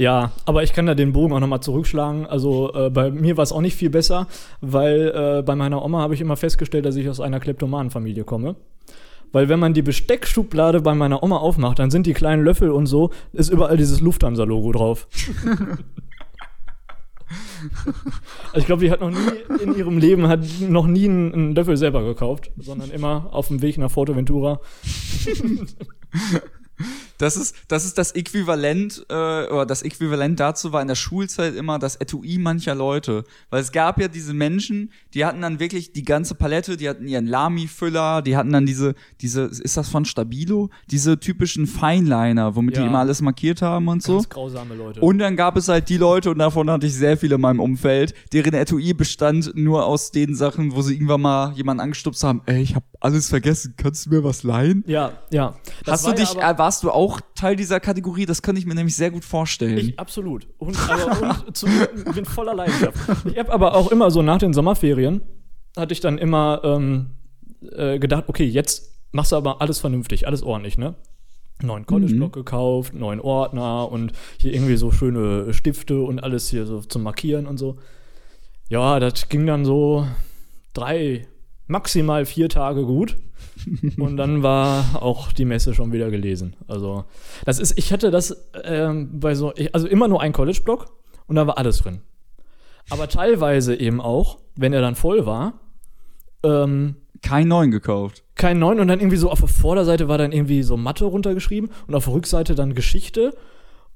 Ja, 0.00 0.32
aber 0.46 0.62
ich 0.62 0.72
kann 0.72 0.86
da 0.86 0.94
den 0.94 1.12
Bogen 1.12 1.34
auch 1.34 1.40
nochmal 1.40 1.60
zurückschlagen. 1.60 2.24
Also 2.24 2.72
äh, 2.72 2.88
bei 2.88 3.10
mir 3.10 3.36
war 3.36 3.42
es 3.42 3.52
auch 3.52 3.60
nicht 3.60 3.76
viel 3.76 3.90
besser, 3.90 4.28
weil 4.62 5.12
äh, 5.14 5.42
bei 5.42 5.54
meiner 5.54 5.84
Oma 5.84 6.00
habe 6.00 6.14
ich 6.14 6.22
immer 6.22 6.38
festgestellt, 6.38 6.86
dass 6.86 6.96
ich 6.96 7.06
aus 7.10 7.20
einer 7.20 7.38
Kleptomanenfamilie 7.38 8.24
komme. 8.24 8.56
Weil 9.30 9.50
wenn 9.50 9.60
man 9.60 9.74
die 9.74 9.82
Besteckschublade 9.82 10.80
bei 10.80 10.94
meiner 10.94 11.22
Oma 11.22 11.36
aufmacht, 11.36 11.80
dann 11.80 11.90
sind 11.90 12.06
die 12.06 12.14
kleinen 12.14 12.42
Löffel 12.42 12.70
und 12.70 12.86
so, 12.86 13.10
ist 13.34 13.50
überall 13.50 13.76
dieses 13.76 14.00
Lufthansa-Logo 14.00 14.72
drauf. 14.72 15.06
also 18.46 18.58
ich 18.58 18.66
glaube, 18.66 18.84
die 18.84 18.90
hat 18.90 19.00
noch 19.00 19.10
nie 19.10 19.62
in 19.62 19.74
ihrem 19.76 19.98
Leben 19.98 20.28
hat 20.28 20.40
noch 20.60 20.86
nie 20.86 21.04
einen, 21.06 21.32
einen 21.32 21.54
Löffel 21.54 21.76
selber 21.76 22.02
gekauft, 22.02 22.50
sondern 22.58 22.90
immer 22.90 23.28
auf 23.32 23.48
dem 23.48 23.62
Weg 23.62 23.78
nach 23.78 23.90
Forteventura. 23.90 24.60
Das 27.20 27.36
ist, 27.36 27.54
das 27.68 27.84
ist 27.84 27.98
das 27.98 28.12
Äquivalent, 28.12 29.04
äh, 29.08 29.12
oder 29.14 29.66
das 29.66 29.82
Äquivalent 29.82 30.40
dazu 30.40 30.72
war 30.72 30.80
in 30.82 30.88
der 30.88 30.94
Schulzeit 30.94 31.54
immer 31.54 31.78
das 31.78 31.96
Etui 31.96 32.38
mancher 32.38 32.74
Leute. 32.74 33.24
Weil 33.50 33.60
es 33.62 33.72
gab 33.72 34.00
ja 34.00 34.08
diese 34.08 34.32
Menschen, 34.34 34.90
die 35.14 35.24
hatten 35.24 35.40
dann 35.42 35.60
wirklich 35.60 35.92
die 35.92 36.04
ganze 36.04 36.34
Palette, 36.34 36.76
die 36.76 36.88
hatten 36.88 37.06
ihren 37.06 37.26
Lami-Füller, 37.26 38.22
die 38.22 38.36
hatten 38.36 38.52
dann 38.52 38.66
diese, 38.66 38.94
diese, 39.20 39.42
ist 39.42 39.76
das 39.76 39.88
von 39.88 40.04
Stabilo? 40.04 40.70
Diese 40.90 41.18
typischen 41.20 41.66
Feinliner, 41.66 42.56
womit 42.56 42.76
Ja. 42.76 42.82
die 42.82 42.88
immer 42.88 43.00
alles 43.00 43.20
markiert 43.20 43.62
haben 43.62 43.88
und 43.88 44.02
so. 44.02 44.14
Ganz 44.14 44.28
grausame 44.28 44.74
Leute. 44.74 45.00
Und 45.00 45.18
dann 45.18 45.36
gab 45.36 45.56
es 45.56 45.68
halt 45.68 45.88
die 45.88 45.96
Leute, 45.98 46.30
und 46.30 46.38
davon 46.38 46.70
hatte 46.70 46.86
ich 46.86 46.94
sehr 46.94 47.16
viele 47.16 47.34
in 47.34 47.40
meinem 47.40 47.60
Umfeld, 47.60 48.14
deren 48.32 48.54
Etui 48.54 48.94
bestand 48.94 49.52
nur 49.54 49.84
aus 49.86 50.10
den 50.10 50.34
Sachen, 50.34 50.74
wo 50.74 50.82
sie 50.82 50.94
irgendwann 50.94 51.20
mal 51.20 51.52
jemanden 51.54 51.80
angestupst 51.82 52.22
haben, 52.24 52.42
ey, 52.46 52.62
ich 52.62 52.74
hab 52.74 52.84
alles 53.00 53.28
vergessen, 53.28 53.74
kannst 53.76 54.06
du 54.06 54.10
mir 54.10 54.24
was 54.24 54.42
leihen? 54.42 54.84
ja, 54.86 55.12
ja. 55.30 55.54
Das 55.84 55.94
Hast 55.94 56.04
du 56.06 56.10
ja 56.10 56.16
dich, 56.16 56.30
aber- 56.42 56.54
äh, 56.54 56.58
warst 56.58 56.82
du 56.84 56.90
auch 56.90 57.09
Teil 57.34 57.56
dieser 57.56 57.80
Kategorie? 57.80 58.26
Das 58.26 58.42
kann 58.42 58.54
ich 58.56 58.66
mir 58.66 58.74
nämlich 58.74 58.94
sehr 58.94 59.10
gut 59.10 59.24
vorstellen. 59.24 59.78
Ich, 59.78 59.98
absolut. 59.98 60.46
Und, 60.58 60.78
aber, 60.88 61.44
und 61.46 61.56
zu, 61.56 61.66
bin 62.14 62.24
voller 62.24 62.54
Leidenschaft. 62.54 62.96
Ich 63.24 63.38
habe 63.38 63.52
aber 63.52 63.74
auch 63.74 63.90
immer 63.90 64.10
so 64.10 64.22
nach 64.22 64.38
den 64.38 64.52
Sommerferien, 64.52 65.22
hatte 65.76 65.92
ich 65.92 66.00
dann 66.00 66.18
immer 66.18 66.60
ähm, 66.62 67.10
äh, 67.72 67.98
gedacht, 67.98 68.24
okay, 68.28 68.44
jetzt 68.44 68.90
machst 69.12 69.32
du 69.32 69.36
aber 69.36 69.60
alles 69.60 69.78
vernünftig, 69.78 70.26
alles 70.26 70.42
ordentlich, 70.42 70.78
ne? 70.78 70.94
Neuen 71.62 71.84
College-Block 71.84 72.32
gekauft, 72.32 72.94
neuen 72.94 73.20
Ordner 73.20 73.90
und 73.90 74.12
hier 74.38 74.54
irgendwie 74.54 74.76
so 74.76 74.92
schöne 74.92 75.52
Stifte 75.52 76.00
und 76.00 76.22
alles 76.22 76.48
hier 76.48 76.64
so 76.64 76.80
zum 76.80 77.02
Markieren 77.02 77.46
und 77.46 77.58
so. 77.58 77.76
Ja, 78.68 79.00
das 79.00 79.28
ging 79.28 79.46
dann 79.46 79.64
so 79.64 80.06
drei, 80.72 81.26
maximal 81.70 82.26
vier 82.26 82.48
Tage 82.48 82.84
gut. 82.84 83.16
Und 83.98 84.16
dann 84.16 84.42
war 84.42 85.02
auch 85.02 85.32
die 85.32 85.44
Messe 85.44 85.74
schon 85.74 85.92
wieder 85.92 86.10
gelesen. 86.10 86.56
Also, 86.66 87.04
das 87.44 87.58
ist, 87.58 87.76
ich 87.78 87.92
hatte 87.92 88.10
das 88.10 88.36
ähm, 88.64 89.20
bei 89.20 89.34
so, 89.34 89.52
ich, 89.56 89.74
also 89.74 89.86
immer 89.86 90.08
nur 90.08 90.20
ein 90.20 90.32
College-Block 90.32 90.86
und 91.26 91.36
da 91.36 91.46
war 91.46 91.58
alles 91.58 91.78
drin. 91.78 92.00
Aber 92.88 93.08
teilweise 93.08 93.78
eben 93.78 94.00
auch, 94.00 94.38
wenn 94.56 94.72
er 94.72 94.80
dann 94.80 94.94
voll 94.94 95.26
war, 95.26 95.60
ähm, 96.42 96.96
Keinen 97.22 97.48
neuen 97.48 97.70
gekauft. 97.70 98.24
kein 98.34 98.58
neuen 98.58 98.80
und 98.80 98.88
dann 98.88 98.98
irgendwie 98.98 99.18
so 99.18 99.30
auf 99.30 99.40
der 99.40 99.48
Vorderseite 99.48 100.08
war 100.08 100.16
dann 100.16 100.32
irgendwie 100.32 100.62
so 100.62 100.78
Mathe 100.78 101.04
runtergeschrieben 101.04 101.70
und 101.86 101.94
auf 101.94 102.04
der 102.06 102.14
Rückseite 102.14 102.54
dann 102.54 102.74
Geschichte 102.74 103.34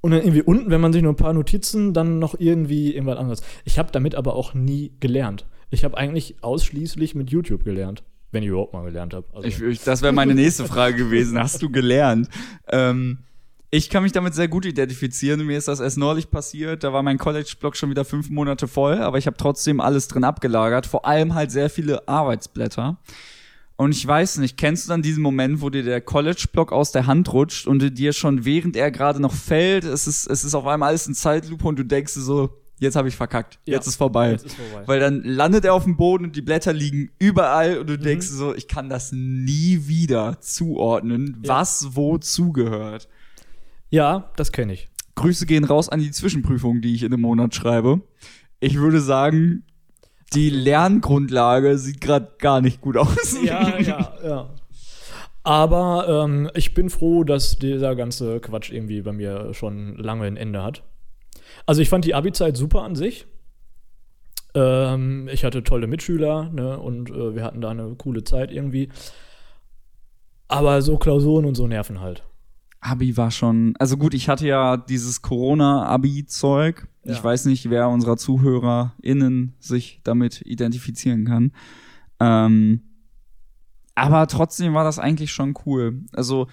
und 0.03 0.11
dann 0.11 0.21
irgendwie 0.21 0.43
unten, 0.43 0.71
wenn 0.71 0.83
man 0.83 0.93
sich 0.93 1.03
nur 1.03 1.13
ein 1.15 1.17
paar 1.17 1.33
Notizen, 1.33 1.95
dann 1.95 2.19
noch 2.19 2.35
irgendwie 2.39 2.95
irgendwas 2.95 3.17
anderes. 3.17 3.43
Ich 3.65 3.79
habe 3.79 3.91
damit 3.91 4.15
aber 4.15 4.37
auch 4.37 4.53
nie 4.53 4.93
gelernt. 5.01 5.47
Ich 5.71 5.85
habe 5.85 5.97
eigentlich 5.97 6.37
ausschließlich 6.43 7.15
mit 7.15 7.31
YouTube 7.31 7.65
gelernt, 7.65 8.03
wenn 8.33 8.43
ich 8.43 8.49
überhaupt 8.51 8.73
mal 8.73 8.85
gelernt 8.85 9.15
habe. 9.15 9.27
Also, 9.33 9.67
Ich, 9.67 9.83
das 9.83 10.03
wäre 10.03 10.13
meine 10.13 10.35
nächste 10.35 10.67
Frage 10.67 10.97
gewesen. 10.97 11.39
Hast 11.39 11.63
du 11.63 11.71
gelernt? 11.71 12.29
Ähm, 12.69 13.19
ich 13.71 13.91
kann 13.91 14.05
mich 14.05 14.13
damit 14.13 14.35
sehr 14.35 14.47
gut 14.47 14.67
identifizieren. 14.67 15.45
Mir 15.45 15.59
ist 15.59 15.67
das 15.67 15.81
erst 15.81 15.99
neulich 15.99 16.31
passiert. 16.31 16.85
Da 16.85 16.93
war 16.93 17.03
mein 17.03 17.19
College-Blog 17.19 17.77
schon 17.77 17.91
wieder 17.91 18.05
fünf 18.05 18.31
Monate 18.31 18.69
voll, 18.69 18.99
aber 18.99 19.19
ich 19.19 19.27
habe 19.27 19.37
trotzdem 19.37 19.81
alles 19.81 20.07
drin 20.07 20.23
abgelagert. 20.23 20.87
Vor 20.87 21.07
allem 21.07 21.35
halt 21.35 21.51
sehr 21.51 21.69
viele 21.69 22.07
Arbeitsblätter. 22.07 22.99
Und 23.77 23.93
ich 23.93 24.07
weiß 24.07 24.39
nicht, 24.39 24.57
kennst 24.57 24.85
du 24.85 24.91
dann 24.91 25.03
diesen 25.03 25.23
Moment, 25.23 25.61
wo 25.61 25.71
dir 25.71 25.83
der 25.83 26.01
College-Block 26.01 26.71
aus 26.71 26.93
der 26.93 27.07
Hand 27.09 27.33
rutscht 27.33 27.67
und 27.67 27.99
dir 27.99 28.13
schon 28.13 28.45
während 28.45 28.77
er 28.77 28.93
gerade 28.93 29.21
noch 29.21 29.33
fällt, 29.33 29.83
es 29.83 30.07
ist, 30.07 30.29
es 30.29 30.45
ist 30.45 30.55
auf 30.55 30.67
einmal 30.67 30.91
alles 30.91 31.09
in 31.09 31.15
Zeitlupe 31.15 31.67
und 31.67 31.77
du 31.77 31.85
denkst 31.85 32.13
so, 32.13 32.51
jetzt 32.81 32.97
habe 32.97 33.09
ich 33.09 33.17
verkackt, 33.17 33.59
Ja, 33.67 33.75
jetzt 33.75 33.87
ist 33.87 33.97
vorbei. 33.97 34.33
jetzt 34.33 34.47
ist 34.47 34.57
vorbei. 34.57 34.87
Weil 34.87 35.01
dann 35.01 35.23
landet 35.23 35.65
er 35.65 35.75
auf 35.75 35.85
dem 35.85 35.97
Boden 35.97 36.25
und 36.25 36.37
die 36.37 36.43
Blätter 36.43 36.73
liegen 36.73 37.11
überall 37.19 37.79
und 37.79 37.89
du 37.89 37.95
Mhm. 37.95 38.03
denkst 38.03 38.27
so, 38.29 38.55
ich 38.55 38.69
kann 38.69 38.89
das 38.89 39.13
nie 39.13 39.87
wieder 39.87 40.41
zuordnen, 40.41 41.39
Ja. 41.43 41.49
was 41.57 41.89
wo 41.97 42.19
zugehört. 42.19 43.09
ja, 43.91 44.31
das 44.37 44.51
kenne 44.53 44.73
ich. 44.73 44.89
Grüße 45.15 45.47
gehen 45.47 45.65
raus 45.65 45.89
an 45.89 46.01
die 46.01 46.11
Zwischenprüfung, 46.11 46.81
die 46.81 46.95
ich 46.95 47.05
in 47.05 47.13
einem 47.13 47.23
Monat 47.23 47.55
schreibe. 47.55 48.01
Ich 48.59 48.77
würde 48.79 49.01
sagen, 49.01 49.63
die 50.35 50.51
Lerngrundlage 50.51 51.79
sieht 51.79 52.01
gerade 52.01 52.33
gar 52.39 52.61
nicht 52.61 52.81
gut 52.81 52.97
aus. 52.97 53.37
Ja, 53.45 53.79
ja, 53.79 54.15
ja. 54.25 54.51
Aber 55.45 56.25
ähm, 56.25 56.51
ich 56.55 56.75
bin 56.75 56.89
froh, 56.91 57.23
dass 57.23 57.59
dieser 57.59 57.95
ganze 57.95 58.41
Quatsch 58.41 58.73
irgendwie 58.73 59.03
bei 59.03 59.13
mir 59.13 59.53
schon 59.55 59.97
lange 59.97 60.25
ein 60.25 60.37
Ende 60.37 60.63
hat. 60.63 60.83
Also 61.67 61.81
ich 61.83 61.89
fand 61.89 62.05
die 62.05 62.15
Abi-Zeit 62.15 62.57
super 62.57 62.83
an 62.83 62.95
sich. 62.95 63.27
Ähm, 64.55 65.29
ich 65.33 65.45
hatte 65.45 65.63
tolle 65.65 65.87
Mitschüler 65.87 66.51
ne, 66.53 66.79
und 66.79 67.11
äh, 67.11 67.35
wir 67.35 67.43
hatten 67.45 67.61
da 67.61 67.71
eine 67.71 67.95
coole 67.97 68.23
Zeit 68.25 68.53
irgendwie. 68.53 68.89
Aber 70.49 70.83
so 70.83 70.97
Klausuren 70.99 71.45
und 71.45 71.55
so 71.55 71.67
nerven 71.67 72.01
halt. 72.01 72.23
Abi 72.81 73.17
war 73.17 73.31
schon, 73.31 73.75
also 73.79 73.97
gut, 73.97 74.13
ich 74.13 74.29
hatte 74.29 74.47
ja 74.47 74.77
dieses 74.77 75.23
Corona-Abi-Zeug. 75.23 76.87
Ich 77.05 77.17
Ja. 77.17 77.25
weiß 77.25 77.47
nicht, 77.47 77.71
wer 77.71 77.89
unserer 77.89 78.17
ZuhörerInnen 78.19 79.55
sich 79.59 80.01
damit 80.05 80.43
identifizieren 80.43 81.25
kann. 81.25 81.53
Ähm, 82.21 82.83
aber 83.95 84.27
trotzdem 84.27 84.75
war 84.75 84.85
das 84.85 84.99
eigentlich 84.99 85.33
schon 85.33 85.55
cool. 85.65 86.03
Also, 86.13 86.47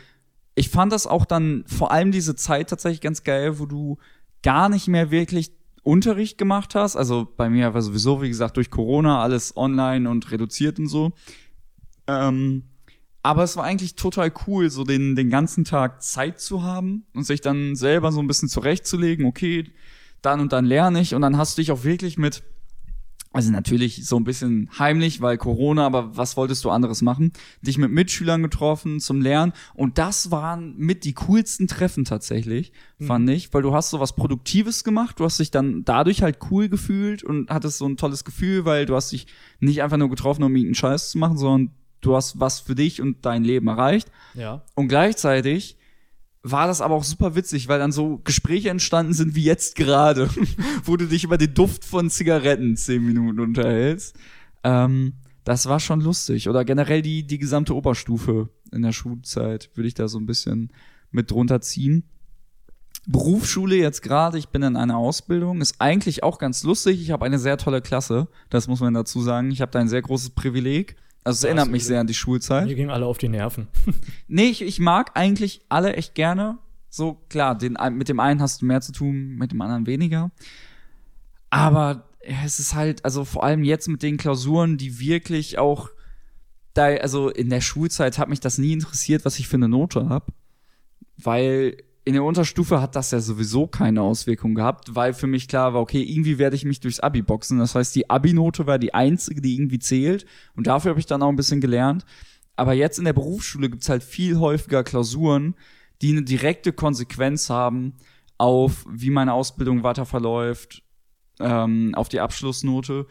ich 0.55 0.69
fand 0.69 0.91
das 0.93 1.05
auch 1.07 1.25
dann 1.25 1.63
vor 1.67 1.91
allem 1.91 2.11
diese 2.11 2.35
Zeit 2.35 2.69
tatsächlich 2.69 3.01
ganz 3.01 3.23
geil, 3.23 3.59
wo 3.59 3.65
du 3.65 3.97
gar 4.43 4.69
nicht 4.69 4.87
mehr 4.87 5.11
wirklich 5.11 5.51
Unterricht 5.83 6.37
gemacht 6.37 6.75
hast. 6.75 6.95
Also 6.95 7.27
bei 7.37 7.49
mir 7.49 7.73
war 7.73 7.81
sowieso, 7.81 8.21
wie 8.21 8.27
gesagt, 8.27 8.57
durch 8.57 8.69
Corona 8.69 9.21
alles 9.21 9.55
online 9.57 10.09
und 10.09 10.31
reduziert 10.31 10.79
und 10.79 10.87
so. 10.87 11.13
Ähm, 12.07 12.63
aber 13.23 13.43
es 13.43 13.55
war 13.55 13.63
eigentlich 13.63 13.95
total 13.95 14.31
cool, 14.47 14.69
so 14.69 14.83
den, 14.83 15.15
den 15.15 15.29
ganzen 15.29 15.63
Tag 15.63 16.01
Zeit 16.01 16.39
zu 16.39 16.63
haben 16.63 17.05
und 17.13 17.23
sich 17.23 17.41
dann 17.41 17.75
selber 17.75 18.11
so 18.11 18.19
ein 18.19 18.27
bisschen 18.27 18.49
zurechtzulegen, 18.49 19.25
okay, 19.25 19.71
dann 20.21 20.39
und 20.39 20.53
dann 20.53 20.65
lerne 20.65 21.01
ich 21.01 21.13
und 21.13 21.21
dann 21.21 21.37
hast 21.37 21.57
du 21.57 21.61
dich 21.61 21.71
auch 21.71 21.83
wirklich 21.83 22.17
mit 22.17 22.43
Also 23.33 23.49
natürlich 23.51 24.05
so 24.05 24.17
ein 24.17 24.25
bisschen 24.25 24.69
heimlich, 24.77 25.21
weil 25.21 25.37
Corona, 25.37 25.85
aber 25.85 26.17
was 26.17 26.35
wolltest 26.35 26.65
du 26.65 26.69
anderes 26.69 27.01
machen? 27.01 27.31
Dich 27.61 27.77
mit 27.77 27.89
Mitschülern 27.89 28.43
getroffen 28.43 28.99
zum 28.99 29.21
Lernen 29.21 29.53
und 29.73 29.97
das 29.97 30.31
waren 30.31 30.75
mit 30.77 31.05
die 31.05 31.13
coolsten 31.13 31.67
Treffen 31.67 32.03
tatsächlich, 32.03 32.73
fand 32.99 33.29
ich, 33.29 33.53
weil 33.53 33.61
du 33.61 33.73
hast 33.73 33.89
so 33.89 34.01
was 34.01 34.15
Produktives 34.17 34.83
gemacht, 34.83 35.19
du 35.19 35.23
hast 35.23 35.39
dich 35.39 35.49
dann 35.49 35.85
dadurch 35.85 36.23
halt 36.23 36.39
cool 36.51 36.67
gefühlt 36.67 37.23
und 37.23 37.49
hattest 37.49 37.77
so 37.77 37.87
ein 37.87 37.95
tolles 37.95 38.25
Gefühl, 38.25 38.65
weil 38.65 38.85
du 38.85 38.95
hast 38.95 39.13
dich 39.13 39.27
nicht 39.61 39.81
einfach 39.81 39.97
nur 39.97 40.09
getroffen, 40.09 40.43
um 40.43 40.53
irgendeinen 40.53 40.75
Scheiß 40.75 41.11
zu 41.11 41.17
machen, 41.17 41.37
sondern 41.37 41.73
du 42.01 42.15
hast 42.15 42.39
was 42.39 42.59
für 42.59 42.75
dich 42.75 43.01
und 43.01 43.25
dein 43.25 43.45
Leben 43.45 43.67
erreicht. 43.67 44.11
Ja. 44.33 44.63
Und 44.75 44.89
gleichzeitig 44.89 45.77
war 46.43 46.67
das 46.67 46.81
aber 46.81 46.95
auch 46.95 47.03
super 47.03 47.35
witzig, 47.35 47.67
weil 47.67 47.79
dann 47.79 47.91
so 47.91 48.19
Gespräche 48.23 48.69
entstanden 48.69 49.13
sind 49.13 49.35
wie 49.35 49.43
jetzt 49.43 49.75
gerade, 49.75 50.29
wo 50.85 50.97
du 50.97 51.05
dich 51.07 51.23
über 51.23 51.37
den 51.37 51.53
Duft 51.53 51.85
von 51.85 52.09
Zigaretten 52.09 52.75
zehn 52.75 53.05
Minuten 53.05 53.39
unterhältst. 53.39 54.15
Ähm, 54.63 55.13
das 55.43 55.67
war 55.67 55.79
schon 55.79 56.01
lustig. 56.01 56.49
Oder 56.49 56.65
generell 56.65 57.01
die, 57.01 57.25
die 57.25 57.37
gesamte 57.37 57.75
Oberstufe 57.75 58.49
in 58.71 58.81
der 58.81 58.91
Schulzeit 58.91 59.69
würde 59.75 59.87
ich 59.87 59.93
da 59.93 60.07
so 60.07 60.19
ein 60.19 60.25
bisschen 60.25 60.71
mit 61.11 61.31
drunter 61.31 61.61
ziehen. 61.61 62.03
Berufsschule 63.07 63.75
jetzt 63.75 64.03
gerade, 64.03 64.37
ich 64.37 64.49
bin 64.49 64.61
in 64.61 64.75
einer 64.75 64.97
Ausbildung, 64.97 65.59
ist 65.61 65.75
eigentlich 65.79 66.23
auch 66.23 66.37
ganz 66.37 66.63
lustig. 66.63 67.01
Ich 67.01 67.11
habe 67.11 67.25
eine 67.25 67.39
sehr 67.39 67.57
tolle 67.57 67.81
Klasse, 67.81 68.27
das 68.49 68.67
muss 68.67 68.79
man 68.79 68.93
dazu 68.93 69.21
sagen. 69.21 69.51
Ich 69.51 69.61
habe 69.61 69.71
da 69.71 69.79
ein 69.79 69.89
sehr 69.89 70.03
großes 70.03 70.31
Privileg. 70.31 70.95
Also 71.23 71.37
es 71.37 71.43
Ja, 71.43 71.49
erinnert 71.49 71.69
mich 71.69 71.85
sehr 71.85 71.99
an 71.99 72.07
die 72.07 72.13
Schulzeit. 72.13 72.65
Mir 72.65 72.75
gingen 72.75 72.89
alle 72.89 73.05
auf 73.05 73.17
die 73.17 73.29
Nerven. 73.29 73.67
Nee, 74.27 74.49
ich, 74.49 74.61
ich 74.61 74.79
mag 74.79 75.11
eigentlich 75.15 75.61
alle 75.69 75.95
echt 75.95 76.15
gerne. 76.15 76.57
So, 76.89 77.15
klar, 77.29 77.57
den, 77.57 77.77
mit 77.91 78.09
dem 78.09 78.19
einen 78.19 78.41
hast 78.41 78.61
du 78.61 78.65
mehr 78.65 78.81
zu 78.81 78.91
tun, 78.91 79.35
mit 79.35 79.51
dem 79.51 79.61
anderen 79.61 79.85
weniger. 79.87 80.31
Aber 81.49 82.09
es 82.19 82.59
ist 82.59 82.75
halt, 82.75 83.03
also 83.05 83.25
vor 83.25 83.43
allem 83.43 83.63
jetzt 83.63 83.87
mit 83.87 84.03
den 84.03 84.17
Klausuren, 84.17 84.77
die 84.77 84.99
wirklich 84.99 85.57
auch, 85.57 85.89
da, 86.73 86.85
also 86.85 87.29
in 87.29 87.49
der 87.49 87.61
Schulzeit 87.61 88.17
hat 88.17 88.29
mich 88.29 88.39
das 88.39 88.57
nie 88.57 88.73
interessiert, 88.73 89.25
was 89.25 89.39
ich 89.39 89.47
für 89.47 89.57
eine 89.57 89.67
Note 89.69 90.09
hab, 90.09 90.31
Weil 91.17 91.77
in 92.03 92.13
der 92.13 92.23
Unterstufe 92.23 92.81
hat 92.81 92.95
das 92.95 93.11
ja 93.11 93.19
sowieso 93.19 93.67
keine 93.67 94.01
Auswirkung 94.01 94.55
gehabt, 94.55 94.95
weil 94.95 95.13
für 95.13 95.27
mich 95.27 95.47
klar 95.47 95.73
war, 95.73 95.81
okay, 95.81 96.01
irgendwie 96.01 96.39
werde 96.39 96.55
ich 96.55 96.65
mich 96.65 96.79
durchs 96.79 96.99
Abi 96.99 97.21
boxen. 97.21 97.59
Das 97.59 97.75
heißt, 97.75 97.95
die 97.95 98.09
Abi-Note 98.09 98.65
war 98.65 98.79
die 98.79 98.93
einzige, 98.93 99.41
die 99.41 99.53
irgendwie 99.53 99.79
zählt. 99.79 100.25
Und 100.55 100.67
dafür 100.67 100.89
habe 100.89 100.99
ich 100.99 101.05
dann 101.05 101.21
auch 101.21 101.29
ein 101.29 101.35
bisschen 101.35 101.61
gelernt. 101.61 102.05
Aber 102.55 102.73
jetzt 102.73 102.97
in 102.97 103.05
der 103.05 103.13
Berufsschule 103.13 103.69
gibt's 103.69 103.89
halt 103.89 104.03
viel 104.03 104.39
häufiger 104.39 104.83
Klausuren, 104.83 105.55
die 106.01 106.11
eine 106.11 106.23
direkte 106.23 106.73
Konsequenz 106.73 107.49
haben 107.49 107.93
auf, 108.37 108.85
wie 108.89 109.11
meine 109.11 109.33
Ausbildung 109.33 109.83
weiter 109.83 110.05
verläuft, 110.05 110.83
ähm, 111.39 111.93
auf 111.93 112.09
die 112.09 112.19
Abschlussnote. 112.19 113.05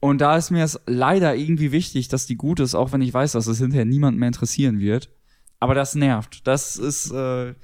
Und 0.00 0.20
da 0.22 0.36
ist 0.36 0.50
mir 0.50 0.64
es 0.64 0.80
leider 0.86 1.36
irgendwie 1.36 1.72
wichtig, 1.72 2.08
dass 2.08 2.26
die 2.26 2.36
gut 2.36 2.60
ist, 2.60 2.74
auch 2.74 2.92
wenn 2.92 3.02
ich 3.02 3.12
weiß, 3.12 3.32
dass 3.32 3.46
es 3.46 3.58
hinterher 3.58 3.84
niemand 3.84 4.16
mehr 4.16 4.28
interessieren 4.28 4.78
wird. 4.78 5.10
Aber 5.60 5.74
das 5.74 5.94
nervt. 5.94 6.46
Das 6.46 6.76
ist, 6.76 7.10
äh, 7.10 7.54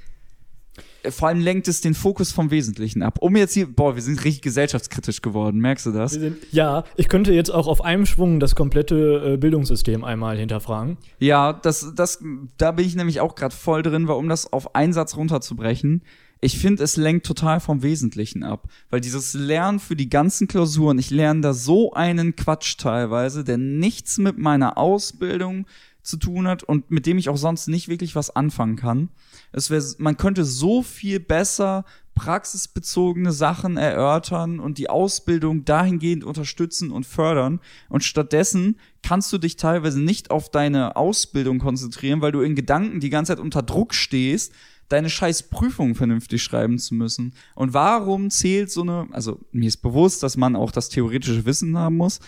vor 1.10 1.28
allem 1.28 1.40
lenkt 1.40 1.68
es 1.68 1.80
den 1.80 1.94
Fokus 1.94 2.32
vom 2.32 2.50
Wesentlichen 2.50 3.02
ab. 3.02 3.18
Um 3.20 3.36
jetzt 3.36 3.54
hier, 3.54 3.66
boah, 3.66 3.94
wir 3.94 4.02
sind 4.02 4.24
richtig 4.24 4.42
gesellschaftskritisch 4.42 5.22
geworden, 5.22 5.58
merkst 5.60 5.86
du 5.86 5.90
das? 5.92 6.12
Sind- 6.12 6.36
Ja, 6.52 6.84
ich 6.96 7.08
könnte 7.08 7.32
jetzt 7.32 7.50
auch 7.50 7.66
auf 7.66 7.84
einem 7.84 8.06
Schwung 8.06 8.40
das 8.40 8.54
komplette 8.54 9.32
äh, 9.34 9.36
Bildungssystem 9.36 10.04
einmal 10.04 10.36
hinterfragen. 10.38 10.98
Ja, 11.18 11.52
das, 11.52 11.92
das, 11.96 12.22
da 12.58 12.72
bin 12.72 12.86
ich 12.86 12.94
nämlich 12.96 13.20
auch 13.20 13.34
gerade 13.34 13.54
voll 13.54 13.82
drin, 13.82 14.08
weil 14.08 14.16
um 14.16 14.28
das 14.28 14.52
auf 14.52 14.74
einen 14.74 14.92
Satz 14.92 15.16
runterzubrechen, 15.16 16.02
ich 16.44 16.58
finde, 16.58 16.82
es 16.82 16.96
lenkt 16.96 17.24
total 17.24 17.60
vom 17.60 17.84
Wesentlichen 17.84 18.42
ab. 18.42 18.68
Weil 18.90 19.00
dieses 19.00 19.32
Lernen 19.32 19.78
für 19.78 19.94
die 19.94 20.10
ganzen 20.10 20.48
Klausuren, 20.48 20.98
ich 20.98 21.10
lerne 21.10 21.40
da 21.40 21.54
so 21.54 21.92
einen 21.92 22.34
Quatsch 22.34 22.76
teilweise, 22.78 23.44
der 23.44 23.58
nichts 23.58 24.18
mit 24.18 24.38
meiner 24.38 24.76
Ausbildung 24.76 25.66
zu 26.02 26.16
tun 26.16 26.48
hat 26.48 26.62
und 26.62 26.90
mit 26.90 27.06
dem 27.06 27.18
ich 27.18 27.28
auch 27.28 27.36
sonst 27.36 27.68
nicht 27.68 27.88
wirklich 27.88 28.16
was 28.16 28.34
anfangen 28.34 28.76
kann. 28.76 29.08
Es 29.52 29.70
wär, 29.70 29.82
man 29.98 30.16
könnte 30.16 30.44
so 30.44 30.82
viel 30.82 31.20
besser 31.20 31.84
praxisbezogene 32.14 33.32
Sachen 33.32 33.76
erörtern 33.76 34.60
und 34.60 34.78
die 34.78 34.90
Ausbildung 34.90 35.64
dahingehend 35.64 36.24
unterstützen 36.24 36.90
und 36.90 37.06
fördern. 37.06 37.60
Und 37.88 38.04
stattdessen 38.04 38.78
kannst 39.02 39.32
du 39.32 39.38
dich 39.38 39.56
teilweise 39.56 40.00
nicht 40.00 40.30
auf 40.30 40.50
deine 40.50 40.96
Ausbildung 40.96 41.58
konzentrieren, 41.58 42.20
weil 42.20 42.32
du 42.32 42.40
in 42.40 42.54
Gedanken 42.54 43.00
die 43.00 43.10
ganze 43.10 43.32
Zeit 43.32 43.40
unter 43.40 43.62
Druck 43.62 43.94
stehst, 43.94 44.52
deine 44.88 45.08
scheiß 45.08 45.44
Prüfung 45.44 45.94
vernünftig 45.94 46.42
schreiben 46.42 46.78
zu 46.78 46.94
müssen. 46.94 47.32
Und 47.54 47.72
warum 47.72 48.30
zählt 48.30 48.70
so 48.70 48.82
eine, 48.82 49.08
also 49.12 49.40
mir 49.50 49.68
ist 49.68 49.78
bewusst, 49.78 50.22
dass 50.22 50.36
man 50.36 50.54
auch 50.54 50.70
das 50.70 50.90
theoretische 50.90 51.46
Wissen 51.46 51.78
haben 51.78 51.96
muss, 51.96 52.20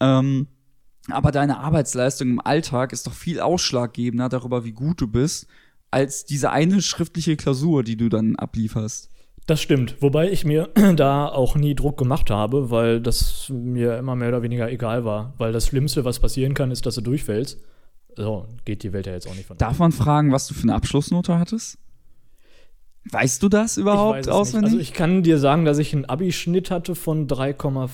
ähm, 0.00 0.46
aber 1.10 1.32
deine 1.32 1.58
Arbeitsleistung 1.58 2.28
im 2.30 2.40
Alltag 2.40 2.92
ist 2.92 3.06
doch 3.06 3.12
viel 3.12 3.40
ausschlaggebender 3.40 4.28
darüber, 4.28 4.64
wie 4.64 4.72
gut 4.72 5.00
du 5.00 5.08
bist, 5.08 5.46
als 5.90 6.24
diese 6.24 6.50
eine 6.50 6.80
schriftliche 6.80 7.36
Klausur, 7.36 7.82
die 7.82 7.96
du 7.96 8.08
dann 8.08 8.36
ablieferst. 8.36 9.10
Das 9.46 9.60
stimmt. 9.60 9.96
Wobei 10.00 10.30
ich 10.30 10.44
mir 10.44 10.68
da 10.96 11.26
auch 11.26 11.56
nie 11.56 11.74
Druck 11.74 11.98
gemacht 11.98 12.30
habe, 12.30 12.70
weil 12.70 13.00
das 13.00 13.48
mir 13.50 13.98
immer 13.98 14.14
mehr 14.14 14.28
oder 14.28 14.42
weniger 14.42 14.70
egal 14.70 15.04
war. 15.04 15.34
Weil 15.38 15.52
das 15.52 15.66
Schlimmste, 15.66 16.04
was 16.04 16.20
passieren 16.20 16.54
kann, 16.54 16.70
ist, 16.70 16.86
dass 16.86 16.94
du 16.94 17.00
durchfällst. 17.00 17.58
So, 18.16 18.46
geht 18.64 18.82
die 18.82 18.92
Welt 18.92 19.06
ja 19.06 19.12
jetzt 19.12 19.26
auch 19.26 19.34
nicht 19.34 19.46
von 19.46 19.56
Darf 19.56 19.78
man 19.78 19.90
fragen, 19.90 20.32
was 20.32 20.46
du 20.46 20.54
für 20.54 20.64
eine 20.64 20.74
Abschlussnote 20.74 21.38
hattest? 21.38 21.78
Weißt 23.10 23.42
du 23.42 23.48
das 23.48 23.78
überhaupt 23.78 24.28
auswendig? 24.28 24.72
Nicht. 24.72 24.80
Also 24.80 24.90
ich 24.90 24.92
kann 24.92 25.22
dir 25.22 25.38
sagen, 25.38 25.64
dass 25.64 25.78
ich 25.78 25.92
einen 25.92 26.04
Abi-Schnitt 26.04 26.70
hatte 26.70 26.94
von 26.94 27.26
3,4, 27.26 27.88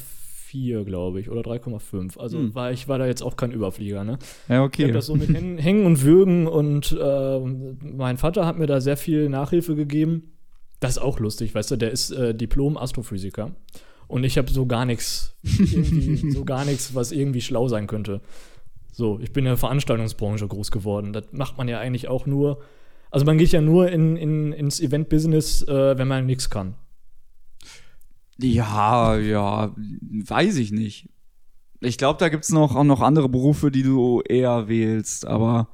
glaube 0.53 1.21
ich, 1.21 1.31
oder 1.31 1.41
3,5. 1.43 2.19
Also 2.19 2.39
Hm. 2.39 2.55
war 2.55 2.73
ich 2.73 2.89
war 2.89 2.99
da 2.99 3.07
jetzt 3.07 3.23
auch 3.23 3.37
kein 3.37 3.53
Überflieger, 3.53 4.05
ne? 4.05 4.19
ja, 4.49 4.63
Ich 4.63 4.67
okay. 4.67 4.83
habe 4.85 4.93
das 4.93 5.07
so 5.07 5.15
mit 5.15 5.29
Hängen, 5.29 5.87
und 5.87 6.03
Würgen 6.03 6.47
und 6.47 6.97
äh, 7.01 7.41
mein 7.83 8.17
Vater 8.19 8.47
hat 8.47 8.59
mir 8.59 8.67
da 8.67 8.81
sehr 8.81 8.97
viel 8.97 9.29
Nachhilfe 9.29 9.75
gegeben. 9.77 10.33
Das 10.81 10.93
ist 10.93 10.99
auch 10.99 11.19
lustig, 11.19 11.55
weißt 11.55 11.73
du, 11.73 11.77
der 11.77 11.91
ist 11.91 12.11
äh, 12.13 12.35
Diplom-Astrophysiker 12.35 13.53
und 14.07 14.25
ich 14.25 14.39
habe 14.39 14.51
so 14.51 14.67
gar 14.67 14.85
nichts, 14.85 15.37
so 16.31 16.45
gar 16.45 16.65
nichts, 16.65 16.95
was 16.95 17.13
irgendwie 17.13 17.41
schlau 17.41 17.69
sein 17.69 17.87
könnte. 17.87 18.21
So, 18.93 19.21
ich 19.21 19.33
bin 19.33 19.45
in 19.45 19.51
der 19.51 19.57
Veranstaltungsbranche 19.57 20.49
groß 20.49 20.71
geworden. 20.71 21.13
Das 21.13 21.25
macht 21.33 21.57
man 21.59 21.69
ja 21.69 21.79
eigentlich 21.79 22.09
auch 22.09 22.27
nur, 22.27 22.61
also 23.11 23.25
man 23.27 23.39
geht 23.39 23.53
ja 23.53 23.61
nur 23.61 23.91
in, 23.91 24.17
in, 24.17 24.53
ins 24.53 24.81
Event-Business, 24.81 25.63
äh, 25.69 25.97
wenn 25.99 26.09
man 26.09 26.27
nichts 26.27 26.51
kann. 26.51 26.75
Ja, 28.41 29.17
ja, 29.19 29.75
weiß 29.77 30.57
ich 30.57 30.71
nicht. 30.71 31.09
Ich 31.81 31.99
glaube, 31.99 32.19
da 32.19 32.29
gibt's 32.29 32.51
noch 32.51 32.75
auch 32.75 32.85
noch 32.85 33.01
andere 33.01 33.29
Berufe, 33.29 33.71
die 33.71 33.83
du 33.83 34.21
eher 34.23 34.69
wählst, 34.69 35.27
aber 35.27 35.69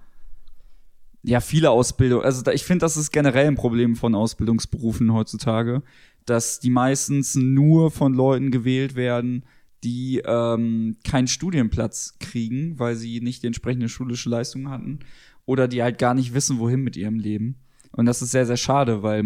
ja, 1.22 1.40
viele 1.40 1.70
Ausbildung. 1.70 2.22
Also 2.22 2.42
da, 2.42 2.53
ich 2.53 2.64
finde, 2.64 2.85
das 2.85 2.96
ist 2.96 3.11
generell 3.11 3.46
ein 3.46 3.55
Problem 3.55 3.96
von 3.96 4.14
Ausbildungsberufen 4.14 5.12
heutzutage, 5.12 5.83
dass 6.27 6.61
die 6.61 6.70
meistens 6.70 7.35
nur 7.35 7.90
von 7.90 8.12
Leuten 8.14 8.50
gewählt 8.50 8.94
werden, 8.94 9.44
die 9.83 10.22
ähm, 10.24 10.96
keinen 11.05 11.27
Studienplatz 11.27 12.16
kriegen, 12.18 12.79
weil 12.79 12.96
sie 12.96 13.20
nicht 13.20 13.42
die 13.42 13.46
entsprechende 13.46 13.88
schulische 13.88 14.31
Leistung 14.31 14.70
hatten 14.70 15.00
oder 15.46 15.68
die 15.68 15.83
halt 15.83 15.98
gar 15.98 16.14
nicht 16.14 16.35
wissen, 16.35 16.59
wohin 16.59 16.81
mit 16.81 16.96
ihrem 16.96 17.18
Leben. 17.18 17.57
Und 17.92 18.07
das 18.07 18.22
ist 18.22 18.31
sehr, 18.31 18.46
sehr 18.46 18.57
schade, 18.57 19.03
weil 19.03 19.22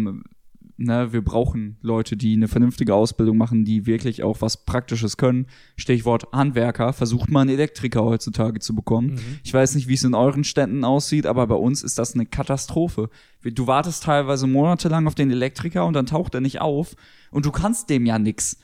ne, 0.79 1.13
wir 1.13 1.21
brauchen 1.23 1.77
Leute, 1.81 2.17
die 2.17 2.33
eine 2.33 2.47
vernünftige 2.47 2.95
Ausbildung 2.95 3.37
machen, 3.37 3.65
die 3.65 3.85
wirklich 3.85 4.23
auch 4.23 4.41
was 4.41 4.65
Praktisches 4.65 5.17
können. 5.17 5.47
Stichwort 5.75 6.27
Handwerker. 6.33 6.93
Versucht 6.93 7.29
man 7.29 7.49
Elektriker 7.49 8.03
heutzutage 8.03 8.59
zu 8.59 8.73
bekommen. 8.73 9.19
Ich 9.43 9.53
weiß 9.53 9.75
nicht, 9.75 9.87
wie 9.87 9.93
es 9.93 10.03
in 10.03 10.15
euren 10.15 10.43
Städten 10.43 10.83
aussieht, 10.83 11.25
aber 11.25 11.45
bei 11.47 11.55
uns 11.55 11.83
ist 11.83 11.99
das 11.99 12.15
eine 12.15 12.25
Katastrophe. 12.25 13.09
Du 13.43 13.67
wartest 13.67 14.03
teilweise 14.03 14.47
monatelang 14.47 15.05
auf 15.07 15.15
den 15.15 15.29
Elektriker 15.31 15.85
und 15.85 15.93
dann 15.93 16.05
taucht 16.07 16.33
er 16.33 16.41
nicht 16.41 16.61
auf 16.61 16.95
und 17.31 17.45
du 17.45 17.51
kannst 17.51 17.89
dem 17.89 18.05
ja 18.05 18.17
nix. 18.17 18.57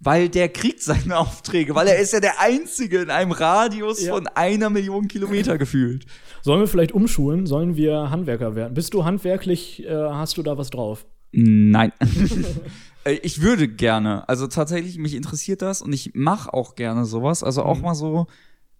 Weil 0.00 0.28
der 0.28 0.48
kriegt 0.50 0.82
seine 0.82 1.16
Aufträge, 1.18 1.74
weil 1.74 1.86
er 1.86 1.98
ist 1.98 2.12
ja 2.12 2.20
der 2.20 2.40
Einzige 2.40 2.98
in 3.00 3.10
einem 3.10 3.32
Radius 3.32 4.02
Ja. 4.04 4.12
von 4.14 4.26
einer 4.26 4.68
Million 4.68 5.08
Kilometer 5.08 5.56
gefühlt. 5.56 6.04
Sollen 6.42 6.60
wir 6.60 6.66
vielleicht 6.66 6.92
umschulen? 6.92 7.46
Sollen 7.46 7.76
wir 7.76 8.10
Handwerker 8.10 8.54
werden? 8.54 8.74
Bist 8.74 8.92
du 8.92 9.04
handwerklich, 9.04 9.82
äh, 9.86 9.90
hast 9.94 10.36
du 10.36 10.42
da 10.42 10.58
was 10.58 10.68
drauf? 10.68 11.06
Nein. 11.34 11.92
Äh, 13.06 13.20
ich 13.22 13.42
würde 13.42 13.68
gerne. 13.68 14.26
Also 14.30 14.46
tatsächlich, 14.46 14.96
mich 14.96 15.14
interessiert 15.14 15.60
das 15.60 15.82
und 15.82 15.92
ich 15.92 16.12
mache 16.14 16.54
auch 16.54 16.74
gerne 16.74 17.04
sowas. 17.04 17.42
Also 17.42 17.62
auch 17.62 17.82
mal 17.82 17.94
so, 17.94 18.28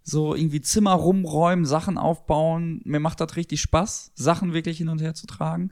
so 0.01 0.33
irgendwie 0.33 0.61
Zimmer 0.61 0.93
rumräumen, 0.93 1.63
Sachen 1.63 1.99
aufbauen. 1.99 2.81
Mir 2.85 2.99
macht 2.99 3.21
das 3.21 3.35
richtig 3.35 3.61
Spaß, 3.61 4.13
Sachen 4.15 4.53
wirklich 4.53 4.79
hin 4.79 4.89
und 4.89 4.99
her 4.99 5.13
zu 5.13 5.27
tragen. 5.27 5.71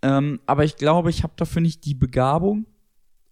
Ähm, 0.00 0.40
aber 0.46 0.64
ich 0.64 0.76
glaube, 0.76 1.10
ich 1.10 1.24
habe 1.24 1.34
dafür 1.36 1.60
nicht 1.60 1.84
die 1.84 1.94
Begabung 1.94 2.64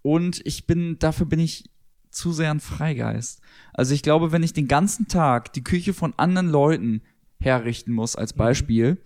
und 0.03 0.41
ich 0.45 0.67
bin, 0.67 0.99
dafür 0.99 1.25
bin 1.25 1.41
ich 1.41 1.71
zu 2.11 2.33
sehr 2.33 2.51
ein 2.51 2.61
Freigeist. 2.61 3.41
Also 3.73 3.95
ich 3.95 4.03
glaube, 4.03 4.33
wenn 4.33 4.43
ich 4.43 4.53
den 4.53 4.69
ganzen 4.69 5.09
Tag 5.09 5.53
die 5.55 5.65
Küche 5.65 5.95
von 5.95 6.13
anderen 6.19 6.51
Leuten 6.51 7.01
herrichten 7.41 7.93
muss, 7.93 8.17
als 8.17 8.35
Beispiel, 8.35 8.99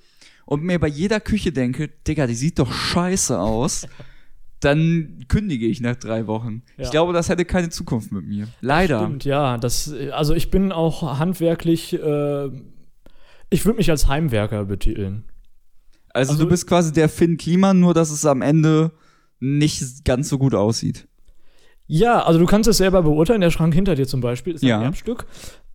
und 0.47 0.63
mir 0.63 0.79
bei 0.81 0.89
jeder 0.89 1.21
Küche 1.21 1.53
denke, 1.53 1.89
Digga, 2.09 2.27
die 2.27 2.35
sieht 2.35 2.59
doch 2.59 2.73
scheiße 2.73 3.39
aus, 3.39 3.87
dann 4.61 5.27
kündige 5.29 5.67
ich 5.67 5.81
nach 5.83 5.97
drei 5.97 6.27
Wochen. 6.27 6.63
Ja. 6.79 6.85
Ich 6.85 6.91
glaube, 6.91 7.13
das 7.13 7.29
hätte 7.29 7.45
keine 7.45 7.69
Zukunft 7.69 8.11
mit 8.11 8.25
mir. 8.27 8.49
Leider. 8.63 9.01
Stimmt, 9.01 9.25
ja. 9.27 9.59
Das, 9.59 9.93
also 10.13 10.35
ich 10.35 10.51
bin 10.51 10.73
auch 10.73 11.19
handwerklich, 11.19 11.93
äh, 11.93 12.47
ich 13.51 13.65
würde 13.67 13.77
mich 13.77 13.91
als 13.91 14.09
Heimwerker 14.09 14.65
betiteln. 14.65 15.25
Also, 16.15 16.33
Also- 16.33 16.45
du 16.45 16.49
bist 16.51 16.67
quasi 16.67 16.93
der 16.93 17.09
Finn 17.11 17.37
Kliman, 17.37 17.79
nur 17.81 17.93
dass 17.93 18.11
es 18.11 18.25
am 18.25 18.41
Ende 18.41 18.93
nicht 19.39 20.05
ganz 20.07 20.31
so 20.31 20.39
gut 20.39 20.55
aussieht. 20.55 21.07
Ja, 21.87 22.25
also 22.25 22.39
du 22.41 22.47
kannst 22.47 22.69
es 22.69 22.79
selber 22.79 23.03
beurteilen. 23.03 23.43
Der 23.43 23.51
Schrank 23.51 23.75
hinter 23.75 23.95
dir 23.95 24.07
zum 24.07 24.21
Beispiel 24.23 24.55
ist 24.55 24.63
Ja. 24.63 24.79
ein 24.79 24.85
Erbstück. 24.87 25.27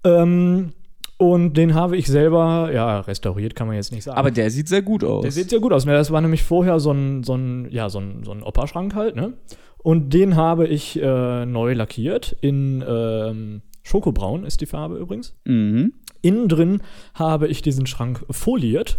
Ähm, 0.04 0.74
und 1.22 1.54
den 1.54 1.76
habe 1.76 1.98
ich 1.98 2.08
selber, 2.08 2.72
ja, 2.74 3.02
restauriert 3.02 3.54
kann 3.54 3.68
man 3.68 3.76
jetzt 3.76 3.92
nicht 3.92 4.06
sagen. 4.06 4.18
Aber 4.18 4.32
der 4.32 4.50
sieht 4.50 4.68
sehr 4.68 4.82
gut 4.82 5.04
aus. 5.04 5.22
Der 5.22 5.32
sieht 5.32 5.52
sehr 5.52 5.60
gut 5.60 5.72
aus. 5.72 5.86
Ne? 5.86 5.94
Das 5.94 6.10
war 6.10 6.20
nämlich 6.20 6.42
vorher 6.42 6.80
so 6.80 6.92
ein, 6.92 7.22
so 7.22 7.36
ein, 7.36 7.68
ja, 7.70 7.90
so 7.90 8.00
ein, 8.00 8.24
so 8.24 8.32
ein 8.32 8.42
Operschrank 8.42 8.96
halt, 8.96 9.16
ne? 9.16 9.34
Und 9.78 10.16
den 10.16 10.36
habe 10.36 10.66
ich 10.66 11.00
äh, 11.00 11.46
neu 11.46 11.74
lackiert. 11.74 12.36
In 12.42 12.84
ähm, 12.88 13.62
Schokobraun 13.84 14.46
ist 14.46 14.62
die 14.62 14.66
Farbe 14.66 14.98
übrigens. 14.98 15.36
mhm. 15.46 15.94
Innen 16.24 16.50
drin 16.50 16.82
habe 17.14 17.48
ich 17.48 17.62
diesen 17.62 17.86
Schrank 17.86 18.26
foliert. 18.32 18.98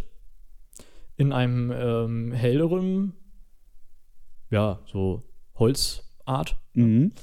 In 1.16 1.32
einem 1.32 1.72
ähm, 1.74 2.30
helleren, 2.30 3.14
ja, 4.48 4.78
so 4.86 5.22
Holzart. 5.56 6.56
Mhm. 6.74 7.14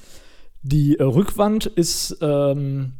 Die 0.60 0.98
äh, 0.98 1.04
Rückwand 1.04 1.64
ist 1.64 2.18
ähm, 2.20 2.99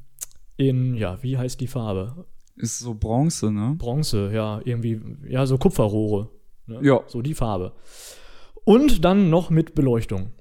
in, 0.60 0.94
ja, 0.94 1.18
wie 1.22 1.38
heißt 1.38 1.60
die 1.60 1.66
Farbe? 1.66 2.26
Ist 2.56 2.80
so 2.80 2.94
Bronze, 2.94 3.50
ne? 3.50 3.74
Bronze, 3.78 4.30
ja, 4.32 4.60
irgendwie, 4.64 5.00
ja, 5.26 5.46
so 5.46 5.56
Kupferrohre. 5.56 6.28
Ne? 6.66 6.80
Ja. 6.82 7.00
So 7.06 7.22
die 7.22 7.34
Farbe. 7.34 7.72
Und 8.64 9.04
dann 9.04 9.30
noch 9.30 9.48
mit 9.48 9.74
Beleuchtung. 9.74 10.32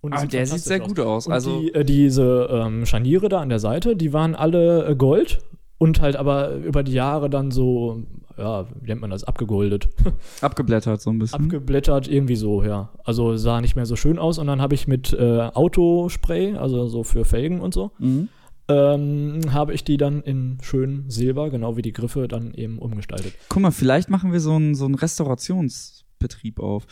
Und 0.00 0.14
Ah, 0.14 0.24
der 0.26 0.46
sieht 0.46 0.60
sehr 0.60 0.78
gut 0.78 1.00
aus. 1.00 1.26
Und 1.26 1.32
Also, 1.32 1.60
die, 1.60 1.74
äh, 1.74 1.84
diese 1.84 2.48
ähm, 2.52 2.86
Scharniere 2.86 3.28
da 3.28 3.40
an 3.40 3.48
der 3.48 3.58
Seite, 3.58 3.96
die 3.96 4.12
waren 4.12 4.36
alle 4.36 4.86
äh, 4.86 4.94
Gold 4.94 5.40
und 5.78 6.00
halt 6.00 6.14
aber 6.14 6.54
über 6.54 6.84
die 6.84 6.92
Jahre 6.92 7.28
dann 7.28 7.50
so, 7.50 8.04
ja, 8.36 8.66
wie 8.80 8.86
nennt 8.86 9.00
man 9.00 9.10
das, 9.10 9.24
abgegoldet. 9.24 9.88
abgeblättert 10.40 11.00
so 11.00 11.10
ein 11.10 11.18
bisschen. 11.18 11.42
Abgeblättert, 11.42 12.06
irgendwie 12.06 12.36
so, 12.36 12.62
ja. 12.62 12.90
Also 13.02 13.36
sah 13.36 13.60
nicht 13.60 13.74
mehr 13.74 13.86
so 13.86 13.96
schön 13.96 14.20
aus 14.20 14.38
und 14.38 14.46
dann 14.46 14.62
habe 14.62 14.76
ich 14.76 14.86
mit 14.86 15.12
äh, 15.12 15.50
Autospray, 15.52 16.54
also 16.54 16.86
so 16.86 17.02
für 17.02 17.24
Felgen 17.24 17.60
und 17.60 17.74
so, 17.74 17.90
mhm. 17.98 18.28
Ähm, 18.68 19.40
habe 19.52 19.72
ich 19.74 19.82
die 19.82 19.96
dann 19.96 20.22
in 20.22 20.58
schön 20.62 21.08
Silber, 21.08 21.50
genau 21.50 21.76
wie 21.76 21.82
die 21.82 21.92
Griffe, 21.92 22.28
dann 22.28 22.52
eben 22.54 22.78
umgestaltet. 22.78 23.34
Guck 23.48 23.62
mal, 23.62 23.70
vielleicht 23.70 24.10
machen 24.10 24.32
wir 24.32 24.40
so 24.40 24.54
einen 24.54 24.74
so 24.74 24.84
einen 24.84 24.94
Restaurationsbetrieb 24.94 26.60
auf. 26.60 26.86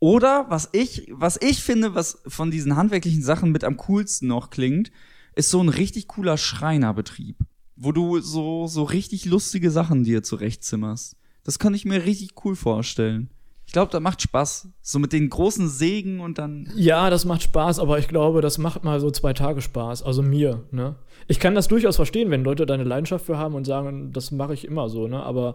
Oder 0.00 0.46
was 0.48 0.70
ich, 0.72 1.08
was 1.12 1.38
ich 1.40 1.62
finde, 1.62 1.94
was 1.94 2.20
von 2.26 2.50
diesen 2.50 2.76
handwerklichen 2.76 3.22
Sachen 3.22 3.52
mit 3.52 3.64
am 3.64 3.76
coolsten 3.76 4.28
noch 4.28 4.50
klingt, 4.50 4.90
ist 5.36 5.50
so 5.50 5.62
ein 5.62 5.68
richtig 5.68 6.08
cooler 6.08 6.36
Schreinerbetrieb, 6.36 7.36
wo 7.76 7.92
du 7.92 8.20
so 8.20 8.66
so 8.66 8.82
richtig 8.82 9.24
lustige 9.26 9.70
Sachen 9.70 10.04
dir 10.04 10.22
zurechtzimmerst. 10.22 11.16
Das 11.44 11.58
kann 11.58 11.74
ich 11.74 11.84
mir 11.84 12.04
richtig 12.04 12.30
cool 12.44 12.56
vorstellen. 12.56 13.30
Ich 13.70 13.72
glaube, 13.72 13.92
das 13.92 14.00
macht 14.00 14.20
Spaß. 14.20 14.66
So 14.82 14.98
mit 14.98 15.12
den 15.12 15.30
großen 15.30 15.68
Sägen 15.68 16.18
und 16.18 16.38
dann. 16.38 16.68
Ja, 16.74 17.08
das 17.08 17.24
macht 17.24 17.44
Spaß, 17.44 17.78
aber 17.78 18.00
ich 18.00 18.08
glaube, 18.08 18.40
das 18.40 18.58
macht 18.58 18.82
mal 18.82 18.98
so 18.98 19.12
zwei 19.12 19.32
Tage 19.32 19.62
Spaß. 19.62 20.02
Also 20.02 20.22
mir, 20.22 20.64
ne? 20.72 20.96
Ich 21.28 21.38
kann 21.38 21.54
das 21.54 21.68
durchaus 21.68 21.94
verstehen, 21.94 22.32
wenn 22.32 22.42
Leute 22.42 22.66
da 22.66 22.74
eine 22.74 22.82
Leidenschaft 22.82 23.26
für 23.26 23.38
haben 23.38 23.54
und 23.54 23.66
sagen, 23.66 24.12
das 24.12 24.32
mache 24.32 24.54
ich 24.54 24.64
immer 24.64 24.88
so, 24.88 25.06
ne? 25.06 25.22
Aber 25.22 25.54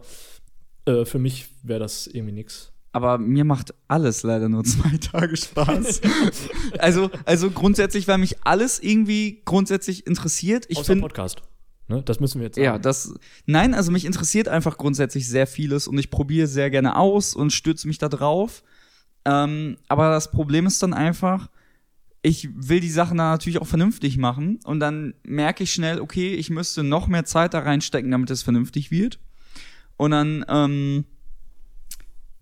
äh, 0.85 1.03
für 1.03 1.19
mich 1.19 1.49
wäre 1.61 1.81
das 1.81 2.07
irgendwie 2.07 2.31
nix. 2.31 2.71
Aber 2.93 3.17
mir 3.17 3.43
macht 3.43 3.73
alles 3.89 4.23
leider 4.23 4.47
nur 4.47 4.63
zwei 4.63 4.95
Tage 4.95 5.35
Spaß. 5.35 5.99
also, 6.79 7.09
also 7.25 7.51
grundsätzlich, 7.51 8.07
weil 8.07 8.19
mich 8.19 8.45
alles 8.45 8.79
irgendwie 8.79 9.41
grundsätzlich 9.43 10.07
interessiert. 10.07 10.67
Ich 10.69 10.77
Außer 10.77 10.85
finde, 10.93 11.01
Podcast. 11.01 11.41
Ne? 11.87 12.01
Das 12.03 12.19
müssen 12.19 12.39
wir 12.39 12.47
jetzt 12.47 12.55
sagen. 12.55 12.65
Ja, 12.65 12.79
das. 12.79 13.13
Nein, 13.45 13.73
also 13.73 13.91
mich 13.91 14.05
interessiert 14.05 14.47
einfach 14.47 14.77
grundsätzlich 14.77 15.27
sehr 15.27 15.47
vieles 15.47 15.87
und 15.87 15.97
ich 15.97 16.09
probiere 16.09 16.47
sehr 16.47 16.69
gerne 16.69 16.97
aus 16.97 17.35
und 17.35 17.51
stürze 17.51 17.87
mich 17.87 17.97
da 17.97 18.09
drauf. 18.09 18.63
Ähm, 19.25 19.77
aber 19.87 20.09
das 20.11 20.31
Problem 20.31 20.65
ist 20.65 20.81
dann 20.81 20.93
einfach, 20.93 21.49
ich 22.21 22.49
will 22.55 22.79
die 22.79 22.89
Sachen 22.89 23.17
dann 23.17 23.31
natürlich 23.31 23.59
auch 23.59 23.67
vernünftig 23.67 24.17
machen 24.17 24.59
und 24.63 24.79
dann 24.79 25.13
merke 25.23 25.63
ich 25.63 25.73
schnell, 25.73 25.99
okay, 25.99 26.33
ich 26.33 26.49
müsste 26.49 26.83
noch 26.83 27.07
mehr 27.07 27.25
Zeit 27.25 27.53
da 27.53 27.59
reinstecken, 27.59 28.11
damit 28.11 28.29
es 28.31 28.41
vernünftig 28.43 28.89
wird. 28.89 29.19
Und 29.97 30.11
dann, 30.11 30.43
ähm, 30.49 31.05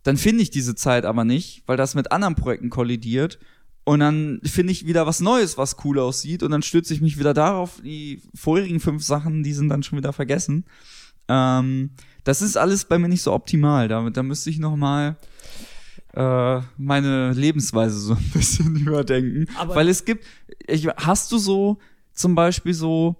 dann 0.03 0.17
finde 0.17 0.43
ich 0.43 0.51
diese 0.51 0.75
Zeit 0.75 1.05
aber 1.05 1.25
nicht, 1.25 1.63
weil 1.65 1.77
das 1.77 1.95
mit 1.95 2.11
anderen 2.11 2.35
Projekten 2.35 2.69
kollidiert. 2.69 3.39
Und 3.85 3.99
dann 3.99 4.39
finde 4.43 4.71
ich 4.71 4.85
wieder 4.87 5.05
was 5.05 5.19
Neues, 5.19 5.57
was 5.57 5.75
cool 5.83 5.99
aussieht. 5.99 6.41
Und 6.43 6.51
dann 6.51 6.61
stürze 6.61 6.93
ich 6.93 7.01
mich 7.01 7.19
wieder 7.19 7.33
darauf. 7.33 7.81
Die 7.83 8.21
vorherigen 8.33 8.79
fünf 8.79 9.03
Sachen, 9.03 9.43
die 9.43 9.53
sind 9.53 9.67
dann 9.69 9.83
schon 9.83 9.97
wieder 9.97 10.13
vergessen. 10.13 10.65
Ähm, 11.27 11.91
das 12.23 12.41
ist 12.41 12.55
alles 12.57 12.85
bei 12.85 12.97
mir 12.97 13.09
nicht 13.09 13.21
so 13.23 13.33
optimal. 13.33 13.87
Da, 13.89 14.09
da 14.09 14.23
müsste 14.23 14.49
ich 14.49 14.59
noch 14.59 14.75
mal 14.77 15.17
äh, 16.13 16.61
meine 16.77 17.33
Lebensweise 17.33 17.97
so 17.99 18.13
ein 18.15 18.31
bisschen 18.33 18.75
überdenken. 18.75 19.47
Aber- 19.57 19.75
Weil 19.75 19.89
es 19.89 20.05
gibt, 20.05 20.25
ich, 20.67 20.87
hast 20.87 21.31
du 21.31 21.37
so 21.37 21.77
zum 22.13 22.35
Beispiel 22.35 22.73
so 22.73 23.15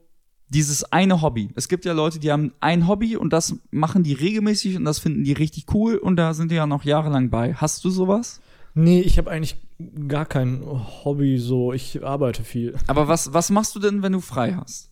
dieses 0.50 0.84
eine 0.92 1.22
Hobby. 1.22 1.50
Es 1.56 1.68
gibt 1.68 1.84
ja 1.84 1.94
Leute, 1.94 2.20
die 2.20 2.32
haben 2.32 2.54
ein 2.60 2.88
Hobby 2.88 3.18
und 3.18 3.34
das 3.34 3.56
machen 3.72 4.04
die 4.04 4.14
regelmäßig 4.14 4.78
und 4.78 4.86
das 4.86 5.00
finden 5.00 5.24
die 5.24 5.34
richtig 5.34 5.66
cool 5.74 5.96
und 5.96 6.16
da 6.16 6.34
sind 6.36 6.52
die 6.52 6.56
ja 6.56 6.68
noch 6.68 6.84
jahrelang 6.84 7.32
bei. 7.32 7.56
Hast 7.56 7.84
du 7.84 7.90
sowas? 7.90 8.40
Nee, 8.76 9.02
ich 9.02 9.18
habe 9.18 9.32
eigentlich 9.32 9.58
gar 10.08 10.26
kein 10.26 10.64
Hobby 11.04 11.38
so. 11.38 11.74
Ich 11.74 12.04
arbeite 12.04 12.44
viel. 12.44 12.76
Aber 12.88 13.08
was, 13.08 13.34
was 13.34 13.50
machst 13.50 13.76
du 13.76 13.80
denn, 13.80 14.04
wenn 14.04 14.14
du 14.14 14.20
frei 14.22 14.54
hast? 14.54 14.90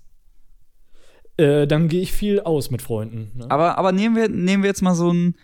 Äh, 1.37 1.65
dann 1.67 1.87
gehe 1.87 2.01
ich 2.01 2.11
viel 2.11 2.41
aus 2.41 2.71
mit 2.71 2.81
Freunden. 2.81 3.31
Ne? 3.35 3.45
Aber, 3.49 3.77
aber 3.77 3.91
nehmen 3.91 4.15
wir, 4.15 4.29
nehmen 4.29 4.63
wir 4.63 4.67
jetzt 4.69 4.81
mal 4.81 4.95
so 4.95 5.09
einen 5.09 5.35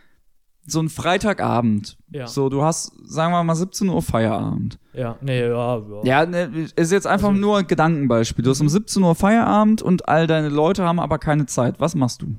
so 0.70 0.80
einen 0.80 0.90
Freitagabend. 0.90 1.98
Ja. 2.12 2.28
So, 2.28 2.50
du 2.50 2.62
hast, 2.62 2.92
sagen 3.06 3.32
wir 3.32 3.42
mal, 3.42 3.56
17 3.56 3.88
Uhr 3.88 4.02
Feierabend. 4.02 4.78
Ja, 4.94 5.18
nee, 5.22 5.40
ja, 5.40 5.78
ja. 5.78 6.04
Ja, 6.04 6.26
ne, 6.26 6.68
ist 6.76 6.92
jetzt 6.92 7.08
einfach 7.08 7.30
Also- 7.30 7.40
nur 7.40 7.60
ein 7.60 7.68
Gedankenbeispiel. 7.68 8.44
Du 8.44 8.50
hast 8.52 8.60
um 8.60 8.68
17 8.68 9.02
Uhr 9.02 9.16
Feierabend 9.16 9.82
und 9.82 10.10
all 10.10 10.28
deine 10.28 10.50
Leute 10.50 10.84
haben 10.84 11.00
aber 11.00 11.20
keine 11.20 11.46
Zeit. 11.46 11.80
Was 11.80 11.96
machst 11.96 12.22
du? 12.22 12.36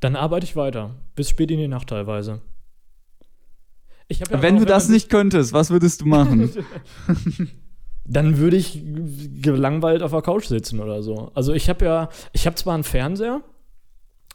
Dann 0.00 0.16
arbeite 0.16 0.44
ich 0.44 0.56
weiter. 0.56 0.94
Bis 1.16 1.28
spät 1.28 1.50
in 1.50 1.58
die 1.58 1.68
Nacht 1.68 1.88
teilweise. 1.88 2.40
Ich 4.08 4.20
hab 4.22 4.30
ja 4.30 4.42
wenn 4.42 4.56
auch 4.56 4.60
du 4.60 4.64
das 4.66 4.88
nicht 4.88 5.10
könntest, 5.10 5.52
was 5.52 5.70
würdest 5.70 6.00
du 6.00 6.06
machen? 6.06 6.50
Dann 8.10 8.38
würde 8.38 8.56
ich 8.56 8.82
gelangweilt 9.42 10.02
auf 10.02 10.12
der 10.12 10.22
Couch 10.22 10.46
sitzen 10.46 10.80
oder 10.80 11.02
so. 11.02 11.30
Also 11.34 11.52
ich 11.52 11.68
habe 11.68 11.84
ja, 11.84 12.08
ich 12.32 12.46
habe 12.46 12.56
zwar 12.56 12.72
einen 12.72 12.84
Fernseher, 12.84 13.42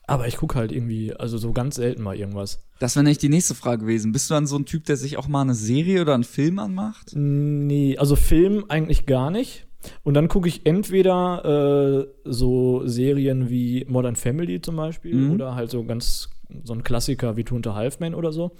aber 0.06 0.28
ich 0.28 0.38
gucke 0.38 0.56
halt 0.60 0.72
irgendwie, 0.72 1.12
also 1.16 1.40
so 1.40 1.54
ganz 1.54 1.76
selten 1.78 2.04
mal 2.04 2.16
irgendwas. 2.16 2.60
das 2.80 2.96
wäre 2.96 3.04
nicht 3.04 3.22
die 3.24 3.30
nächste 3.30 3.56
Frage 3.56 3.82
gewesen. 3.82 4.12
Bist 4.12 4.30
du 4.30 4.36
dann 4.36 4.46
so 4.46 4.58
ein 4.58 4.66
Typ, 4.66 4.86
der 4.86 4.96
sich 4.98 5.18
auch 5.18 5.28
mal 5.28 5.42
eine 5.42 5.56
Serie 5.56 6.02
oder 6.02 6.14
einen 6.14 6.24
Film 6.24 6.60
anmacht? 6.60 7.14
Nee, 7.16 7.98
also 7.98 8.16
Film 8.16 8.66
eigentlich 8.70 9.08
gar 9.08 9.32
nicht. 9.32 9.66
Und 10.04 10.14
dann 10.14 10.28
gucke 10.28 10.48
ich 10.48 10.66
entweder 10.68 12.06
äh, 12.06 12.08
so 12.26 12.86
Serien 12.88 13.50
wie 13.50 13.86
Modern 13.90 14.16
Family 14.16 14.62
zum 14.62 14.76
Beispiel 14.76 15.16
Mhm. 15.16 15.32
oder 15.32 15.56
halt 15.56 15.72
so 15.72 15.84
ganz 15.84 16.30
so 16.64 16.74
ein 16.74 16.84
Klassiker 16.84 17.38
wie 17.38 17.44
Two 17.44 17.56
and 17.56 17.66
a 17.68 17.74
Half 17.74 18.00
Men 18.00 18.14
oder 18.14 18.32
so. 18.32 18.52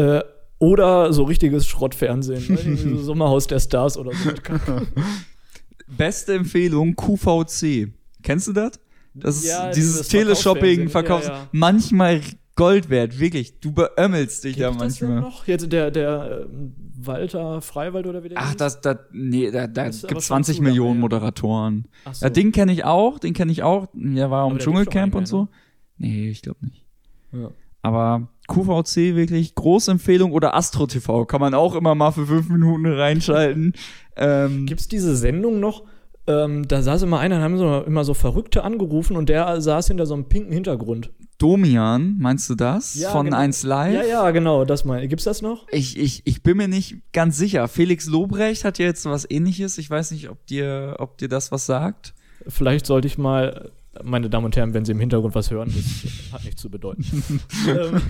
Äh, 0.00 0.22
oder 0.58 1.12
so 1.12 1.24
richtiges 1.24 1.66
Schrottfernsehen, 1.66 2.44
ne? 2.48 2.96
Sommerhaus 3.02 3.46
der 3.46 3.60
Stars 3.60 3.96
oder 3.96 4.12
so. 4.12 4.30
Beste 5.96 6.34
Empfehlung, 6.34 6.94
QVC. 6.96 7.88
Kennst 8.22 8.48
du 8.48 8.52
das? 8.52 8.72
Das 9.14 9.36
ist 9.36 9.46
Ja, 9.46 9.70
dieses 9.70 9.94
dieses 9.94 10.08
Teleshopping. 10.08 10.88
Verkaufs... 10.88 11.26
Ja, 11.26 11.32
ja. 11.34 11.48
Manchmal 11.52 12.20
Gold 12.56 12.90
wert, 12.90 13.18
wirklich. 13.18 13.58
Du 13.60 13.72
beömmelst 13.72 14.44
dich 14.44 14.56
ja 14.56 14.68
Gibt 14.68 14.82
das 14.82 14.98
denn 14.98 15.08
manchmal. 15.08 15.30
noch? 15.30 15.46
Jetzt 15.46 15.72
der, 15.72 15.90
der 15.90 16.46
ähm, 16.52 16.74
Walter 16.98 17.62
Freiwald 17.62 18.06
oder 18.06 18.22
wie 18.22 18.28
der 18.28 18.38
Ach, 18.38 18.54
das, 18.54 18.80
das, 18.82 18.98
nee, 19.12 19.50
da, 19.50 19.66
da 19.66 19.86
Das 19.86 20.04
ist 20.04 20.10
schon 20.10 20.20
20 20.20 20.56
zu 20.58 20.62
Millionen. 20.62 21.00
Moderatoren. 21.00 21.86
Ach 22.04 22.14
so. 22.14 22.26
Ja, 22.26 22.30
den 22.30 22.52
kenne 22.52 22.72
ich 22.72 22.84
auch, 22.84 23.18
den 23.18 23.32
kenne 23.32 23.50
ich 23.50 23.62
auch. 23.62 23.88
Der 23.94 24.30
war 24.30 24.46
im 24.46 24.58
der 24.58 24.62
Dschungelcamp 24.64 25.14
und 25.14 25.26
so. 25.26 25.48
Nee, 25.96 26.28
ich 26.28 26.42
glaube 26.42 26.66
nicht. 26.66 26.84
Ja. 27.32 27.50
Aber 27.82 28.28
QVC 28.50 29.16
wirklich 29.16 29.54
große 29.54 29.92
Empfehlung 29.92 30.32
oder 30.32 30.54
Astro 30.54 30.86
TV 30.86 31.24
kann 31.24 31.40
man 31.40 31.54
auch 31.54 31.74
immer 31.74 31.94
mal 31.94 32.10
für 32.10 32.26
fünf 32.26 32.48
Minuten 32.48 32.86
reinschalten. 32.86 33.72
ähm, 34.16 34.66
Gibt 34.66 34.80
es 34.80 34.88
diese 34.88 35.16
Sendung 35.16 35.60
noch? 35.60 35.84
Ähm, 36.26 36.68
da 36.68 36.82
saß 36.82 37.02
immer 37.02 37.18
einer, 37.18 37.38
da 37.38 37.42
haben 37.42 37.56
so 37.56 37.82
immer 37.82 38.04
so 38.04 38.12
Verrückte 38.14 38.62
angerufen 38.62 39.16
und 39.16 39.28
der 39.28 39.60
saß 39.60 39.88
hinter 39.88 40.06
so 40.06 40.14
einem 40.14 40.28
pinken 40.28 40.52
Hintergrund. 40.52 41.10
Domian, 41.38 42.16
meinst 42.18 42.50
du 42.50 42.54
das? 42.54 42.96
Ja, 42.96 43.10
Von 43.10 43.24
genau. 43.26 43.38
1 43.38 43.62
Live? 43.62 43.94
Ja, 43.94 44.02
ja, 44.04 44.30
genau, 44.30 44.66
das 44.66 44.84
meine 44.84 45.08
Gibt's 45.08 45.24
das 45.24 45.40
noch? 45.40 45.66
Ich, 45.70 45.98
ich, 45.98 46.20
ich 46.26 46.42
bin 46.42 46.58
mir 46.58 46.68
nicht 46.68 46.96
ganz 47.14 47.38
sicher. 47.38 47.66
Felix 47.66 48.06
Lobrecht 48.06 48.64
hat 48.64 48.78
ja 48.78 48.84
jetzt 48.84 49.06
was 49.06 49.28
ähnliches. 49.30 49.78
Ich 49.78 49.88
weiß 49.88 50.10
nicht, 50.10 50.28
ob 50.28 50.46
dir, 50.46 50.96
ob 50.98 51.16
dir 51.16 51.28
das 51.28 51.50
was 51.50 51.64
sagt. 51.64 52.12
Vielleicht 52.46 52.84
sollte 52.84 53.06
ich 53.06 53.16
mal, 53.16 53.72
meine 54.02 54.30
Damen 54.30 54.46
und 54.46 54.56
Herren, 54.56 54.72
wenn 54.74 54.84
Sie 54.84 54.92
im 54.92 55.00
Hintergrund 55.00 55.34
was 55.34 55.50
hören, 55.50 55.72
das 55.74 56.32
hat 56.32 56.44
nichts 56.44 56.60
zu 56.62 56.70
bedeuten. 56.70 57.22
ähm, 57.66 58.02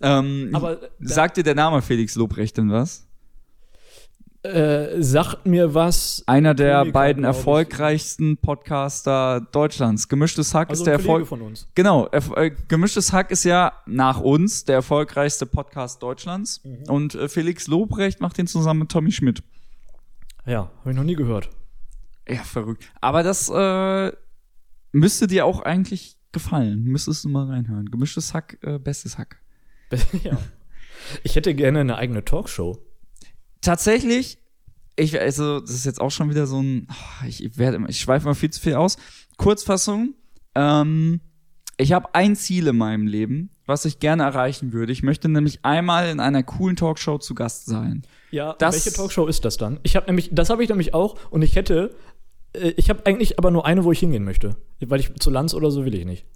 Ähm, 0.00 0.50
Aber 0.52 0.76
da- 0.76 0.86
sagt 1.00 1.36
dir 1.38 1.42
der 1.42 1.54
Name 1.56 1.82
Felix 1.82 2.14
Lobrecht 2.14 2.56
denn 2.56 2.70
was? 2.70 3.04
Äh, 4.44 5.02
sagt 5.02 5.46
mir 5.46 5.74
was. 5.74 6.22
Einer 6.26 6.54
der 6.54 6.78
Komiker, 6.78 6.92
beiden 6.92 7.24
erfolgreichsten 7.24 8.36
Podcaster 8.36 9.40
Deutschlands. 9.50 10.08
Gemischtes 10.08 10.54
Hack 10.54 10.70
Also 10.70 10.82
ist 10.82 10.86
der 10.86 10.94
Kollege 10.98 11.08
Erfolg. 11.10 11.26
von 11.26 11.42
uns. 11.42 11.66
Genau, 11.74 12.06
erf 12.06 12.30
äh, 12.36 12.52
Gemischtes 12.68 13.12
Hack 13.12 13.32
ist 13.32 13.42
ja 13.42 13.72
nach 13.86 14.20
uns 14.20 14.64
der 14.64 14.76
erfolgreichste 14.76 15.46
Podcast 15.46 16.00
Deutschlands. 16.00 16.62
Mhm. 16.64 16.84
Und 16.88 17.14
äh, 17.16 17.28
Felix 17.28 17.66
Lobrecht 17.66 18.20
macht 18.20 18.38
den 18.38 18.46
zusammen 18.46 18.80
mit 18.80 18.90
Tommy 18.90 19.10
Schmidt. 19.10 19.42
Ja, 20.46 20.70
habe 20.80 20.90
ich 20.92 20.96
noch 20.96 21.02
nie 21.04 21.16
gehört. 21.16 21.50
Ja, 22.28 22.42
verrückt. 22.42 22.90
Aber 23.00 23.22
das 23.22 23.48
äh, 23.48 24.12
müsste 24.92 25.26
dir 25.26 25.46
auch 25.46 25.60
eigentlich 25.62 26.16
gefallen. 26.32 26.84
Müsstest 26.84 27.24
du 27.24 27.28
mal 27.28 27.46
reinhören. 27.46 27.90
Gemischtes 27.90 28.34
Hack, 28.34 28.58
äh, 28.62 28.78
bestes 28.78 29.16
Hack. 29.18 29.38
ja. 30.22 30.38
Ich 31.22 31.36
hätte 31.36 31.54
gerne 31.54 31.80
eine 31.80 31.96
eigene 31.96 32.24
Talkshow. 32.24 32.78
Tatsächlich, 33.60 34.38
ich, 34.96 35.18
also, 35.20 35.60
das 35.60 35.70
ist 35.70 35.86
jetzt 35.86 36.00
auch 36.00 36.10
schon 36.10 36.30
wieder 36.30 36.46
so 36.46 36.60
ein, 36.62 36.86
oh, 36.90 37.26
ich 37.26 37.56
werde, 37.58 37.82
ich 37.88 38.00
schweife 38.00 38.26
mal 38.26 38.34
viel 38.34 38.50
zu 38.50 38.60
viel 38.60 38.74
aus. 38.74 38.96
Kurzfassung, 39.36 40.14
ähm, 40.54 41.20
ich 41.76 41.92
habe 41.92 42.14
ein 42.14 42.34
Ziel 42.34 42.66
in 42.66 42.76
meinem 42.76 43.06
Leben, 43.06 43.50
was 43.64 43.84
ich 43.84 44.00
gerne 44.00 44.24
erreichen 44.24 44.72
würde. 44.72 44.92
Ich 44.92 45.02
möchte 45.04 45.28
nämlich 45.28 45.64
einmal 45.64 46.08
in 46.08 46.18
einer 46.20 46.42
coolen 46.42 46.74
Talkshow 46.76 47.18
zu 47.18 47.34
Gast 47.34 47.66
sein. 47.66 48.02
Ja, 48.32 48.54
Das- 48.58 48.74
welche 48.74 48.92
Talkshow 48.96 49.26
ist 49.26 49.44
das 49.44 49.56
dann? 49.56 49.78
Ich 49.84 49.94
habe 49.96 50.06
nämlich, 50.06 50.30
das 50.32 50.50
habe 50.50 50.62
ich 50.62 50.68
nämlich 50.68 50.92
auch 50.94 51.16
und 51.30 51.42
ich 51.42 51.54
hätte, 51.54 51.94
ich 52.76 52.90
habe 52.90 53.04
eigentlich 53.06 53.38
aber 53.38 53.50
nur 53.50 53.66
eine, 53.66 53.84
wo 53.84 53.92
ich 53.92 54.00
hingehen 54.00 54.24
möchte. 54.24 54.56
Weil 54.80 55.00
ich 55.00 55.14
zu 55.18 55.30
Lanz 55.30 55.54
oder 55.54 55.70
so 55.70 55.84
will 55.84 55.94
ich 55.94 56.04
nicht. 56.04 56.26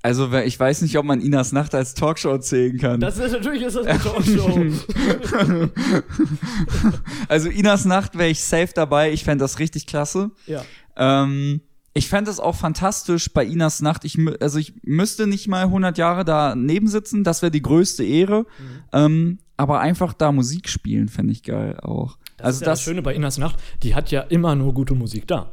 Also, 0.00 0.32
ich 0.32 0.58
weiß 0.58 0.82
nicht, 0.82 0.96
ob 0.96 1.04
man 1.04 1.20
Inas 1.20 1.50
Nacht 1.50 1.74
als 1.74 1.94
Talkshow 1.94 2.38
zählen 2.38 2.78
kann. 2.78 3.00
Das 3.00 3.18
ist 3.18 3.32
natürlich 3.32 3.62
ist 3.62 3.76
das 3.76 3.86
eine 3.86 3.98
Talkshow. 3.98 4.66
also, 7.28 7.48
Inas 7.48 7.84
Nacht 7.84 8.16
wäre 8.16 8.28
ich 8.30 8.42
safe 8.42 8.70
dabei. 8.72 9.12
Ich 9.12 9.24
fände 9.24 9.42
das 9.42 9.58
richtig 9.58 9.86
klasse. 9.86 10.30
ja. 10.46 10.62
Ähm, 10.96 11.62
ich 11.94 12.08
fände 12.08 12.30
es 12.30 12.38
auch 12.38 12.54
fantastisch 12.54 13.32
bei 13.32 13.44
Inas 13.44 13.82
Nacht. 13.82 14.04
Ich, 14.04 14.16
also 14.40 14.58
ich 14.58 14.74
müsste 14.84 15.26
nicht 15.26 15.48
mal 15.48 15.64
100 15.64 15.98
Jahre 15.98 16.24
daneben 16.24 16.86
sitzen, 16.86 17.24
das 17.24 17.42
wäre 17.42 17.50
die 17.50 17.62
größte 17.62 18.04
Ehre. 18.04 18.46
Ähm, 18.92 19.38
aber 19.56 19.80
einfach 19.80 20.12
da 20.12 20.30
Musik 20.30 20.68
spielen 20.68 21.08
fände 21.08 21.32
ich 21.32 21.42
geil 21.42 21.78
auch. 21.80 22.18
Das 22.38 22.46
also 22.46 22.56
ist 22.56 22.60
ja 22.62 22.66
das 22.66 22.78
das, 22.78 22.84
Schöne 22.84 23.02
bei 23.02 23.14
Inas 23.14 23.38
Nacht, 23.38 23.56
die 23.82 23.94
hat 23.94 24.10
ja 24.10 24.22
immer 24.22 24.54
nur 24.54 24.72
gute 24.72 24.94
Musik 24.94 25.26
da. 25.26 25.52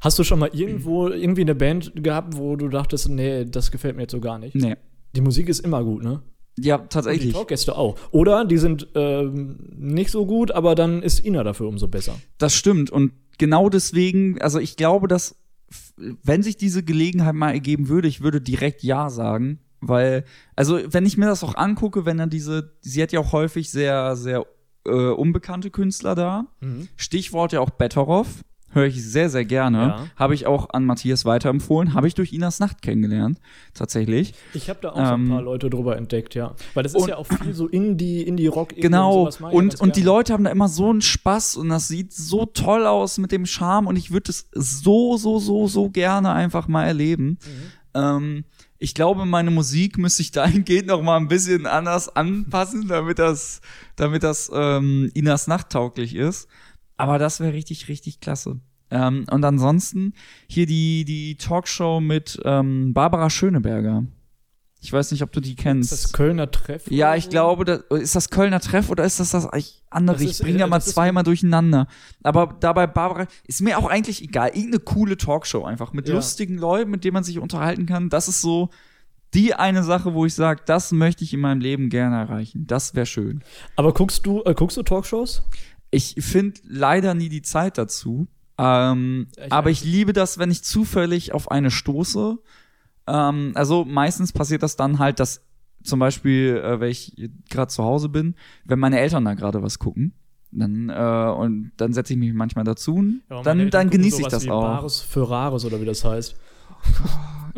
Hast 0.00 0.18
du 0.18 0.24
schon 0.24 0.38
mal 0.38 0.50
irgendwo 0.52 1.08
irgendwie 1.08 1.42
eine 1.42 1.54
Band 1.54 1.92
gehabt, 1.94 2.36
wo 2.36 2.56
du 2.56 2.68
dachtest, 2.68 3.08
nee, 3.08 3.44
das 3.44 3.70
gefällt 3.70 3.96
mir 3.96 4.02
jetzt 4.02 4.12
so 4.12 4.20
gar 4.20 4.38
nicht? 4.38 4.54
nee. 4.54 4.76
Die 5.16 5.22
Musik 5.22 5.48
ist 5.48 5.60
immer 5.60 5.82
gut, 5.82 6.04
ne? 6.04 6.20
Ja, 6.58 6.76
Und 6.76 6.84
die 6.84 6.88
tatsächlich. 6.90 7.32
Talkgäste 7.32 7.76
auch. 7.76 7.96
Oder 8.10 8.44
die 8.44 8.58
sind 8.58 8.88
ähm, 8.94 9.58
nicht 9.76 10.10
so 10.10 10.26
gut, 10.26 10.50
aber 10.50 10.74
dann 10.74 11.02
ist 11.02 11.24
Ina 11.24 11.44
dafür 11.44 11.66
umso 11.66 11.88
besser. 11.88 12.14
Das 12.36 12.54
stimmt. 12.54 12.90
Und 12.90 13.12
genau 13.38 13.70
deswegen, 13.70 14.40
also 14.42 14.58
ich 14.58 14.76
glaube, 14.76 15.08
dass, 15.08 15.36
wenn 15.96 16.42
sich 16.42 16.58
diese 16.58 16.82
Gelegenheit 16.82 17.34
mal 17.34 17.52
ergeben 17.52 17.88
würde, 17.88 18.06
ich 18.06 18.20
würde 18.20 18.40
direkt 18.40 18.82
Ja 18.82 19.08
sagen. 19.08 19.60
Weil, 19.80 20.24
also, 20.56 20.78
wenn 20.90 21.06
ich 21.06 21.16
mir 21.16 21.26
das 21.26 21.44
auch 21.44 21.54
angucke, 21.54 22.04
wenn 22.04 22.18
dann 22.18 22.30
diese, 22.30 22.72
sie 22.80 23.00
hat 23.00 23.12
ja 23.12 23.20
auch 23.20 23.32
häufig 23.32 23.70
sehr, 23.70 24.16
sehr 24.16 24.44
äh, 24.86 24.90
unbekannte 24.90 25.70
Künstler 25.70 26.14
da. 26.14 26.46
Stichwort 26.96 27.52
ja 27.52 27.60
auch 27.60 27.70
Betteroff. 27.70 28.42
Höre 28.70 28.84
ich 28.84 29.02
sehr, 29.02 29.30
sehr 29.30 29.46
gerne. 29.46 29.78
Ja. 29.78 30.06
Habe 30.16 30.34
ich 30.34 30.46
auch 30.46 30.68
an 30.70 30.84
Matthias 30.84 31.24
weiterempfohlen. 31.24 31.94
Habe 31.94 32.06
ich 32.06 32.14
durch 32.14 32.34
Inas 32.34 32.60
Nacht 32.60 32.82
kennengelernt. 32.82 33.40
Tatsächlich. 33.72 34.34
Ich 34.52 34.68
habe 34.68 34.78
da 34.82 34.90
auch 34.90 34.96
so 34.96 35.00
ein 35.00 35.20
Ähm, 35.22 35.28
paar 35.30 35.40
Leute 35.40 35.70
drüber 35.70 35.96
entdeckt, 35.96 36.34
ja. 36.34 36.54
Weil 36.74 36.82
das 36.82 36.92
ist 36.94 37.00
und- 37.00 37.08
ja 37.08 37.16
auch 37.16 37.26
viel 37.26 37.54
so 37.54 37.66
Indie, 37.66 38.20
Indie-Rock. 38.20 38.74
Genau. 38.76 39.22
Und, 39.50 39.70
ganz 39.70 39.80
und 39.80 39.96
die. 39.96 40.02
Leute 40.02 40.34
haben 40.34 40.44
da 40.44 40.50
immer 40.50 40.68
so 40.68 40.90
einen 40.90 41.00
Spaß 41.00 41.56
und 41.56 41.70
das 41.70 41.88
sieht 41.88 42.12
so 42.12 42.44
toll 42.44 42.86
aus 42.86 43.16
mit 43.16 43.32
dem 43.32 43.46
Charme 43.46 43.86
und 43.86 43.96
ich 43.96 44.10
würde 44.10 44.30
es 44.30 44.50
so, 44.52 45.16
so, 45.16 45.38
so, 45.38 45.66
so 45.66 45.88
gerne 45.88 46.32
einfach 46.32 46.68
mal 46.68 46.84
erleben. 46.84 47.38
Ähm, 47.94 48.44
ich 48.78 48.94
glaube, 48.94 49.26
meine 49.26 49.50
Musik 49.50 49.98
müsste 49.98 50.22
ich 50.22 50.30
dahingehend 50.32 50.86
noch 50.86 51.02
mal 51.02 51.16
ein 51.16 51.28
bisschen 51.28 51.66
anders 51.66 52.08
anpassen, 52.08 52.88
damit 52.88 53.18
das, 53.18 53.60
damit 53.96 54.22
das 54.22 54.50
ähm, 54.54 55.10
Inas 55.14 55.46
Nacht 55.46 55.70
tauglich 55.70 56.14
ist. 56.14 56.48
Aber 56.96 57.18
das 57.18 57.40
wäre 57.40 57.52
richtig, 57.52 57.88
richtig 57.88 58.20
klasse. 58.20 58.60
Ähm, 58.90 59.26
und 59.30 59.44
ansonsten 59.44 60.14
hier 60.48 60.66
die, 60.66 61.04
die 61.04 61.36
Talkshow 61.36 62.00
mit 62.00 62.40
ähm, 62.44 62.94
Barbara 62.94 63.30
Schöneberger. 63.30 64.04
Ich 64.80 64.92
weiß 64.92 65.10
nicht, 65.10 65.22
ob 65.22 65.32
du 65.32 65.40
die 65.40 65.56
kennst. 65.56 65.92
Ist 65.92 66.04
das 66.04 66.12
Kölner 66.12 66.50
Treff? 66.50 66.88
Ja, 66.88 67.16
ich 67.16 67.28
glaube, 67.28 67.64
das, 67.64 67.80
ist 68.00 68.14
das 68.14 68.30
Kölner 68.30 68.60
Treff 68.60 68.90
oder 68.90 69.04
ist 69.04 69.18
das 69.18 69.30
das 69.30 69.44
eigentlich 69.46 69.82
andere? 69.90 70.16
Das 70.22 70.24
ich 70.30 70.38
bringe 70.38 70.58
äh, 70.58 70.60
ja 70.60 70.66
mal 70.68 70.80
zweimal 70.80 71.24
durcheinander. 71.24 71.88
Aber 72.22 72.56
dabei 72.60 72.86
Barbara 72.86 73.26
ist 73.44 73.60
mir 73.60 73.76
auch 73.78 73.88
eigentlich 73.88 74.22
egal. 74.22 74.48
Irgendeine 74.50 74.78
coole 74.80 75.16
Talkshow 75.16 75.64
einfach 75.64 75.92
mit 75.92 76.08
Ja. 76.08 76.14
lustigen 76.14 76.58
Leuten, 76.58 76.90
mit 76.92 77.02
denen 77.04 77.14
man 77.14 77.24
sich 77.24 77.38
unterhalten 77.40 77.86
kann. 77.86 78.08
Das 78.08 78.28
ist 78.28 78.40
so 78.40 78.70
die 79.34 79.52
eine 79.52 79.82
Sache, 79.82 80.14
wo 80.14 80.24
ich 80.26 80.34
sage, 80.34 80.62
das 80.64 80.92
möchte 80.92 81.24
ich 81.24 81.34
in 81.34 81.40
meinem 81.40 81.60
Leben 81.60 81.90
gerne 81.90 82.16
erreichen. 82.16 82.66
Das 82.66 82.94
wäre 82.94 83.04
schön. 83.06 83.42
Aber 83.76 83.92
guckst 83.92 84.24
du, 84.26 84.42
äh, 84.44 84.54
guckst 84.54 84.76
du 84.76 84.82
Talkshows? 84.84 85.42
Ich 85.90 86.14
finde 86.20 86.60
leider 86.64 87.14
nie 87.14 87.28
die 87.28 87.42
Zeit 87.42 87.78
dazu. 87.78 88.28
Ähm, 88.58 89.28
Ich 89.36 89.52
aber 89.52 89.70
ich 89.70 89.84
liebe 89.84 90.12
das, 90.12 90.38
wenn 90.38 90.50
ich 90.50 90.62
zufällig 90.64 91.32
auf 91.32 91.50
eine 91.50 91.70
stoße. 91.70 92.38
Ähm, 93.08 93.52
also 93.54 93.84
meistens 93.84 94.32
passiert 94.32 94.62
das 94.62 94.76
dann 94.76 94.98
halt, 94.98 95.20
dass 95.20 95.42
zum 95.82 95.98
Beispiel, 95.98 96.56
äh, 96.62 96.80
wenn 96.80 96.90
ich 96.90 97.14
gerade 97.48 97.68
zu 97.68 97.82
Hause 97.82 98.08
bin, 98.08 98.34
wenn 98.64 98.78
meine 98.78 99.00
Eltern 99.00 99.24
da 99.24 99.34
gerade 99.34 99.62
was 99.62 99.78
gucken, 99.78 100.12
dann 100.50 100.88
äh, 100.88 101.32
und 101.32 101.72
dann 101.76 101.92
setze 101.92 102.14
ich 102.14 102.18
mich 102.18 102.32
manchmal 102.32 102.64
dazu, 102.64 102.96
und 102.96 103.22
Ja, 103.30 103.42
dann, 103.42 103.70
dann 103.70 103.90
genieße 103.90 104.22
ich 104.22 104.28
das 104.28 104.44
wie 104.44 104.50
auch. 104.50 104.62
Bares 104.62 105.00
für 105.00 105.28
Rares 105.28 105.64
oder 105.64 105.80
wie 105.80 105.86
das 105.86 106.04
heißt. 106.04 106.36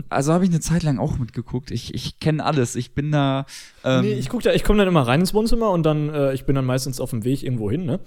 Also 0.08 0.32
habe 0.32 0.44
ich 0.44 0.50
eine 0.50 0.60
Zeit 0.60 0.82
lang 0.82 0.98
auch 0.98 1.18
mitgeguckt. 1.18 1.70
Ich, 1.70 1.94
ich 1.94 2.20
kenne 2.20 2.44
alles. 2.44 2.74
Ich 2.74 2.94
bin 2.94 3.12
da. 3.12 3.44
Ähm, 3.84 4.00
nee, 4.00 4.12
ich 4.14 4.28
guck 4.28 4.42
da, 4.42 4.52
ich 4.52 4.64
komme 4.64 4.78
dann 4.78 4.88
immer 4.88 5.02
rein 5.02 5.20
ins 5.20 5.34
Wohnzimmer 5.34 5.70
und 5.70 5.84
dann, 5.84 6.08
äh, 6.08 6.32
ich 6.32 6.46
bin 6.46 6.54
dann 6.54 6.64
meistens 6.64 7.00
auf 7.00 7.10
dem 7.10 7.22
Weg 7.24 7.42
irgendwo 7.42 7.70
hin, 7.70 7.84
ne? 7.84 8.00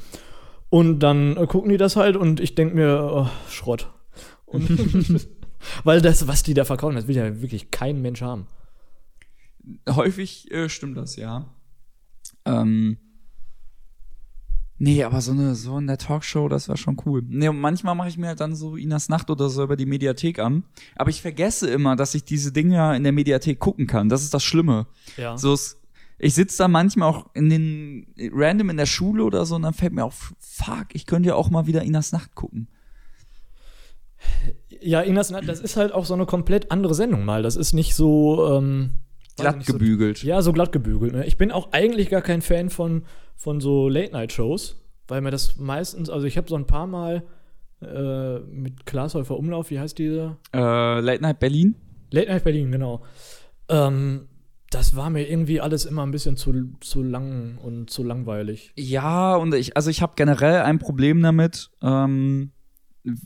Und 0.69 0.99
dann 0.99 1.37
äh, 1.37 1.45
gucken 1.45 1.69
die 1.69 1.77
das 1.77 1.95
halt 1.95 2.17
und 2.17 2.39
ich 2.39 2.55
denk 2.55 2.73
mir, 2.73 3.11
oh, 3.13 3.27
Schrott. 3.47 3.91
Und 4.45 4.67
weil 5.83 6.01
das, 6.01 6.27
was 6.27 6.43
die 6.43 6.53
da 6.53 6.65
verkaufen, 6.65 6.95
das 6.95 7.07
will 7.07 7.15
ja 7.15 7.41
wirklich 7.41 7.71
kein 7.71 8.01
Mensch 8.01 8.21
haben. 8.21 8.47
häufig 9.89 10.51
äh, 10.51 10.69
stimmt 10.69 10.97
das, 10.97 11.15
ja. 11.15 11.45
Ähm, 12.45 12.97
nee, 14.77 15.03
aber 15.03 15.21
so 15.21 15.31
eine 15.31 15.55
so 15.55 15.77
in 15.77 15.87
der 15.87 15.97
Talkshow, 15.97 16.49
das 16.49 16.67
war 16.69 16.77
schon 16.77 16.97
cool. 17.05 17.23
Nee, 17.25 17.47
und 17.47 17.59
manchmal 17.59 17.95
mache 17.95 18.09
ich 18.09 18.17
mir 18.17 18.27
halt 18.27 18.41
dann 18.41 18.55
so 18.55 18.75
Inas 18.75 19.09
Nacht 19.09 19.29
oder 19.29 19.49
so 19.49 19.63
über 19.63 19.75
die 19.75 19.85
Mediathek 19.85 20.39
an. 20.39 20.63
Aber 20.95 21.09
ich 21.09 21.21
vergesse 21.21 21.69
immer, 21.69 21.95
dass 21.95 22.15
ich 22.15 22.25
diese 22.25 22.51
Dinge 22.51 22.75
ja 22.75 22.93
in 22.93 23.03
der 23.03 23.11
Mediathek 23.11 23.59
gucken 23.59 23.87
kann. 23.87 24.09
Das 24.09 24.23
ist 24.23 24.33
das 24.33 24.43
Schlimme. 24.43 24.87
Ja. 25.17 25.37
So, 25.37 25.57
ich 26.19 26.35
sitze 26.35 26.57
da 26.57 26.67
manchmal 26.67 27.09
auch 27.09 27.29
in 27.33 27.49
den 27.49 28.07
random 28.17 28.69
in 28.69 28.77
der 28.77 28.85
Schule 28.85 29.23
oder 29.23 29.45
so 29.45 29.55
und 29.55 29.63
dann 29.63 29.73
fällt 29.73 29.93
mir 29.93 30.05
auf, 30.05 30.33
fuck, 30.39 30.87
ich 30.93 31.05
könnte 31.05 31.29
ja 31.29 31.35
auch 31.35 31.49
mal 31.49 31.67
wieder 31.67 31.83
Inas 31.83 32.11
Nacht 32.11 32.35
gucken. 32.35 32.67
Ja, 34.83 35.01
Inas, 35.01 35.29
das 35.45 35.59
ist 35.59 35.77
halt 35.77 35.91
auch 35.93 36.05
so 36.05 36.13
eine 36.13 36.25
komplett 36.25 36.71
andere 36.71 36.93
Sendung 36.93 37.25
mal. 37.25 37.41
Das 37.43 37.55
ist 37.55 37.73
nicht 37.73 37.95
so 37.95 38.57
ähm, 38.57 38.91
Glatt 39.37 39.57
nicht, 39.57 39.67
so- 39.67 39.73
gebügelt. 39.73 40.23
Ja, 40.23 40.41
so 40.41 40.51
glatt 40.53 40.71
gebügelt. 40.71 41.13
Ne? 41.13 41.25
Ich 41.25 41.37
bin 41.37 41.51
auch 41.51 41.71
eigentlich 41.71 42.09
gar 42.09 42.21
kein 42.21 42.41
Fan 42.41 42.69
von, 42.69 43.03
von 43.35 43.61
so 43.61 43.89
Late-Night-Shows, 43.89 44.81
weil 45.07 45.21
mir 45.21 45.31
das 45.31 45.57
meistens, 45.57 46.09
also 46.09 46.25
ich 46.27 46.37
habe 46.37 46.47
so 46.49 46.55
ein 46.55 46.67
paar 46.67 46.87
Mal 46.87 47.23
äh, 47.81 48.39
mit 48.39 48.85
Glashäufer 48.85 49.37
Umlauf, 49.37 49.69
wie 49.69 49.79
heißt 49.79 49.97
diese? 49.97 50.37
Äh, 50.53 50.99
Late 50.99 51.21
Night 51.21 51.39
Berlin. 51.39 51.75
Late 52.11 52.29
Night 52.29 52.43
Berlin, 52.43 52.71
genau. 52.71 53.01
Ähm, 53.69 54.27
das 54.69 54.95
war 54.95 55.09
mir 55.09 55.29
irgendwie 55.29 55.61
alles 55.61 55.85
immer 55.85 56.03
ein 56.03 56.11
bisschen 56.11 56.35
zu, 56.35 56.53
zu 56.79 57.03
lang 57.03 57.57
und 57.57 57.89
zu 57.91 58.03
langweilig. 58.03 58.71
Ja, 58.75 59.35
und 59.35 59.53
ich, 59.53 59.75
also 59.77 59.89
ich 59.89 60.01
habe 60.01 60.13
generell 60.15 60.61
ein 60.61 60.79
Problem 60.79 61.21
damit. 61.21 61.69
Ähm, 61.81 62.52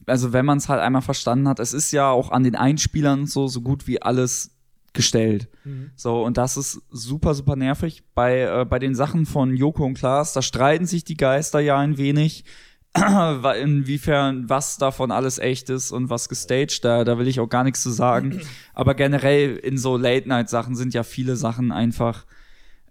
also 0.06 0.34
wenn 0.34 0.46
man 0.46 0.58
es 0.58 0.70
halt 0.70 0.82
einmal 0.82 1.02
verstanden 1.02 1.48
hat, 1.48 1.60
es 1.60 1.74
ist 1.74 1.92
ja 1.92 2.10
auch 2.10 2.32
an 2.32 2.44
den 2.44 2.56
Einspielern 2.56 3.26
so 3.26 3.48
so 3.48 3.62
gut 3.62 3.88
wie 3.88 4.02
alles 4.02 4.52
gestellt. 4.94 5.48
So 5.96 6.24
und 6.24 6.38
das 6.38 6.58
ist 6.58 6.82
super 6.90 7.34
super 7.34 7.56
nervig. 7.56 8.04
Bei 8.16 8.42
äh, 8.42 8.66
bei 8.66 8.80
den 8.80 8.96
Sachen 8.96 9.26
von 9.26 9.56
Joko 9.56 9.86
und 9.86 9.94
Klaas, 9.94 10.34
da 10.34 10.42
streiten 10.42 10.86
sich 10.86 11.04
die 11.04 11.18
Geister 11.18 11.60
ja 11.60 11.78
ein 11.78 11.98
wenig. 11.98 12.46
Inwiefern 13.62 14.50
was 14.50 14.78
davon 14.78 15.12
alles 15.12 15.38
echt 15.38 15.70
ist 15.70 15.92
und 15.92 16.10
was 16.10 16.30
gestaged, 16.30 16.84
da, 16.84 17.04
da 17.04 17.20
will 17.20 17.28
ich 17.28 17.40
auch 17.40 17.50
gar 17.50 17.64
nichts 17.64 17.84
zu 17.84 17.92
sagen. 17.92 18.42
Aber 18.74 18.96
generell 18.96 19.58
in 19.58 19.78
so 19.78 19.98
Late-Night-Sachen 19.98 20.76
sind 20.76 20.96
ja 20.96 21.04
viele 21.04 21.36
Sachen 21.36 21.72
einfach 21.72 22.26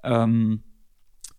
ähm, 0.05 0.63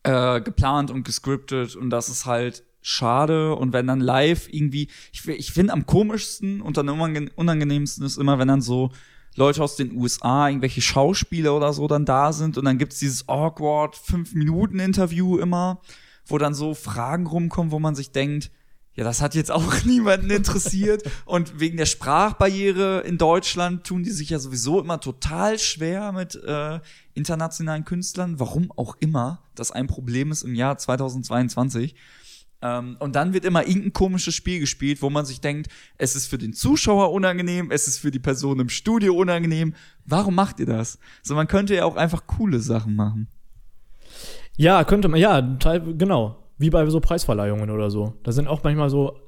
äh, 0.04 0.42
geplant 0.42 0.92
und 0.92 1.04
gescriptet 1.04 1.76
und 1.76 1.90
das 1.90 2.10
ist 2.10 2.26
halt 2.26 2.64
schade 2.88 3.56
und 3.56 3.74
wenn 3.74 3.86
dann 3.86 4.00
live 4.00 4.48
irgendwie, 4.50 4.88
ich, 5.12 5.28
ich 5.28 5.52
finde 5.52 5.74
am 5.74 5.86
komischsten 5.86 6.62
und 6.62 6.78
dann 6.78 6.88
unange 6.88 7.30
unangenehmsten 7.36 8.06
ist 8.06 8.18
immer, 8.18 8.40
wenn 8.40 8.48
dann 8.48 8.62
so 8.62 8.92
Leute 9.36 9.62
aus 9.62 9.76
den 9.76 9.96
USA, 9.96 10.48
irgendwelche 10.48 10.82
Schauspieler 10.82 11.56
oder 11.56 11.74
so 11.74 11.88
dann 11.88 12.06
da 12.06 12.32
sind 12.32 12.58
und 12.58 12.66
dann 12.66 12.78
gibt's 12.78 13.00
dieses 13.00 13.28
awkward 13.28 13.96
5-Minuten-Interview 13.96 15.38
immer, 15.38 15.82
wo 16.26 16.38
dann 16.38 16.54
so 16.54 16.74
Fragen 16.74 17.28
rumkommen, 17.28 17.72
wo 17.72 17.80
man 17.80 17.94
sich 17.94 18.12
denkt, 18.12 18.52
ja, 18.96 19.04
das 19.04 19.22
hat 19.22 19.36
jetzt 19.36 19.52
auch 19.52 19.74
niemanden 19.86 20.32
interessiert. 20.32 21.04
und 21.26 21.60
wegen 21.60 21.78
der 21.78 21.86
Sprachbarriere 21.86 23.02
in 23.02 23.18
Deutschland 23.18 23.86
tun 23.86 24.04
die 24.04 24.12
sich 24.12 24.30
ja 24.30 24.40
sowieso 24.40 24.80
immer 24.80 25.00
total 25.00 25.60
schwer 25.60 26.14
mit 26.14 26.36
äh, 26.36 26.80
internationalen 27.14 27.84
Künstlern. 27.84 28.40
Warum 28.40 28.72
auch 28.72 28.96
immer 29.02 29.44
das 29.56 29.72
ein 29.72 29.88
Problem 29.88 30.32
ist 30.32 30.44
im 30.44 30.56
Jahr 30.56 30.78
2022. 30.78 31.96
Ähm, 32.62 32.98
und 33.00 33.16
dann 33.16 33.34
wird 33.34 33.46
immer 33.46 33.68
irgendein 33.68 33.94
komisches 33.94 34.34
Spiel 34.34 34.60
gespielt, 34.60 35.02
wo 35.02 35.10
man 35.10 35.26
sich 35.26 35.42
denkt, 35.42 35.68
es 35.98 36.16
ist 36.16 36.28
für 36.28 36.38
den 36.38 36.54
Zuschauer 36.54 37.12
unangenehm, 37.12 37.70
es 37.72 37.88
ist 37.88 38.00
für 38.00 38.12
die 38.12 38.20
Person 38.20 38.60
im 38.60 38.70
Studio 38.70 39.16
unangenehm. 39.16 39.76
Warum 40.06 40.36
macht 40.36 40.60
ihr 40.60 40.66
das? 40.66 40.98
So, 41.22 41.36
man 41.36 41.48
könnte 41.48 41.76
ja 41.76 41.86
auch 41.86 41.96
einfach 41.96 42.26
coole 42.26 42.60
Sachen 42.60 42.96
machen. 42.96 43.28
Ja, 44.58 44.84
könnte 44.84 45.08
man, 45.08 45.20
ja, 45.20 45.40
genau. 45.40 46.44
Wie 46.58 46.72
bei 46.72 46.84
so 46.88 47.00
Preisverleihungen 47.00 47.70
oder 47.70 47.92
so. 47.92 48.16
Da 48.24 48.32
sind 48.32 48.48
auch 48.48 48.64
manchmal 48.64 48.90
so, 48.90 49.20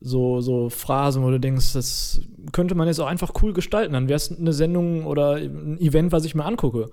so, 0.00 0.40
so 0.40 0.70
Phrasen, 0.70 1.24
wo 1.24 1.30
du 1.30 1.40
denkst, 1.40 1.72
das 1.72 2.20
könnte 2.52 2.76
man 2.76 2.86
jetzt 2.86 3.00
auch 3.00 3.08
einfach 3.08 3.32
cool 3.42 3.52
gestalten. 3.52 3.94
Dann 3.94 4.08
wäre 4.08 4.16
es 4.18 4.30
eine 4.30 4.52
Sendung 4.52 5.04
oder 5.04 5.34
ein 5.34 5.80
Event, 5.80 6.12
was 6.12 6.24
ich 6.24 6.36
mir 6.36 6.44
angucke. 6.44 6.90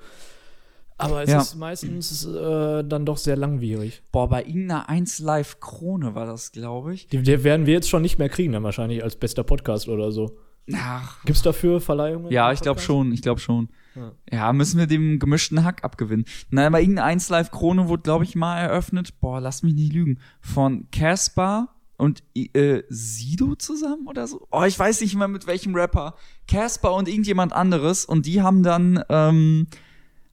Aber 0.97 1.23
es 1.23 1.29
Ja. 1.29 1.41
ist 1.41 1.55
meistens 1.55 2.25
äh, 2.25 2.83
dann 2.83 3.05
doch 3.05 3.17
sehr 3.17 3.35
langwierig. 3.35 4.01
Boah, 4.11 4.29
bei 4.29 4.43
irgendeiner 4.43 4.87
1 4.89 5.19
Live 5.19 5.59
Krone 5.59 6.15
war 6.15 6.25
das, 6.25 6.51
glaube 6.53 6.93
ich. 6.93 7.07
Die, 7.07 7.21
die 7.21 7.43
werden 7.43 7.65
wir 7.65 7.73
jetzt 7.73 7.89
schon 7.89 8.01
nicht 8.01 8.17
mehr 8.17 8.29
kriegen, 8.29 8.53
dann 8.53 8.63
wahrscheinlich 8.63 9.03
als 9.03 9.15
bester 9.17 9.43
Podcast 9.43 9.89
oder 9.89 10.11
so. 10.11 10.37
Ach, 10.73 11.21
Gibt 11.25 11.35
es 11.37 11.43
dafür 11.43 11.79
Verleihungen? 11.81 12.31
Ja, 12.31 12.51
ich 12.51 12.59
glaube 12.61 12.79
schon, 12.79 13.11
ich 13.11 13.21
glaube 13.21 13.39
schon. 13.39 13.69
Ja. 13.95 14.11
Ja. 14.31 14.53
müssen 14.53 14.79
wir 14.79 14.87
dem 14.87 15.19
gemischten 15.19 15.63
Hack 15.63 15.83
abgewinnen. 15.83 16.25
Nein, 16.49 16.65
aber 16.67 16.79
irgendeine 16.81 17.07
1 17.07 17.29
Live 17.29 17.51
Krone 17.51 17.87
wurde, 17.87 18.01
glaube 18.03 18.23
ich, 18.23 18.35
mal 18.35 18.57
eröffnet. 18.59 19.19
Boah, 19.19 19.39
lass 19.39 19.63
mich 19.63 19.75
nicht 19.75 19.93
lügen. 19.93 20.19
Von 20.41 20.89
Caspar 20.91 21.75
und 21.97 22.23
äh, 22.35 22.81
Sido 22.89 23.55
zusammen 23.55 24.07
oder 24.07 24.27
so. 24.27 24.47
Oh, 24.51 24.63
ich 24.63 24.77
weiß 24.79 25.01
nicht 25.01 25.15
mehr 25.15 25.27
mit 25.27 25.45
welchem 25.45 25.75
Rapper. 25.75 26.15
Caspar 26.47 26.93
und 26.95 27.07
irgendjemand 27.07 27.53
anderes. 27.53 28.05
Und 28.05 28.25
die 28.25 28.41
haben 28.41 28.63
dann, 28.63 29.03
ähm, 29.09 29.67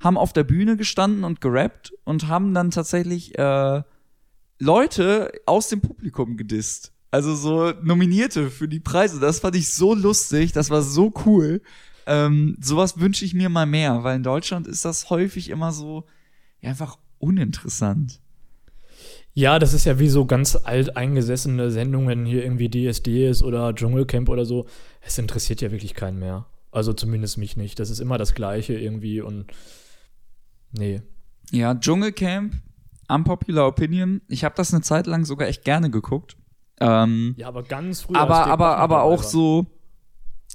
haben 0.02 0.18
auf 0.18 0.32
der 0.32 0.44
Bühne 0.44 0.76
gestanden 0.76 1.24
und 1.24 1.40
gerappt 1.40 1.92
und 2.04 2.28
haben 2.28 2.52
dann 2.54 2.70
tatsächlich 2.70 3.38
äh, 3.38 3.82
Leute 4.58 5.32
aus 5.46 5.68
dem 5.68 5.80
Publikum 5.80 6.36
gedisst. 6.36 6.92
Also 7.10 7.34
so 7.34 7.72
Nominierte 7.82 8.50
für 8.50 8.68
die 8.68 8.80
Preise. 8.80 9.20
Das 9.20 9.40
fand 9.40 9.56
ich 9.56 9.72
so 9.72 9.94
lustig. 9.94 10.52
Das 10.52 10.70
war 10.70 10.82
so 10.82 11.12
cool. 11.26 11.62
Ähm, 12.06 12.56
sowas 12.60 12.98
wünsche 12.98 13.24
ich 13.24 13.34
mir 13.34 13.48
mal 13.48 13.66
mehr, 13.66 14.02
weil 14.02 14.16
in 14.16 14.22
Deutschland 14.22 14.66
ist 14.66 14.84
das 14.84 15.10
häufig 15.10 15.50
immer 15.50 15.72
so 15.72 16.04
ja, 16.60 16.70
einfach 16.70 16.98
uninteressant. 17.18 18.20
Ja, 19.34 19.58
das 19.58 19.72
ist 19.72 19.84
ja 19.84 19.98
wie 19.98 20.08
so 20.08 20.26
ganz 20.26 20.56
alt 20.56 20.96
eingesessene 20.96 21.70
Sendungen, 21.70 22.26
hier 22.26 22.44
irgendwie 22.44 22.68
DSDs 22.68 23.42
oder 23.42 23.74
Dschungelcamp 23.74 24.28
oder 24.28 24.44
so. 24.44 24.66
Es 25.00 25.18
interessiert 25.18 25.60
ja 25.60 25.70
wirklich 25.70 25.94
keinen 25.94 26.18
mehr. 26.18 26.46
Also 26.70 26.92
zumindest 26.92 27.38
mich 27.38 27.56
nicht. 27.56 27.78
Das 27.78 27.90
ist 27.90 28.00
immer 28.00 28.18
das 28.18 28.34
Gleiche 28.34 28.74
irgendwie 28.74 29.20
und 29.20 29.46
nee. 30.72 31.00
Ja, 31.50 31.74
Dschungelcamp, 31.74 32.54
unpopular 33.08 33.66
opinion. 33.68 34.22
Ich 34.28 34.44
habe 34.44 34.54
das 34.56 34.72
eine 34.72 34.82
Zeit 34.82 35.06
lang 35.06 35.24
sogar 35.24 35.48
echt 35.48 35.64
gerne 35.64 35.90
geguckt. 35.90 36.36
Ähm, 36.80 37.34
Ja, 37.36 37.48
aber 37.48 37.62
ganz 37.62 38.00
früh. 38.02 38.14
aber 38.16 38.46
aber 38.46 38.78
aber 38.78 39.02
auch 39.02 39.22
so 39.22 39.66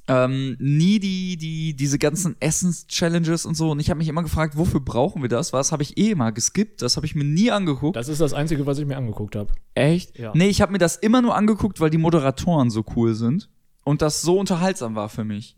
ähm, 0.09 0.55
nie 0.59 0.99
die 0.99 1.37
die 1.37 1.75
diese 1.75 1.99
ganzen 1.99 2.35
Essens-Challenges 2.39 3.45
und 3.45 3.55
so. 3.55 3.71
Und 3.71 3.79
ich 3.79 3.89
habe 3.89 3.97
mich 3.97 4.07
immer 4.07 4.23
gefragt, 4.23 4.57
wofür 4.57 4.79
brauchen 4.79 5.21
wir 5.21 5.29
das? 5.29 5.53
Was 5.53 5.71
habe 5.71 5.83
ich 5.83 5.97
eh 5.97 6.11
immer 6.11 6.31
geskippt? 6.31 6.81
Das 6.81 6.95
habe 6.95 7.05
ich 7.05 7.13
mir 7.15 7.23
nie 7.25 7.51
angeguckt. 7.51 7.95
Das 7.95 8.07
ist 8.07 8.21
das 8.21 8.33
Einzige, 8.33 8.65
was 8.65 8.79
ich 8.79 8.85
mir 8.85 8.97
angeguckt 8.97 9.35
habe. 9.35 9.51
Echt? 9.75 10.17
Ja. 10.17 10.31
Nee, 10.33 10.47
ich 10.47 10.61
habe 10.61 10.71
mir 10.71 10.77
das 10.77 10.95
immer 10.95 11.21
nur 11.21 11.35
angeguckt, 11.35 11.79
weil 11.79 11.89
die 11.89 11.97
Moderatoren 11.97 12.69
so 12.69 12.83
cool 12.95 13.13
sind 13.15 13.49
und 13.83 14.01
das 14.01 14.21
so 14.21 14.39
unterhaltsam 14.39 14.95
war 14.95 15.09
für 15.09 15.23
mich. 15.25 15.57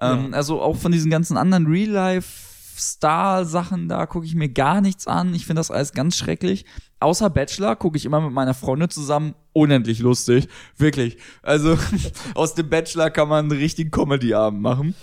Ähm, 0.00 0.28
Ja. 0.30 0.36
Also 0.36 0.62
auch 0.62 0.76
von 0.76 0.92
diesen 0.92 1.10
ganzen 1.10 1.36
anderen 1.36 1.66
Real-Life-Star-Sachen, 2.78 3.88
da 3.88 4.06
gucke 4.06 4.26
ich 4.26 4.34
mir 4.34 4.48
gar 4.48 4.80
nichts 4.80 5.06
an. 5.06 5.34
Ich 5.34 5.46
finde 5.46 5.60
das 5.60 5.70
alles 5.70 5.92
ganz 5.92 6.16
schrecklich. 6.16 6.64
Außer 7.00 7.30
Bachelor 7.30 7.76
gucke 7.76 7.96
ich 7.96 8.04
immer 8.04 8.20
mit 8.20 8.32
meiner 8.32 8.54
Freundin 8.54 8.90
zusammen. 8.90 9.34
Unendlich 9.52 9.98
lustig. 10.00 10.48
Wirklich. 10.76 11.18
Also 11.42 11.76
aus 12.34 12.54
dem 12.54 12.68
Bachelor 12.68 13.10
kann 13.10 13.28
man 13.28 13.50
einen 13.50 13.58
richtigen 13.58 13.90
Comedy-Abend 13.90 14.60
machen. 14.60 14.94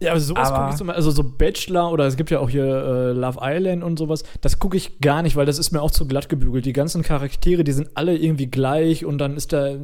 Ja, 0.00 0.10
aber 0.10 0.20
sowas 0.20 0.52
gucke 0.52 0.70
ich 0.70 0.76
zum 0.76 0.88
Beispiel, 0.88 0.96
also 0.96 1.10
so 1.12 1.22
Bachelor 1.22 1.92
oder 1.92 2.08
es 2.08 2.16
gibt 2.16 2.32
ja 2.32 2.40
auch 2.40 2.50
hier 2.50 2.64
äh, 2.64 3.12
Love 3.12 3.38
Island 3.40 3.84
und 3.84 4.00
sowas, 4.00 4.24
das 4.40 4.58
gucke 4.58 4.76
ich 4.76 4.98
gar 4.98 5.22
nicht, 5.22 5.36
weil 5.36 5.46
das 5.46 5.60
ist 5.60 5.70
mir 5.70 5.80
auch 5.80 5.92
zu 5.92 6.08
glatt 6.08 6.28
gebügelt. 6.28 6.66
Die 6.66 6.72
ganzen 6.72 7.02
Charaktere, 7.02 7.62
die 7.62 7.70
sind 7.70 7.90
alle 7.94 8.16
irgendwie 8.16 8.48
gleich 8.48 9.04
und 9.04 9.18
dann 9.18 9.36
ist 9.36 9.52
da, 9.52 9.76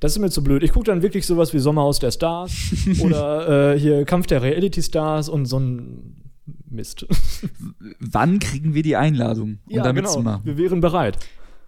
das 0.00 0.12
ist 0.12 0.18
mir 0.18 0.30
zu 0.30 0.42
blöd. 0.42 0.64
Ich 0.64 0.72
gucke 0.72 0.86
dann 0.86 1.02
wirklich 1.02 1.26
sowas 1.26 1.54
wie 1.54 1.60
Sommerhaus 1.60 2.00
der 2.00 2.10
Stars 2.10 2.52
oder 3.04 3.74
äh, 3.74 3.78
hier 3.78 4.04
Kampf 4.04 4.26
der 4.26 4.42
Reality 4.42 4.82
Stars 4.82 5.28
und 5.28 5.46
so 5.46 5.60
ein 5.60 6.21
Mist. 6.68 7.06
Wann 8.00 8.38
kriegen 8.38 8.74
wir 8.74 8.82
die 8.82 8.96
Einladung, 8.96 9.58
um 9.68 9.76
da 9.76 9.92
mitzumachen? 9.92 10.44
Wir 10.44 10.56
wären 10.56 10.80
bereit. 10.80 11.18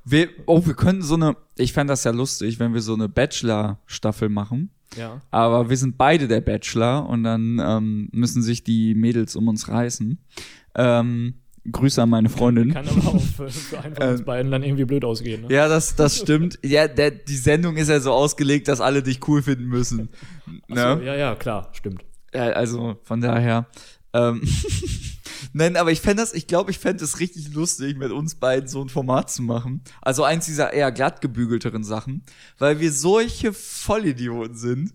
Wir, 0.05 0.29
oh, 0.47 0.66
wir 0.66 0.75
könnten 0.75 1.03
so 1.03 1.14
eine, 1.14 1.37
ich 1.57 1.72
fände 1.72 1.93
das 1.93 2.05
ja 2.05 2.11
lustig, 2.11 2.59
wenn 2.59 2.75
wir 2.75 2.83
so 2.83 2.95
eine 2.95 3.09
Bachelor-Staffel 3.09 4.29
machen. 4.29 4.70
Ja. 4.97 5.20
Aber 5.31 5.70
wir 5.70 5.77
sind 5.77 5.97
beide 5.97 6.29
der 6.29 6.41
Bachelor 6.41 7.09
und 7.09 7.25
dann 7.25 7.61
ähm, 7.64 8.09
müssen 8.12 8.43
sich 8.43 8.64
die 8.64 8.95
Mädels 8.95 9.35
um 9.35 9.49
uns 9.49 9.68
reißen. 9.68 10.18
Ähm, 10.75 11.35
Grüße 11.70 12.03
an 12.03 12.11
meine 12.11 12.29
Freundin. 12.29 12.75
Kann 12.75 12.87
aber 12.87 13.14
auch 13.14 13.20
für, 13.20 13.49
für 13.49 13.81
einen 13.83 13.95
von 13.97 14.09
uns 14.09 14.20
Ähm, 14.20 14.27
beiden 14.27 14.53
dann 14.53 14.62
irgendwie 14.62 14.85
blöd 14.85 15.05
ausgehen. 15.05 15.43
Ne? 15.43 15.49
Ja, 15.51 15.68
das, 15.68 15.97
das 15.97 16.18
stimmt. 16.18 16.59
Ja, 16.62 16.87
der, 16.87 17.11
die 17.11 17.37
Sendung 17.37 17.77
ist 17.77 17.89
ja 17.89 18.01
so 18.01 18.12
ausgelegt, 18.12 18.68
dass 18.68 18.81
alle 18.83 19.03
dich 19.03 19.27
cool 19.27 19.43
finden 19.43 19.66
müssen. 19.66 20.11
Ach 20.70 20.75
Ne? 20.75 20.97
so, 20.99 21.03
ja, 21.03 21.14
ja, 21.14 21.35
klar, 21.35 21.70
stimmt. 21.72 22.05
Ja, 22.35 22.49
also 22.51 22.99
von 23.05 23.20
daher. 23.20 23.66
Ähm, 24.15 24.43
Nein, 25.53 25.77
aber 25.77 25.93
ich 25.93 26.01
fände 26.01 26.23
das, 26.23 26.33
ich 26.33 26.47
glaube, 26.47 26.71
ich 26.71 26.79
fände 26.79 27.05
es 27.05 27.21
richtig 27.21 27.53
lustig, 27.53 27.97
mit 27.97 28.11
uns 28.11 28.35
beiden 28.37 28.69
so 28.69 28.83
ein 28.83 28.89
Format 28.89 29.31
zu 29.31 29.43
machen. 29.43 29.83
Also 30.01 30.25
eins 30.25 30.47
dieser 30.47 30.73
eher 30.73 30.91
glatt 30.91 31.21
gebügelteren 31.21 31.85
Sachen, 31.85 32.25
weil 32.59 32.81
wir 32.81 32.93
solche 32.93 33.53
Vollidioten 33.53 34.57
sind. 34.57 34.95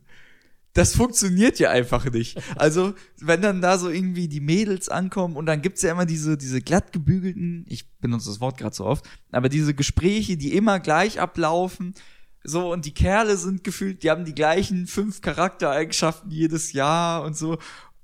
Das 0.73 0.95
funktioniert 0.95 1.59
ja 1.59 1.71
einfach 1.71 2.09
nicht. 2.11 2.39
Also, 2.55 2.93
wenn 3.19 3.41
dann 3.41 3.61
da 3.61 3.77
so 3.77 3.89
irgendwie 3.89 4.27
die 4.27 4.39
Mädels 4.39 4.87
ankommen 4.87 5.35
und 5.35 5.45
dann 5.45 5.61
gibt's 5.61 5.81
ja 5.81 5.91
immer 5.91 6.05
diese, 6.05 6.37
diese 6.37 6.61
glatt 6.61 6.93
gebügelten, 6.93 7.65
ich 7.67 7.89
benutze 7.99 8.29
das 8.29 8.39
Wort 8.39 8.57
gerade 8.57 8.75
so 8.75 8.85
oft, 8.85 9.09
aber 9.31 9.49
diese 9.49 9.73
Gespräche, 9.73 10.37
die 10.37 10.53
immer 10.53 10.79
gleich 10.79 11.19
ablaufen, 11.19 11.95
so, 12.43 12.71
und 12.71 12.85
die 12.85 12.93
Kerle 12.93 13.35
sind 13.35 13.63
gefühlt, 13.63 14.03
die 14.03 14.09
haben 14.09 14.23
die 14.23 14.35
gleichen 14.35 14.87
fünf 14.87 15.21
Charaktereigenschaften 15.21 16.31
jedes 16.31 16.71
Jahr 16.71 17.23
und 17.23 17.35
so. 17.35 17.57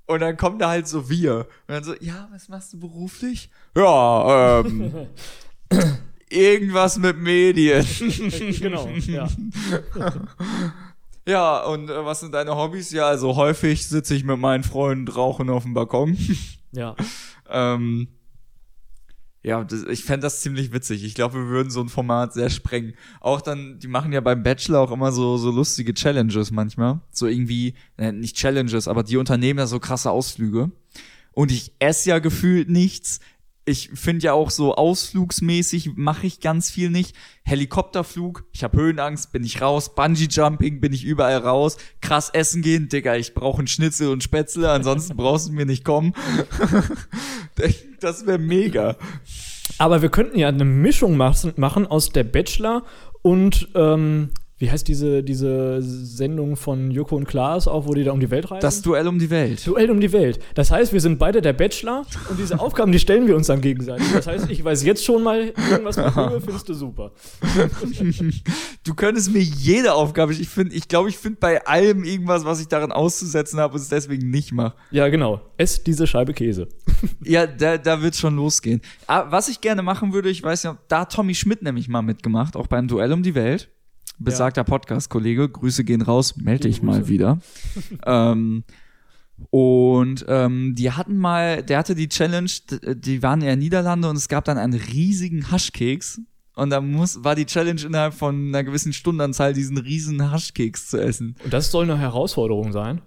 Und 0.06 0.20
dann 0.20 0.36
kommen 0.36 0.58
da 0.58 0.68
halt 0.68 0.86
so 0.86 1.08
wir. 1.08 1.40
Und 1.66 1.74
dann 1.74 1.84
so, 1.84 1.94
ja, 2.00 2.28
was 2.32 2.48
machst 2.48 2.72
du 2.72 2.78
beruflich? 2.78 3.50
Ja, 3.76 4.60
ähm, 4.60 5.08
irgendwas 6.30 6.98
mit 6.98 7.18
Medien. 7.18 7.84
genau, 8.60 8.88
ja. 9.06 9.28
Ja, 11.28 11.64
und 11.64 11.90
äh, 11.90 12.04
was 12.04 12.20
sind 12.20 12.32
deine 12.32 12.54
Hobbys? 12.54 12.92
Ja, 12.92 13.08
also 13.08 13.34
häufig 13.34 13.88
sitze 13.88 14.14
ich 14.14 14.22
mit 14.22 14.38
meinen 14.38 14.62
Freunden 14.62 15.08
rauchen 15.08 15.50
auf 15.50 15.64
dem 15.64 15.74
Balkon. 15.74 16.16
Ja. 16.70 16.94
ähm, 17.50 18.08
ja, 19.46 19.62
das, 19.62 19.84
ich 19.84 20.02
fände 20.02 20.24
das 20.24 20.40
ziemlich 20.40 20.72
witzig. 20.72 21.04
Ich 21.04 21.14
glaube, 21.14 21.36
wir 21.36 21.46
würden 21.46 21.70
so 21.70 21.80
ein 21.80 21.88
Format 21.88 22.32
sehr 22.32 22.50
sprengen. 22.50 22.94
Auch 23.20 23.40
dann, 23.40 23.78
die 23.78 23.86
machen 23.86 24.12
ja 24.12 24.20
beim 24.20 24.42
Bachelor 24.42 24.80
auch 24.80 24.90
immer 24.90 25.12
so, 25.12 25.36
so 25.36 25.52
lustige 25.52 25.94
Challenges 25.94 26.50
manchmal. 26.50 26.98
So 27.12 27.28
irgendwie, 27.28 27.74
äh, 27.96 28.10
nicht 28.10 28.36
Challenges, 28.36 28.88
aber 28.88 29.04
die 29.04 29.16
unternehmen 29.16 29.60
ja 29.60 29.68
so 29.68 29.78
krasse 29.78 30.10
Ausflüge. 30.10 30.72
Und 31.30 31.52
ich 31.52 31.72
esse 31.78 32.08
ja 32.08 32.18
gefühlt 32.18 32.68
nichts. 32.68 33.20
Ich 33.64 33.90
finde 33.94 34.24
ja 34.24 34.32
auch 34.32 34.50
so 34.50 34.74
ausflugsmäßig 34.74 35.92
mache 35.94 36.26
ich 36.26 36.40
ganz 36.40 36.68
viel 36.68 36.90
nicht. 36.90 37.14
Helikopterflug, 37.44 38.46
ich 38.50 38.64
habe 38.64 38.76
Höhenangst, 38.76 39.30
bin 39.30 39.44
ich 39.44 39.62
raus. 39.62 39.94
Bungee 39.94 40.26
Jumping, 40.28 40.80
bin 40.80 40.92
ich 40.92 41.04
überall 41.04 41.38
raus. 41.38 41.76
Krass 42.00 42.30
essen 42.30 42.62
gehen, 42.62 42.88
Digga, 42.88 43.14
ich 43.14 43.32
brauche 43.32 43.58
einen 43.58 43.68
Schnitzel 43.68 44.08
und 44.08 44.24
Spätzle, 44.24 44.72
ansonsten 44.72 45.16
brauchst 45.16 45.48
du 45.48 45.52
mir 45.52 45.66
nicht 45.66 45.84
kommen. 45.84 46.14
das 48.06 48.26
wäre 48.26 48.38
mega. 48.38 48.96
Aber 49.78 50.00
wir 50.00 50.08
könnten 50.08 50.38
ja 50.38 50.48
eine 50.48 50.64
Mischung 50.64 51.16
machen, 51.16 51.86
aus 51.86 52.10
der 52.10 52.24
Bachelor 52.24 52.84
und 53.22 53.68
ähm, 53.74 54.30
wie 54.58 54.70
heißt 54.70 54.88
diese, 54.88 55.22
diese 55.22 55.82
Sendung 55.82 56.56
von 56.56 56.90
Joko 56.90 57.14
und 57.14 57.26
Klaas 57.26 57.68
auch, 57.68 57.86
wo 57.86 57.92
die 57.92 58.04
da 58.04 58.12
um 58.12 58.20
die 58.20 58.30
Welt 58.30 58.50
reisen? 58.50 58.62
Das 58.62 58.80
Duell 58.80 59.06
um 59.06 59.18
die 59.18 59.28
Welt. 59.28 59.66
Duell 59.66 59.90
um 59.90 60.00
die 60.00 60.12
Welt. 60.12 60.38
Das 60.54 60.70
heißt, 60.70 60.94
wir 60.94 61.00
sind 61.02 61.18
beide 61.18 61.42
der 61.42 61.52
Bachelor 61.52 62.06
und 62.30 62.38
diese 62.38 62.58
Aufgaben, 62.58 62.90
die 62.90 62.98
stellen 62.98 63.26
wir 63.26 63.36
uns 63.36 63.48
dann 63.48 63.60
gegenseitig. 63.60 64.06
Das 64.14 64.26
heißt, 64.26 64.50
ich 64.50 64.64
weiß 64.64 64.82
jetzt 64.84 65.04
schon 65.04 65.22
mal, 65.22 65.52
irgendwas 65.70 65.98
mit 65.98 66.16
Höhe 66.16 66.40
findest 66.40 66.68
du 66.68 66.74
super. 66.74 67.12
Du 68.84 68.94
könntest 68.94 69.32
mir 69.32 69.42
jede 69.42 69.94
Aufgabe, 69.94 70.32
ich 70.32 70.48
finde, 70.48 70.74
ich 70.76 70.86
glaube, 70.86 71.08
ich 71.08 71.18
finde 71.18 71.38
bei 71.40 71.66
allem 71.66 72.04
irgendwas, 72.04 72.44
was 72.44 72.60
ich 72.60 72.68
darin 72.68 72.92
auszusetzen 72.92 73.58
habe 73.58 73.74
und 73.74 73.80
es 73.80 73.88
deswegen 73.88 74.30
nicht 74.30 74.52
mache. 74.52 74.76
Ja, 74.92 75.08
genau. 75.08 75.40
Ess 75.56 75.82
diese 75.82 76.06
Scheibe 76.06 76.32
Käse. 76.32 76.68
Ja, 77.24 77.46
da, 77.46 77.76
da 77.76 78.00
wird 78.00 78.14
schon 78.14 78.36
losgehen. 78.36 78.80
Aber 79.08 79.32
was 79.32 79.48
ich 79.48 79.60
gerne 79.60 79.82
machen 79.82 80.12
würde, 80.12 80.28
ich 80.30 80.42
weiß 80.42 80.62
ja, 80.62 80.78
da 80.86 81.00
hat 81.00 81.12
Tommy 81.12 81.34
Schmidt 81.34 81.62
nämlich 81.62 81.88
mal 81.88 82.02
mitgemacht, 82.02 82.54
auch 82.56 82.68
beim 82.68 82.86
Duell 82.86 83.12
um 83.12 83.22
die 83.24 83.34
Welt. 83.34 83.68
Besagter 84.18 84.64
Podcast-Kollege, 84.64 85.48
Grüße 85.48 85.84
gehen 85.84 86.02
raus, 86.02 86.36
melde 86.36 86.68
dich 86.68 86.82
mal 86.82 87.08
wieder. 87.08 87.38
ähm, 88.06 88.64
und 89.50 90.24
ähm, 90.28 90.74
die 90.74 90.92
hatten 90.92 91.18
mal, 91.18 91.62
der 91.62 91.78
hatte 91.78 91.94
die 91.94 92.08
Challenge, 92.08 92.50
die 92.94 93.22
waren 93.22 93.42
in 93.42 93.48
den 93.48 93.58
Niederlande 93.58 94.08
und 94.08 94.16
es 94.16 94.28
gab 94.28 94.44
dann 94.44 94.58
einen 94.58 94.74
riesigen 94.74 95.50
Haschkeks. 95.50 96.20
Und 96.54 96.70
da 96.70 96.80
muss, 96.80 97.22
war 97.22 97.34
die 97.34 97.44
Challenge 97.44 97.80
innerhalb 97.82 98.14
von 98.14 98.48
einer 98.48 98.64
gewissen 98.64 98.94
Stundenanzahl, 98.94 99.52
diesen 99.52 99.76
riesen 99.76 100.30
Haschkeks 100.30 100.88
zu 100.88 100.98
essen. 100.98 101.36
Und 101.44 101.52
das 101.52 101.70
soll 101.70 101.84
eine 101.84 101.98
Herausforderung 101.98 102.72
sein. 102.72 103.02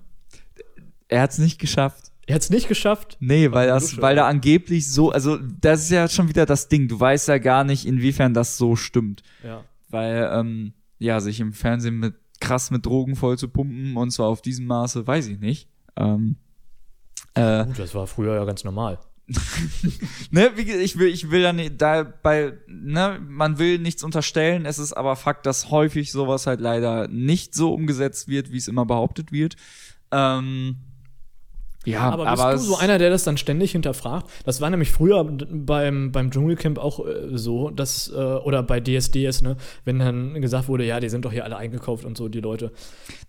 Er 1.07 1.24
hat 1.24 1.32
es 1.32 1.39
nicht 1.39 1.57
geschafft. 1.60 2.12
Er 2.28 2.36
hat 2.36 2.43
es 2.43 2.51
nicht 2.51 2.68
geschafft. 2.68 3.18
Nee, 3.20 3.51
weil 3.51 3.68
das, 3.68 3.99
weil 3.99 4.16
da 4.16 4.28
angeblich 4.28 4.91
so, 4.91 5.12
also 5.12 5.38
das 5.38 5.82
ist 5.82 5.89
ja 5.89 6.07
schon 6.07 6.30
wieder 6.30 6.45
das 6.45 6.68
Ding. 6.68 6.88
Du 6.88 6.99
weißt 6.99 7.28
ja 7.28 7.39
gar 7.39 7.64
nicht, 7.64 7.88
inwiefern 7.88 8.36
das 8.36 8.55
so 8.55 8.76
stimmt. 8.76 9.24
Ja. 9.43 9.64
Weil, 9.89 10.30
ähm, 10.32 10.74
ja, 10.99 11.19
sich 11.19 11.39
im 11.39 11.53
Fernsehen 11.53 11.97
mit 11.97 12.15
krass 12.39 12.71
mit 12.71 12.85
Drogen 12.85 13.15
voll 13.15 13.37
zu 13.37 13.49
pumpen 13.49 13.97
und 13.97 14.11
zwar 14.11 14.27
auf 14.27 14.41
diesem 14.41 14.65
Maße, 14.65 15.05
weiß 15.05 15.27
ich 15.27 15.39
nicht. 15.39 15.69
Ähm, 15.97 16.37
äh, 17.33 17.65
Gut, 17.65 17.79
das 17.79 17.93
war 17.95 18.07
früher 18.07 18.35
ja 18.35 18.45
ganz 18.45 18.63
normal. 18.63 18.99
ne, 20.31 20.51
wie, 20.55 20.65
gesagt, 20.65 20.83
ich 20.83 20.97
will, 20.97 21.09
ich 21.09 21.29
will 21.29 21.41
ja 21.41 21.53
nicht, 21.53 21.79
da 21.79 22.03
bei, 22.03 22.57
ne, 22.67 23.19
man 23.27 23.59
will 23.59 23.77
nichts 23.77 24.03
unterstellen, 24.03 24.65
es 24.65 24.79
ist 24.79 24.93
aber 24.93 25.15
Fakt, 25.15 25.45
dass 25.45 25.69
häufig 25.69 26.11
sowas 26.11 26.47
halt 26.47 26.61
leider 26.61 27.07
nicht 27.07 27.53
so 27.53 27.73
umgesetzt 27.73 28.27
wird, 28.27 28.51
wie 28.51 28.57
es 28.57 28.67
immer 28.67 28.85
behauptet 28.85 29.31
wird. 29.31 29.55
Ähm, 30.11 30.77
ja, 31.86 32.01
Aber 32.01 32.27
aber, 32.27 32.51
bist 32.51 32.65
du 32.65 32.73
so 32.73 32.77
einer, 32.77 32.97
der 32.97 33.09
das 33.09 33.23
dann 33.23 33.38
ständig 33.38 33.71
hinterfragt? 33.71 34.30
Das 34.43 34.59
war 34.59 34.69
nämlich 34.69 34.91
früher 34.91 35.23
beim, 35.23 36.11
beim 36.11 36.30
Dschungelcamp 36.30 36.77
auch 36.77 37.05
äh, 37.05 37.30
so, 37.38 37.69
dass, 37.69 38.11
äh, 38.11 38.15
oder 38.15 38.63
bei 38.63 38.82
DSDS, 38.82 39.41
ne, 39.41 39.55
wenn 39.86 39.99
dann 39.99 40.41
gesagt 40.41 40.67
wurde, 40.67 40.86
ja, 40.86 40.99
die 40.99 41.09
sind 41.09 41.23
doch 41.23 41.32
hier 41.32 41.45
alle 41.45 41.57
eingekauft 41.57 42.03
und 42.03 42.17
so, 42.17 42.27
die 42.27 42.41
Leute. 42.41 42.71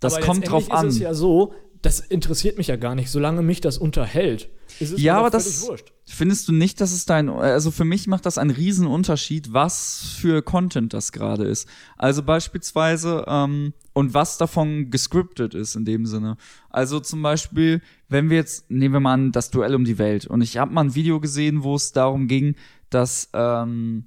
Das 0.00 0.16
Aber 0.16 0.26
kommt 0.26 0.50
drauf 0.50 0.70
an. 0.70 0.88
ist 0.88 0.94
es 0.94 1.00
ja 1.00 1.14
so, 1.14 1.54
das 1.82 2.00
interessiert 2.00 2.58
mich 2.58 2.66
ja 2.66 2.76
gar 2.76 2.94
nicht, 2.94 3.10
solange 3.10 3.42
mich 3.42 3.60
das 3.60 3.78
unterhält. 3.78 4.48
Ist 4.80 4.92
es 4.92 5.00
Ja, 5.00 5.18
aber 5.18 5.30
das- 5.30 5.62
wurscht. 5.68 5.92
Findest 6.06 6.48
du 6.48 6.52
nicht, 6.52 6.80
dass 6.80 6.90
es 6.92 7.04
dein, 7.04 7.28
also 7.28 7.70
für 7.70 7.84
mich 7.84 8.08
macht 8.08 8.26
das 8.26 8.36
einen 8.38 8.50
riesen 8.50 8.86
Unterschied, 8.88 9.52
was 9.52 10.00
für 10.18 10.42
Content 10.42 10.92
das 10.92 11.12
gerade 11.12 11.44
ist. 11.44 11.68
Also 11.96 12.22
beispielsweise, 12.24 13.24
ähm, 13.28 13.74
und 13.92 14.12
was 14.14 14.38
davon 14.38 14.90
gescriptet 14.90 15.54
ist 15.54 15.76
in 15.76 15.84
dem 15.84 16.06
Sinne. 16.06 16.36
Also 16.68 16.98
zum 16.98 17.22
Beispiel, 17.22 17.80
wenn 18.08 18.28
wir 18.30 18.38
jetzt, 18.38 18.70
nehmen 18.70 18.94
wir 18.94 19.00
mal 19.00 19.14
an, 19.14 19.32
das 19.32 19.50
Duell 19.50 19.74
um 19.74 19.84
die 19.84 19.98
Welt. 19.98 20.26
Und 20.26 20.40
ich 20.40 20.56
habe 20.56 20.72
mal 20.72 20.80
ein 20.84 20.94
Video 20.96 21.20
gesehen, 21.20 21.62
wo 21.62 21.76
es 21.76 21.92
darum 21.92 22.26
ging, 22.26 22.56
dass 22.88 23.28
ähm, 23.32 24.06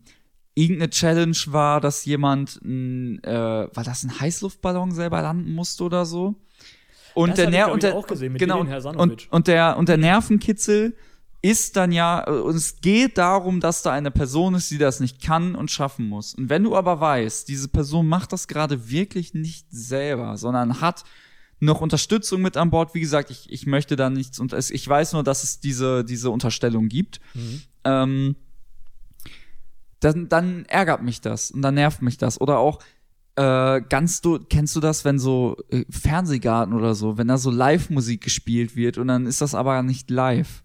irgendeine 0.55 0.89
Challenge 0.89 1.37
war, 1.47 1.79
dass 1.79 2.03
jemand, 2.05 2.59
ein, 2.65 3.23
äh, 3.23 3.67
war 3.73 3.83
das 3.83 4.03
ein 4.03 4.19
Heißluftballon 4.19 4.91
selber 4.91 5.21
landen 5.21 5.53
musste 5.53 5.83
oder 5.85 6.05
so? 6.05 6.35
Und 7.13 7.31
Das 7.31 7.37
der 7.37 7.49
Ner 7.49 7.71
und 7.71 7.83
der 7.83 7.95
auch 7.95 8.07
gesehen 8.07 8.33
mit 8.33 8.39
genau 8.39 8.61
und, 8.61 9.31
und 9.31 9.47
der 9.47 9.77
und 9.77 9.89
der 9.89 9.97
Nervenkitzel 9.97 10.95
ist 11.41 11.75
dann 11.75 11.91
ja 11.91 12.27
und 12.27 12.55
es 12.55 12.81
geht 12.81 13.17
darum, 13.17 13.59
dass 13.59 13.81
da 13.81 13.91
eine 13.91 14.11
Person 14.11 14.55
ist, 14.55 14.71
die 14.71 14.77
das 14.77 14.99
nicht 14.99 15.21
kann 15.21 15.55
und 15.55 15.69
schaffen 15.69 16.07
muss. 16.07 16.33
Und 16.33 16.49
wenn 16.49 16.63
du 16.63 16.75
aber 16.75 16.99
weißt, 16.99 17.47
diese 17.47 17.67
Person 17.67 18.07
macht 18.07 18.31
das 18.31 18.47
gerade 18.47 18.89
wirklich 18.89 19.33
nicht 19.33 19.67
selber, 19.69 20.37
sondern 20.37 20.81
hat 20.81 21.03
noch 21.59 21.81
Unterstützung 21.81 22.41
mit 22.41 22.57
an 22.57 22.71
Bord. 22.71 22.93
Wie 22.93 22.99
gesagt, 22.99 23.29
ich, 23.29 23.51
ich 23.51 23.65
möchte 23.65 23.95
da 23.95 24.09
nichts 24.09 24.39
und 24.39 24.53
ich 24.53 24.87
weiß 24.87 25.13
nur, 25.13 25.23
dass 25.23 25.43
es 25.43 25.59
diese 25.59 26.03
diese 26.03 26.29
Unterstellung 26.29 26.87
gibt. 26.87 27.19
Ähm, 27.83 28.35
dann, 30.03 30.27
dann 30.29 30.65
ärgert 30.65 31.01
mich 31.01 31.21
das 31.21 31.51
und 31.51 31.61
dann 31.61 31.75
nervt 31.75 32.01
mich 32.01 32.17
das. 32.17 32.39
Oder 32.39 32.59
auch 32.59 32.79
äh, 33.35 33.81
ganz 33.89 34.21
du, 34.21 34.39
kennst 34.39 34.75
du 34.75 34.79
das, 34.79 35.05
wenn 35.05 35.19
so 35.19 35.57
äh, 35.69 35.85
Fernsehgarten 35.89 36.73
oder 36.73 36.95
so, 36.95 37.17
wenn 37.17 37.27
da 37.27 37.37
so 37.37 37.49
Live-Musik 37.49 38.21
gespielt 38.21 38.75
wird 38.75 38.97
und 38.97 39.07
dann 39.07 39.25
ist 39.25 39.41
das 39.41 39.55
aber 39.55 39.81
nicht 39.83 40.09
live. 40.09 40.63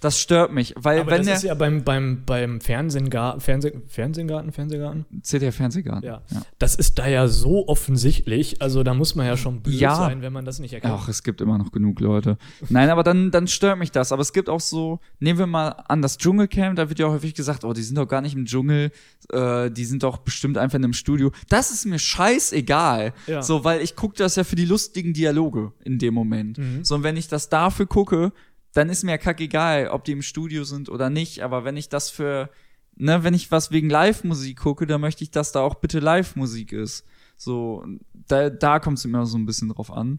Das 0.00 0.20
stört 0.20 0.52
mich, 0.52 0.74
weil 0.76 1.00
Aber 1.00 1.12
wenn 1.12 1.18
das 1.18 1.26
der 1.26 1.34
ist 1.36 1.42
ja 1.44 1.54
beim, 1.54 1.82
beim, 1.82 2.22
beim 2.26 2.60
Fernsehgarten, 2.60 3.40
Fernseh, 3.40 3.72
Fernsehgarten, 3.86 4.52
Fernsehgarten? 4.52 5.06
CDF 5.22 5.56
Fernsehgarten. 5.56 6.04
Ja. 6.06 6.22
Das 6.58 6.74
ist 6.74 6.98
da 6.98 7.08
ja 7.08 7.28
so 7.28 7.66
offensichtlich, 7.68 8.60
also 8.60 8.82
da 8.82 8.94
muss 8.94 9.14
man 9.14 9.26
ja 9.26 9.36
schon 9.36 9.60
blöd 9.62 9.80
Ja. 9.80 9.94
sein, 9.96 10.22
wenn 10.22 10.32
man 10.32 10.44
das 10.44 10.58
nicht 10.58 10.72
erkennt. 10.74 10.94
Ach, 10.96 11.08
es 11.08 11.22
gibt 11.22 11.40
immer 11.40 11.56
noch 11.58 11.72
genug 11.72 12.00
Leute. 12.00 12.36
Nein, 12.68 12.90
aber 12.90 13.02
dann, 13.02 13.30
dann 13.30 13.46
stört 13.48 13.78
mich 13.78 13.90
das. 13.90 14.12
Aber 14.12 14.22
es 14.22 14.32
gibt 14.32 14.48
auch 14.48 14.60
so, 14.60 15.00
nehmen 15.18 15.38
wir 15.38 15.46
mal 15.46 15.68
an 15.88 16.02
das 16.02 16.18
Dschungelcamp, 16.18 16.76
da 16.76 16.88
wird 16.88 16.98
ja 16.98 17.08
häufig 17.08 17.34
gesagt, 17.34 17.64
oh, 17.64 17.72
die 17.72 17.82
sind 17.82 17.96
doch 17.96 18.06
gar 18.06 18.20
nicht 18.20 18.34
im 18.34 18.44
Dschungel, 18.44 18.90
äh, 19.32 19.70
die 19.70 19.84
sind 19.84 20.02
doch 20.02 20.18
bestimmt 20.18 20.58
einfach 20.58 20.76
in 20.76 20.84
einem 20.84 20.92
Studio. 20.92 21.32
Das 21.48 21.70
ist 21.70 21.86
mir 21.86 21.98
scheißegal. 21.98 23.12
Ja. 23.26 23.42
So, 23.42 23.64
weil 23.64 23.80
ich 23.80 23.96
gucke 23.96 24.16
das 24.16 24.36
ja 24.36 24.44
für 24.44 24.56
die 24.56 24.64
lustigen 24.66 25.12
Dialoge 25.14 25.72
in 25.84 25.98
dem 25.98 26.14
Moment. 26.14 26.58
Mhm. 26.58 26.84
So, 26.84 26.96
und 26.96 27.02
wenn 27.02 27.16
ich 27.16 27.28
das 27.28 27.48
dafür 27.48 27.86
gucke, 27.86 28.32
dann 28.76 28.90
ist 28.90 29.04
mir 29.04 29.16
kackegal, 29.16 29.88
ob 29.88 30.04
die 30.04 30.12
im 30.12 30.20
Studio 30.20 30.64
sind 30.64 30.90
oder 30.90 31.08
nicht. 31.08 31.42
Aber 31.42 31.64
wenn 31.64 31.78
ich 31.78 31.88
das 31.88 32.10
für, 32.10 32.50
ne, 32.94 33.24
wenn 33.24 33.32
ich 33.32 33.50
was 33.50 33.70
wegen 33.70 33.88
Live-Musik 33.88 34.58
gucke, 34.58 34.86
dann 34.86 35.00
möchte 35.00 35.24
ich, 35.24 35.30
dass 35.30 35.50
da 35.50 35.60
auch 35.60 35.76
bitte 35.76 35.98
Live-Musik 35.98 36.72
ist. 36.72 37.06
So, 37.38 37.86
da, 38.12 38.50
da 38.50 38.78
kommt 38.78 38.98
es 38.98 39.06
immer 39.06 39.24
so 39.24 39.38
ein 39.38 39.46
bisschen 39.46 39.70
drauf 39.70 39.90
an. 39.90 40.18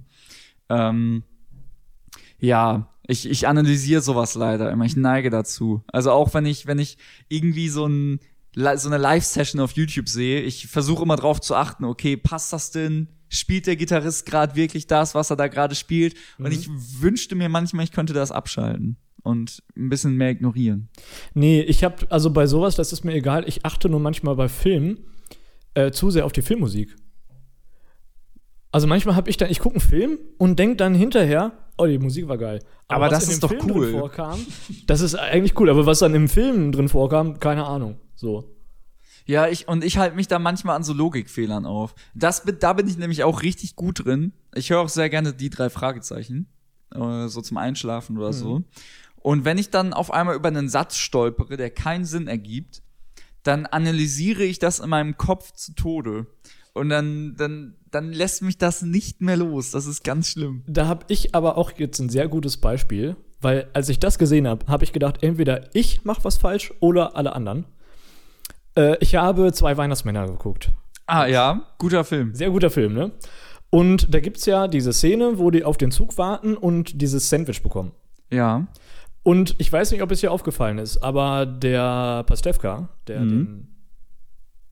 Ähm, 0.69 1.21
ja, 2.39 2.89
ich, 3.05 3.29
ich 3.29 3.47
analysiere 3.47 4.01
sowas 4.01 4.33
leider 4.33 4.71
immer. 4.71 4.85
Ich 4.85 4.95
neige 4.95 5.29
dazu. 5.29 5.83
Also 5.87 6.11
auch 6.11 6.33
wenn 6.33 6.47
ich, 6.47 6.65
wenn 6.65 6.79
ich 6.79 6.97
irgendwie 7.29 7.69
so 7.69 7.85
ein 7.85 8.19
so 8.55 8.89
eine 8.89 8.97
Live-Session 8.97 9.61
auf 9.61 9.73
YouTube 9.73 10.09
sehe, 10.09 10.41
ich 10.41 10.65
versuche 10.65 11.03
immer 11.03 11.15
drauf 11.15 11.39
zu 11.39 11.53
achten, 11.53 11.85
okay, 11.85 12.17
passt 12.17 12.51
das 12.53 12.71
denn? 12.71 13.07
Spielt 13.29 13.67
der 13.67 13.75
Gitarrist 13.75 14.25
gerade 14.25 14.55
wirklich 14.55 14.87
das, 14.87 15.15
was 15.15 15.29
er 15.29 15.35
da 15.35 15.47
gerade 15.47 15.75
spielt? 15.75 16.15
Und 16.37 16.51
ich 16.51 16.69
wünschte 16.69 17.35
mir 17.35 17.49
manchmal, 17.49 17.83
ich 17.83 17.91
könnte 17.91 18.13
das 18.13 18.31
abschalten 18.31 18.97
und 19.23 19.61
ein 19.75 19.89
bisschen 19.89 20.15
mehr 20.15 20.29
ignorieren. 20.29 20.89
Nee, 21.33 21.61
ich 21.61 21.83
habe, 21.83 22.09
also 22.09 22.31
bei 22.31 22.47
sowas, 22.47 22.75
das 22.75 22.93
ist 22.93 23.03
mir 23.03 23.13
egal, 23.13 23.47
ich 23.47 23.65
achte 23.65 23.89
nur 23.89 23.99
manchmal 23.99 24.35
bei 24.35 24.47
Filmen 24.47 24.99
äh, 25.73 25.91
zu 25.91 26.09
sehr 26.09 26.25
auf 26.25 26.31
die 26.31 26.41
Filmmusik. 26.41 26.95
Also 28.71 28.87
manchmal 28.87 29.15
habe 29.15 29.29
ich 29.29 29.37
dann, 29.37 29.49
ich 29.49 29.59
gucke 29.59 29.75
einen 29.75 29.81
Film 29.81 30.19
und 30.37 30.59
denke 30.59 30.77
dann 30.77 30.93
hinterher, 30.93 31.53
oh, 31.77 31.85
die 31.85 31.99
Musik 31.99 32.27
war 32.27 32.37
geil. 32.37 32.59
Aber 32.87 33.05
was 33.05 33.25
das 33.25 33.29
ist 33.29 33.43
doch 33.43 33.49
Film 33.49 33.71
cool. 33.71 33.91
Vorkam, 33.91 34.39
das 34.87 35.01
ist 35.01 35.15
eigentlich 35.15 35.59
cool, 35.59 35.69
aber 35.69 35.85
was 35.85 35.99
dann 35.99 36.15
im 36.15 36.27
Film 36.27 36.71
drin 36.71 36.89
vorkam, 36.89 37.39
keine 37.39 37.65
Ahnung. 37.65 37.97
So. 38.15 38.56
Ja, 39.27 39.47
ich, 39.47 39.67
und 39.67 39.83
ich 39.83 39.97
halte 39.97 40.15
mich 40.15 40.27
da 40.27 40.39
manchmal 40.39 40.77
an 40.77 40.83
so 40.83 40.93
Logikfehlern 40.93 41.65
auf. 41.65 41.93
Das, 42.15 42.43
da 42.59 42.73
bin 42.73 42.87
ich 42.87 42.97
nämlich 42.97 43.23
auch 43.23 43.43
richtig 43.43 43.75
gut 43.75 44.05
drin. 44.05 44.31
Ich 44.55 44.69
höre 44.69 44.79
auch 44.79 44.89
sehr 44.89 45.09
gerne 45.09 45.33
die 45.33 45.49
drei 45.49 45.69
Fragezeichen, 45.69 46.47
äh, 46.95 47.27
so 47.27 47.41
zum 47.41 47.57
Einschlafen 47.57 48.17
oder 48.17 48.31
so. 48.31 48.63
Und 49.17 49.43
wenn 49.43 49.57
ich 49.57 49.69
dann 49.69 49.91
auf 49.91 50.11
einmal 50.11 50.35
über 50.35 50.47
einen 50.47 50.69
Satz 50.69 50.95
stolpere, 50.95 51.57
der 51.57 51.69
keinen 51.69 52.05
Sinn 52.05 52.27
ergibt, 52.27 52.81
dann 53.43 53.65
analysiere 53.65 54.43
ich 54.43 54.59
das 54.59 54.79
in 54.79 54.89
meinem 54.89 55.17
Kopf 55.17 55.51
zu 55.51 55.73
Tode. 55.73 56.27
Und 56.73 56.89
dann, 56.89 57.35
dann, 57.35 57.75
dann 57.91 58.13
lässt 58.13 58.43
mich 58.43 58.57
das 58.57 58.83
nicht 58.83 59.19
mehr 59.19 59.35
los. 59.35 59.71
Das 59.71 59.87
ist 59.87 60.03
ganz 60.03 60.29
schlimm. 60.29 60.63
Da 60.67 60.87
habe 60.87 61.05
ich 61.09 61.35
aber 61.35 61.57
auch 61.57 61.71
jetzt 61.77 61.99
ein 61.99 62.09
sehr 62.09 62.29
gutes 62.29 62.57
Beispiel, 62.57 63.17
weil 63.41 63.69
als 63.73 63.89
ich 63.89 63.99
das 63.99 64.17
gesehen 64.17 64.47
habe, 64.47 64.67
habe 64.67 64.85
ich 64.85 64.93
gedacht, 64.93 65.23
entweder 65.23 65.75
ich 65.75 66.05
mache 66.05 66.23
was 66.23 66.37
falsch 66.37 66.73
oder 66.79 67.17
alle 67.17 67.33
anderen. 67.33 67.65
Äh, 68.77 68.97
ich 68.99 69.15
habe 69.15 69.51
zwei 69.51 69.75
Weihnachtsmänner 69.75 70.27
geguckt. 70.27 70.71
Ah 71.05 71.25
ja, 71.25 71.61
guter 71.77 72.03
Film. 72.03 72.33
Sehr 72.35 72.49
guter 72.51 72.69
Film, 72.69 72.93
ne? 72.93 73.11
Und 73.69 74.13
da 74.13 74.19
gibt's 74.19 74.45
ja 74.45 74.67
diese 74.67 74.93
Szene, 74.93 75.39
wo 75.39 75.51
die 75.51 75.63
auf 75.63 75.77
den 75.77 75.91
Zug 75.91 76.17
warten 76.17 76.55
und 76.55 77.01
dieses 77.01 77.29
Sandwich 77.29 77.63
bekommen. 77.63 77.91
Ja. 78.31 78.67
Und 79.23 79.55
ich 79.57 79.71
weiß 79.71 79.91
nicht, 79.91 80.01
ob 80.01 80.11
es 80.11 80.21
dir 80.21 80.31
aufgefallen 80.31 80.77
ist, 80.77 80.97
aber 81.03 81.45
der 81.45 82.23
Pastewka, 82.25 82.89
der 83.07 83.19
Mhm. 83.21 83.29
den 83.29 83.67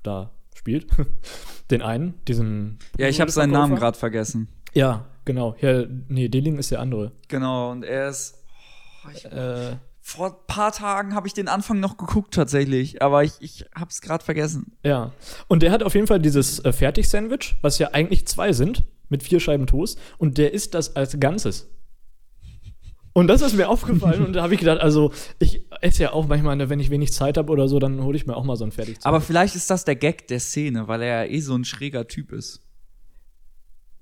da 0.03 0.31
spielt, 0.53 0.87
den 1.71 1.81
einen, 1.81 2.13
diesen. 2.27 2.79
Ja, 2.97 3.07
ich 3.07 3.19
habe 3.19 3.31
seinen 3.31 3.51
Namen 3.51 3.75
gerade 3.75 3.97
vergessen. 3.97 4.47
Ja, 4.73 5.05
genau. 5.25 5.55
Ja, 5.61 5.83
nee, 6.07 6.29
Deling 6.29 6.57
ist 6.57 6.71
der 6.71 6.79
andere. 6.79 7.11
Genau, 7.27 7.71
und 7.71 7.83
er 7.83 8.09
ist. 8.09 8.35
Oh, 9.05 9.09
ich, 9.13 9.25
Äh, 9.25 9.77
Vor 10.07 10.27
ein 10.27 10.35
paar 10.45 10.71
Tagen 10.71 11.15
habe 11.15 11.25
ich 11.25 11.33
den 11.33 11.47
Anfang 11.47 11.79
noch 11.79 11.97
geguckt 11.97 12.31
tatsächlich, 12.31 13.01
aber 13.01 13.23
ich, 13.23 13.33
ich 13.39 13.65
habe 13.73 13.89
es 13.89 14.01
gerade 14.01 14.23
vergessen. 14.23 14.77
Ja. 14.83 15.13
Und 15.47 15.63
der 15.63 15.71
hat 15.71 15.81
auf 15.81 15.95
jeden 15.95 16.05
Fall 16.05 16.19
dieses 16.19 16.63
äh, 16.63 16.71
Fertig-Sandwich, 16.71 17.55
was 17.63 17.79
ja 17.79 17.89
eigentlich 17.91 18.27
zwei 18.27 18.53
sind, 18.53 18.83
mit 19.09 19.23
vier 19.23 19.39
Scheiben 19.39 19.65
Toast. 19.65 19.97
Und 20.19 20.37
der 20.37 20.53
isst 20.53 20.75
das 20.75 20.95
als 20.95 21.19
Ganzes. 21.19 21.71
Und 23.13 23.25
das 23.27 23.41
ist 23.41 23.55
mir 23.55 23.67
aufgefallen 23.67 24.23
und 24.23 24.33
da 24.33 24.43
habe 24.43 24.53
ich 24.53 24.59
gedacht, 24.59 24.79
also 24.79 25.11
ich 25.39 25.65
esse 25.81 26.03
ja 26.03 26.13
auch 26.13 26.27
manchmal, 26.27 26.55
ne, 26.55 26.69
wenn 26.69 26.79
ich 26.79 26.91
wenig 26.91 27.11
Zeit 27.11 27.37
habe 27.37 27.51
oder 27.51 27.67
so, 27.67 27.79
dann 27.79 28.03
hole 28.03 28.15
ich 28.15 28.27
mir 28.27 28.35
auch 28.35 28.43
mal 28.43 28.57
so 28.57 28.63
ein 28.63 28.71
fertig 28.71 28.97
Aber 29.03 29.21
vielleicht 29.21 29.55
ist 29.55 29.71
das 29.71 29.85
der 29.85 29.95
Gag 29.95 30.27
der 30.27 30.39
Szene, 30.39 30.87
weil 30.87 31.01
er 31.01 31.23
ja 31.23 31.31
eh 31.31 31.39
so 31.39 31.55
ein 31.55 31.65
schräger 31.65 32.07
Typ 32.07 32.31
ist. 32.31 32.64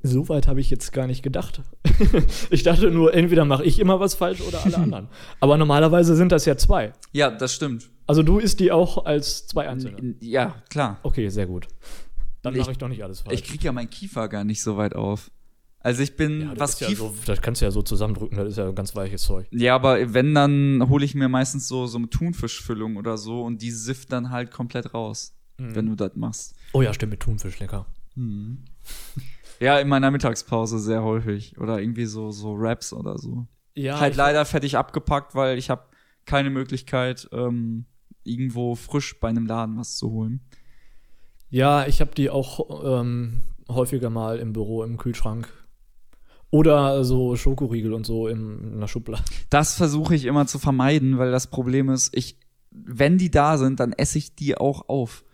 So 0.05 0.27
weit 0.29 0.47
habe 0.47 0.59
ich 0.59 0.69
jetzt 0.69 0.91
gar 0.91 1.07
nicht 1.07 1.23
gedacht. 1.23 1.61
ich 2.49 2.63
dachte 2.63 2.91
nur, 2.91 3.13
entweder 3.13 3.45
mache 3.45 3.63
ich 3.63 3.79
immer 3.79 3.99
was 4.01 4.15
falsch 4.15 4.41
oder 4.41 4.63
alle 4.63 4.77
anderen. 4.85 5.07
Aber 5.39 5.57
normalerweise 5.57 6.15
sind 6.15 6.31
das 6.33 6.45
ja 6.45 6.57
zwei. 6.57 6.91
Ja, 7.13 7.31
das 7.31 7.53
stimmt. 7.53 7.89
Also 8.05 8.21
du 8.21 8.37
isst 8.39 8.59
die 8.59 8.71
auch 8.73 9.05
als 9.05 9.47
zwei 9.47 9.69
einzelne. 9.69 10.15
Ja, 10.19 10.55
klar. 10.69 10.99
Okay, 11.03 11.29
sehr 11.29 11.47
gut. 11.47 11.67
Dann 12.41 12.55
mache 12.57 12.71
ich 12.71 12.77
doch 12.77 12.89
nicht 12.89 13.01
alles 13.03 13.21
falsch. 13.21 13.39
Ich 13.39 13.45
krieg 13.45 13.63
ja 13.63 13.71
meinen 13.71 13.89
Kiefer 13.89 14.27
gar 14.27 14.43
nicht 14.43 14.61
so 14.61 14.75
weit 14.75 14.93
auf. 14.95 15.31
Also 15.79 16.01
ich 16.03 16.15
bin, 16.17 16.41
ja, 16.41 16.47
das 16.55 16.59
was 16.59 16.81
ist 16.81 16.89
ja 16.89 16.95
so, 16.95 17.13
das 17.25 17.41
kannst 17.41 17.61
du 17.61 17.65
ja 17.65 17.71
so 17.71 17.81
zusammendrücken, 17.81 18.37
das 18.37 18.47
ist 18.49 18.57
ja 18.57 18.71
ganz 18.71 18.95
weiches 18.95 19.21
Zeug. 19.23 19.47
Ja, 19.51 19.75
aber 19.75 20.13
wenn, 20.13 20.33
dann 20.33 20.85
hole 20.89 21.03
ich 21.03 21.13
mir 21.13 21.27
meistens 21.27 21.67
so, 21.67 21.87
so 21.87 21.97
eine 21.97 22.09
Thunfischfüllung 22.09 22.95
oder 22.95 23.17
so 23.17 23.41
und 23.43 23.61
die 23.61 23.71
sifft 23.71 24.11
dann 24.13 24.29
halt 24.29 24.51
komplett 24.51 24.93
raus, 24.93 25.33
Mhm. 25.59 25.75
wenn 25.75 25.85
du 25.85 25.95
das 25.95 26.11
machst. 26.15 26.55
Oh 26.71 26.81
ja, 26.81 26.93
stimmt, 26.93 27.11
mit 27.11 27.19
Thunfisch, 27.19 27.59
lecker. 27.59 27.85
Ja, 29.59 29.79
in 29.79 29.87
meiner 29.87 30.11
Mittagspause 30.11 30.79
sehr 30.79 31.03
häufig. 31.03 31.57
Oder 31.59 31.79
irgendwie 31.79 32.05
so, 32.05 32.31
so 32.31 32.53
Raps 32.55 32.93
oder 32.93 33.17
so. 33.17 33.47
Ja, 33.75 33.99
halt 33.99 34.15
leider 34.15 34.45
fertig 34.45 34.77
abgepackt, 34.77 35.35
weil 35.35 35.57
ich 35.57 35.69
habe 35.69 35.83
keine 36.25 36.49
Möglichkeit, 36.49 37.27
ähm, 37.31 37.85
irgendwo 38.23 38.75
frisch 38.75 39.19
bei 39.19 39.29
einem 39.29 39.45
Laden 39.45 39.77
was 39.77 39.97
zu 39.97 40.11
holen. 40.11 40.41
Ja, 41.49 41.85
ich 41.85 42.01
habe 42.01 42.11
die 42.15 42.29
auch 42.29 42.83
ähm, 42.83 43.43
häufiger 43.69 44.09
mal 44.09 44.39
im 44.39 44.53
Büro, 44.53 44.83
im 44.83 44.97
Kühlschrank. 44.97 45.47
Oder 46.49 47.03
so 47.03 47.35
Schokoriegel 47.35 47.93
und 47.93 48.05
so 48.05 48.27
in, 48.27 48.73
in 48.73 48.79
der 48.79 48.87
Schublade. 48.87 49.23
Das 49.49 49.75
versuche 49.75 50.13
ich 50.13 50.25
immer 50.25 50.45
zu 50.45 50.59
vermeiden, 50.59 51.17
weil 51.17 51.31
das 51.31 51.47
Problem 51.47 51.89
ist, 51.89 52.15
ich, 52.15 52.37
wenn 52.69 53.17
die 53.17 53.31
da 53.31 53.57
sind, 53.57 53.79
dann 53.79 53.91
esse 53.91 54.19
ich 54.19 54.35
die 54.35 54.55
auch 54.55 54.87
auf. 54.87 55.25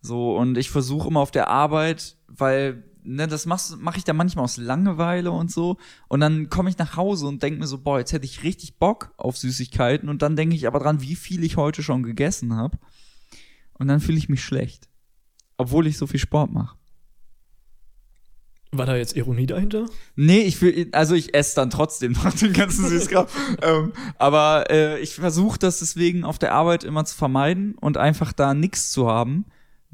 So, 0.00 0.36
und 0.36 0.56
ich 0.56 0.70
versuche 0.70 1.08
immer 1.08 1.20
auf 1.20 1.32
der 1.32 1.48
Arbeit, 1.48 2.16
weil, 2.28 2.84
ne, 3.04 3.28
das 3.28 3.46
mache 3.46 3.76
mach 3.78 3.96
ich 3.96 4.04
da 4.04 4.12
manchmal 4.12 4.44
aus 4.44 4.56
Langeweile 4.56 5.30
und 5.30 5.50
so. 5.50 5.76
Und 6.08 6.20
dann 6.20 6.48
komme 6.48 6.70
ich 6.70 6.78
nach 6.78 6.96
Hause 6.96 7.26
und 7.26 7.42
denke 7.42 7.60
mir 7.60 7.66
so, 7.66 7.78
boah, 7.78 7.98
jetzt 7.98 8.12
hätte 8.12 8.24
ich 8.24 8.42
richtig 8.42 8.78
Bock 8.78 9.12
auf 9.16 9.36
Süßigkeiten. 9.36 10.08
Und 10.08 10.22
dann 10.22 10.36
denke 10.36 10.56
ich 10.56 10.66
aber 10.66 10.80
dran, 10.80 11.00
wie 11.00 11.14
viel 11.14 11.44
ich 11.44 11.56
heute 11.56 11.82
schon 11.82 12.02
gegessen 12.02 12.56
habe. 12.56 12.78
Und 13.74 13.88
dann 13.88 14.00
fühle 14.00 14.18
ich 14.18 14.28
mich 14.28 14.42
schlecht. 14.42 14.88
Obwohl 15.56 15.86
ich 15.86 15.98
so 15.98 16.06
viel 16.06 16.20
Sport 16.20 16.52
mache. 16.52 16.76
War 18.78 18.86
da 18.86 18.96
jetzt 18.96 19.16
Ironie 19.16 19.46
dahinter? 19.46 19.86
Nee, 20.16 20.40
ich 20.40 20.60
will, 20.60 20.88
also 20.92 21.14
ich 21.14 21.34
esse 21.34 21.54
dann 21.54 21.70
trotzdem 21.70 22.12
noch 22.12 22.32
den 22.32 22.52
ganzen 22.52 22.88
Süßkram. 22.88 23.26
ähm, 23.62 23.92
aber 24.18 24.68
äh, 24.68 24.98
ich 25.00 25.14
versuche 25.14 25.58
das 25.58 25.78
deswegen 25.78 26.24
auf 26.24 26.40
der 26.40 26.52
Arbeit 26.52 26.82
immer 26.82 27.04
zu 27.04 27.16
vermeiden 27.16 27.76
und 27.76 27.96
einfach 27.96 28.32
da 28.32 28.52
nichts 28.52 28.90
zu 28.90 29.08
haben, 29.08 29.44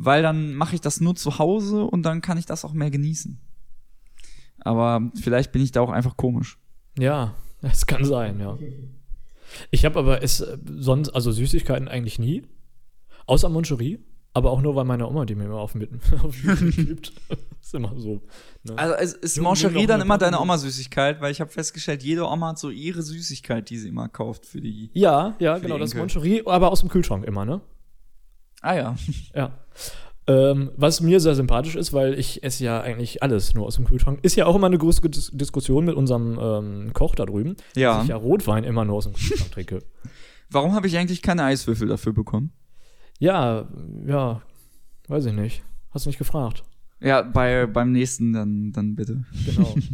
weil 0.03 0.23
dann 0.23 0.55
mache 0.55 0.75
ich 0.75 0.81
das 0.81 1.01
nur 1.01 1.15
zu 1.15 1.39
Hause 1.39 1.85
und 1.85 2.03
dann 2.03 2.23
kann 2.23 2.39
ich 2.39 2.47
das 2.47 2.65
auch 2.65 2.73
mehr 2.73 2.91
genießen. 2.91 3.39
Aber 4.61 5.11
vielleicht 5.21 5.53
bin 5.53 5.63
ich 5.63 5.73
da 5.73 5.81
auch 5.83 5.91
einfach 5.91 6.17
komisch. 6.17 6.59
Ja, 6.99 7.35
es 7.63 7.87
kann 7.87 8.05
sein, 8.05 8.41
ja. 8.41 8.59
Ich 9.71 9.85
habe 9.85 9.99
aber 9.99 10.23
es 10.23 10.39
sonst, 10.65 11.11
also 11.11 11.33
Süßigkeiten 11.33 11.89
eigentlich 11.89 12.19
nie. 12.19 12.47
Außer 13.27 13.49
Moncherie. 13.49 13.99
Aber 14.33 14.53
auch 14.53 14.61
nur, 14.61 14.77
weil 14.77 14.85
meine 14.85 15.09
Oma 15.09 15.25
die 15.25 15.35
mir 15.35 15.45
immer 15.47 15.59
auf 15.59 15.75
mit 15.75 15.91
auf 16.23 16.37
den 16.41 16.71
gibt. 16.71 17.13
ist 17.61 17.75
immer 17.75 17.93
so. 17.99 18.23
Ne? 18.63 18.79
Also 18.79 19.17
ist 19.17 19.37
nimm 19.37 19.45
doch 19.45 19.87
dann 19.87 20.01
immer 20.01 20.19
deine. 20.19 20.41
Oma-Süßigkeit, 20.41 21.21
weil 21.21 21.33
ich 21.33 21.41
habe 21.41 21.51
festgestellt, 21.51 22.05
jede 22.05 22.27
Oma 22.27 22.51
hat 22.51 22.59
so 22.59 22.71
ihre 22.71 23.03
Süßigkeit, 23.03 23.69
die 23.69 23.77
sie 23.77 23.89
immer 23.89 24.09
kauft 24.09 24.47
für 24.47 24.61
die. 24.61 24.91
ja, 24.95 25.35
ja, 25.41 25.57
Für 25.57 25.63
genau, 25.63 25.79
das 25.79 25.91
Enkel. 25.91 26.03
Moncherie, 26.03 26.43
aber 26.47 26.71
aus 26.71 26.81
dem 26.81 26.89
Kühlschrank 26.89 27.25
immer, 27.25 27.45
ne? 27.45 27.61
Ah 28.61 28.75
ja. 28.75 28.97
Ja. 29.35 29.59
Ähm, 30.27 30.71
was 30.77 31.01
mir 31.01 31.19
sehr 31.19 31.35
sympathisch 31.35 31.75
ist, 31.77 31.93
weil 31.93 32.17
ich 32.19 32.43
esse 32.45 32.63
ja 32.63 32.81
eigentlich 32.81 33.23
alles 33.23 33.55
nur 33.55 33.67
aus 33.67 33.77
dem 33.77 33.87
Kühlschrank. 33.87 34.21
Ist 34.23 34.37
ja 34.37 34.47
auch 34.47 34.55
immer 34.55 34.67
eine 34.69 34.79
große 34.79 35.09
Dis 35.09 35.31
Diskussion 35.33 35.85
mit 35.87 35.97
unserem 35.97 36.39
ähm, 36.41 36.93
Koch 36.93 37.15
da 37.15 37.27
drüben, 37.27 37.57
Ja. 37.75 37.95
dass 37.95 38.03
ich 38.05 38.11
ja 38.11 38.17
Rotwein 38.17 38.63
immer 38.65 38.85
nur 38.85 38.97
aus 38.97 39.05
dem 39.05 39.15
Kühlschrank 39.15 39.51
trinke. 39.51 39.79
Warum 40.51 40.75
habe 40.75 40.87
ich 40.87 40.97
eigentlich 40.99 41.23
keine 41.23 41.45
Eiswürfel 41.45 41.89
dafür 41.89 42.13
bekommen? 42.13 42.53
Ja, 43.19 43.69
ja, 44.07 44.43
weiß 45.09 45.25
ich 45.27 45.33
nicht. 45.33 45.63
Hast 45.91 46.05
du 46.07 46.11
nicht 46.11 46.19
gefragt? 46.19 46.63
Ja, 47.01 47.23
bei, 47.23 47.67
beim 47.67 47.91
nächsten 47.93 48.33
dann, 48.33 48.73
dann 48.73 48.95
bitte. 48.95 49.25
Genau. 49.47 49.75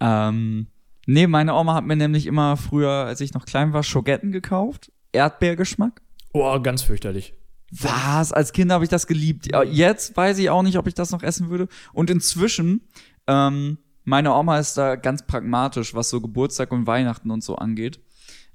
Ähm, 0.00 0.68
nee, 1.06 1.26
meine 1.26 1.54
Oma 1.54 1.74
hat 1.74 1.84
mir 1.84 1.96
nämlich 1.96 2.26
immer 2.26 2.56
früher, 2.56 2.90
als 2.90 3.20
ich 3.20 3.34
noch 3.34 3.46
klein 3.46 3.72
war, 3.72 3.82
Schogetten 3.82 4.30
gekauft. 4.30 4.92
Erdbeergeschmack. 5.12 6.02
oh, 6.32 6.60
ganz 6.60 6.82
fürchterlich. 6.82 7.34
Was? 7.70 8.32
Als 8.32 8.52
Kind 8.52 8.72
habe 8.72 8.84
ich 8.84 8.90
das 8.90 9.06
geliebt. 9.06 9.48
Jetzt 9.70 10.16
weiß 10.16 10.38
ich 10.38 10.50
auch 10.50 10.62
nicht, 10.62 10.78
ob 10.78 10.86
ich 10.86 10.94
das 10.94 11.10
noch 11.10 11.22
essen 11.22 11.50
würde. 11.50 11.68
Und 11.92 12.10
inzwischen, 12.10 12.88
ähm, 13.26 13.78
meine 14.04 14.32
Oma 14.32 14.58
ist 14.58 14.78
da 14.78 14.96
ganz 14.96 15.26
pragmatisch, 15.26 15.94
was 15.94 16.08
so 16.08 16.20
Geburtstag 16.20 16.72
und 16.72 16.86
Weihnachten 16.86 17.30
und 17.30 17.44
so 17.44 17.56
angeht. 17.56 18.00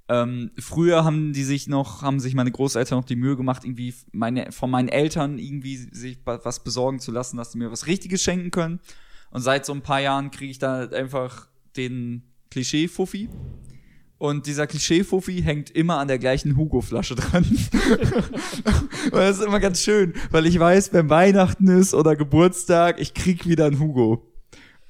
Ähm, 0.09 0.51
früher 0.57 1.05
haben 1.05 1.32
die 1.32 1.43
sich 1.43 1.68
noch, 1.68 2.01
haben 2.01 2.20
sich 2.20 2.34
meine 2.36 2.51
Großeltern 2.51 2.97
noch 2.97 3.05
die 3.05 3.16
Mühe 3.16 3.38
gemacht, 3.38 3.64
irgendwie 3.64 3.93
meine, 4.11 4.51
von 4.51 4.70
meinen 4.70 4.89
Eltern 4.89 5.38
irgendwie 5.38 5.78
sich 5.78 6.20
was 6.26 6.64
besorgen 6.64 6.99
zu 6.99 7.11
lassen, 7.11 7.38
dass 7.38 7.53
sie 7.53 7.57
mir 7.57 7.72
was 7.72 7.88
Richtiges 7.88 8.22
schenken 8.22 8.51
können. 8.51 8.80
Und 9.32 9.41
seit 9.41 9.66
so 9.66 9.74
ein 9.74 9.82
paar 9.82 10.01
Jahren 10.01 10.32
kriege 10.32 10.51
ich 10.51 10.59
da 10.59 10.88
einfach 10.89 11.47
den 11.78 12.24
Klischee-Fuffi. 12.51 13.30
Und 14.24 14.47
dieser 14.47 14.67
Klischee-Fuffi 14.67 15.41
hängt 15.41 15.69
immer 15.71 15.97
an 15.97 16.07
der 16.07 16.17
gleichen 16.17 16.55
Hugo-Flasche 16.55 17.15
dran. 17.15 17.43
und 19.03 19.11
das 19.11 19.39
ist 19.39 19.45
immer 19.45 19.59
ganz 19.59 19.82
schön, 19.82 20.13
weil 20.32 20.45
ich 20.45 20.57
weiß, 20.57 20.93
wenn 20.93 21.09
Weihnachten 21.09 21.67
ist 21.67 21.93
oder 21.93 22.15
Geburtstag, 22.15 23.01
ich 23.01 23.13
krieg 23.13 23.45
wieder 23.49 23.65
einen 23.65 23.82
Hugo. 23.82 24.26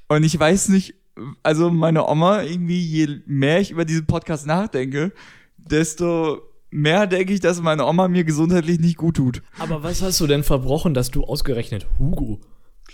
Und 0.07 0.21
ich 0.23 0.39
weiß 0.39 0.69
nicht, 0.69 0.93
also 1.41 1.71
meine 1.71 2.07
Oma, 2.07 2.43
irgendwie, 2.43 2.86
je 2.86 3.21
mehr 3.25 3.59
ich 3.59 3.71
über 3.71 3.86
diesen 3.86 4.05
Podcast 4.05 4.45
nachdenke, 4.45 5.11
desto 5.57 6.43
mehr 6.69 7.07
denke 7.07 7.34
ich, 7.34 7.39
dass 7.39 7.59
meine 7.59 7.88
Oma 7.88 8.09
mir 8.09 8.25
gesundheitlich 8.25 8.79
nicht 8.79 8.97
gut 8.97 9.15
tut. 9.15 9.41
Aber 9.57 9.81
was 9.81 10.03
hast 10.03 10.21
du 10.21 10.27
denn 10.27 10.43
verbrochen, 10.43 10.93
dass 10.93 11.09
du 11.09 11.23
ausgerechnet 11.23 11.88
Hugo 11.97 12.39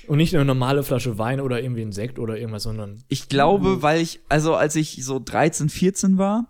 und 0.09 0.17
nicht 0.17 0.35
eine 0.35 0.43
normale 0.43 0.81
Flasche 0.81 1.19
Wein 1.19 1.39
oder 1.39 1.61
irgendwie 1.61 1.83
ein 1.83 1.91
Sekt 1.91 2.17
oder 2.17 2.37
irgendwas, 2.37 2.63
sondern 2.63 3.03
Ich 3.09 3.29
glaube, 3.29 3.83
weil 3.83 4.01
ich, 4.01 4.19
also 4.27 4.55
als 4.55 4.75
ich 4.75 5.05
so 5.05 5.21
13, 5.23 5.69
14 5.69 6.17
war, 6.17 6.47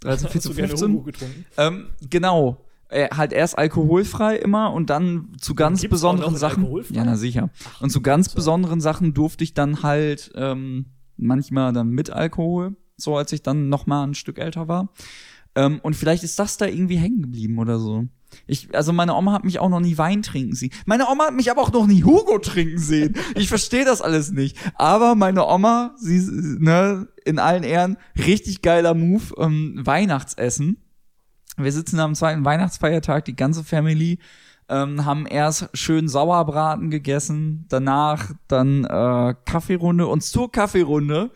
13, 0.00 0.24
hast 0.26 0.32
14, 0.32 0.50
du 0.50 0.56
gerne 0.56 0.68
15, 0.68 0.92
Hugo 0.92 1.02
getrunken? 1.04 1.46
ähm, 1.56 1.86
genau. 2.08 2.58
Äh, 2.88 3.08
halt 3.10 3.32
erst 3.32 3.56
alkoholfrei 3.56 4.36
immer 4.36 4.72
und 4.72 4.90
dann 4.90 5.32
zu 5.38 5.54
ganz 5.54 5.80
gibt's 5.80 5.92
besonderen 5.92 6.36
Sachen. 6.36 6.66
Ja, 6.90 7.04
na 7.04 7.16
sicher. 7.16 7.48
Und 7.80 7.90
zu 7.90 8.02
ganz 8.02 8.28
besonderen 8.30 8.80
Sachen 8.80 9.14
durfte 9.14 9.44
ich 9.44 9.54
dann 9.54 9.82
halt 9.82 10.32
ähm, 10.34 10.86
manchmal 11.16 11.72
dann 11.72 11.90
mit 11.90 12.10
Alkohol, 12.10 12.76
so 12.96 13.16
als 13.16 13.32
ich 13.32 13.42
dann 13.42 13.68
noch 13.68 13.86
mal 13.86 14.04
ein 14.04 14.14
Stück 14.14 14.38
älter 14.38 14.68
war. 14.68 14.92
Ähm, 15.54 15.80
und 15.82 15.96
vielleicht 15.96 16.24
ist 16.24 16.38
das 16.38 16.56
da 16.56 16.66
irgendwie 16.66 16.96
hängen 16.96 17.22
geblieben 17.22 17.58
oder 17.58 17.78
so. 17.78 18.06
Ich, 18.46 18.74
also 18.74 18.92
meine 18.92 19.14
Oma 19.14 19.32
hat 19.32 19.44
mich 19.44 19.58
auch 19.58 19.68
noch 19.68 19.80
nie 19.80 19.98
Wein 19.98 20.22
trinken 20.22 20.54
sehen. 20.54 20.70
Meine 20.86 21.08
Oma 21.08 21.26
hat 21.26 21.34
mich 21.34 21.50
aber 21.50 21.62
auch 21.62 21.72
noch 21.72 21.86
nie 21.86 22.04
Hugo 22.04 22.38
trinken 22.38 22.78
sehen. 22.78 23.14
Ich 23.34 23.48
verstehe 23.48 23.84
das 23.84 24.02
alles 24.02 24.32
nicht. 24.32 24.56
Aber 24.74 25.14
meine 25.14 25.46
Oma, 25.46 25.94
sie, 25.98 26.20
ne, 26.58 27.08
in 27.24 27.38
allen 27.38 27.62
Ehren, 27.62 27.96
richtig 28.16 28.62
geiler 28.62 28.94
Move, 28.94 29.34
ähm, 29.38 29.80
Weihnachtsessen. 29.82 30.78
Wir 31.56 31.72
sitzen 31.72 32.00
am 32.00 32.14
zweiten 32.14 32.44
Weihnachtsfeiertag, 32.44 33.24
die 33.24 33.36
ganze 33.36 33.64
Family, 33.64 34.18
ähm, 34.70 35.04
haben 35.04 35.26
erst 35.26 35.68
schön 35.74 36.08
Sauerbraten 36.08 36.90
gegessen, 36.90 37.66
danach 37.68 38.30
dann 38.48 38.84
äh, 38.84 39.34
Kaffeerunde 39.44 40.06
und 40.06 40.22
zur 40.22 40.50
Kaffeerunde, 40.50 41.30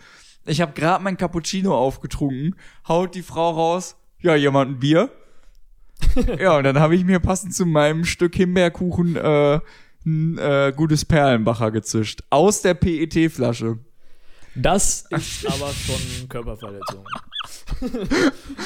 ich 0.47 0.61
habe 0.61 0.73
gerade 0.73 1.03
mein 1.03 1.17
Cappuccino 1.17 1.77
aufgetrunken, 1.77 2.55
haut 2.87 3.15
die 3.15 3.23
Frau 3.23 3.51
raus, 3.51 3.97
ja, 4.21 4.35
jemand 4.37 4.71
ein 4.71 4.79
Bier? 4.79 5.11
ja, 6.39 6.57
und 6.57 6.65
dann 6.65 6.79
habe 6.79 6.95
ich 6.95 7.05
mir 7.05 7.21
passend 7.21 7.55
zu 7.55 7.67
meinem 7.67 8.05
Stück 8.05 8.35
Himbeerkuchen 8.35 9.17
äh, 9.17 9.61
ein 10.07 10.39
äh, 10.39 10.73
gutes 10.75 11.05
Perlenbacher 11.05 11.71
gezischt. 11.71 12.23
Aus 12.31 12.63
der 12.63 12.75
PET-Flasche. 12.75 13.79
Das 14.55 15.07
ist 15.11 15.47
aber 15.47 15.71
schon 15.73 16.29
Körperverletzung. 16.29 17.05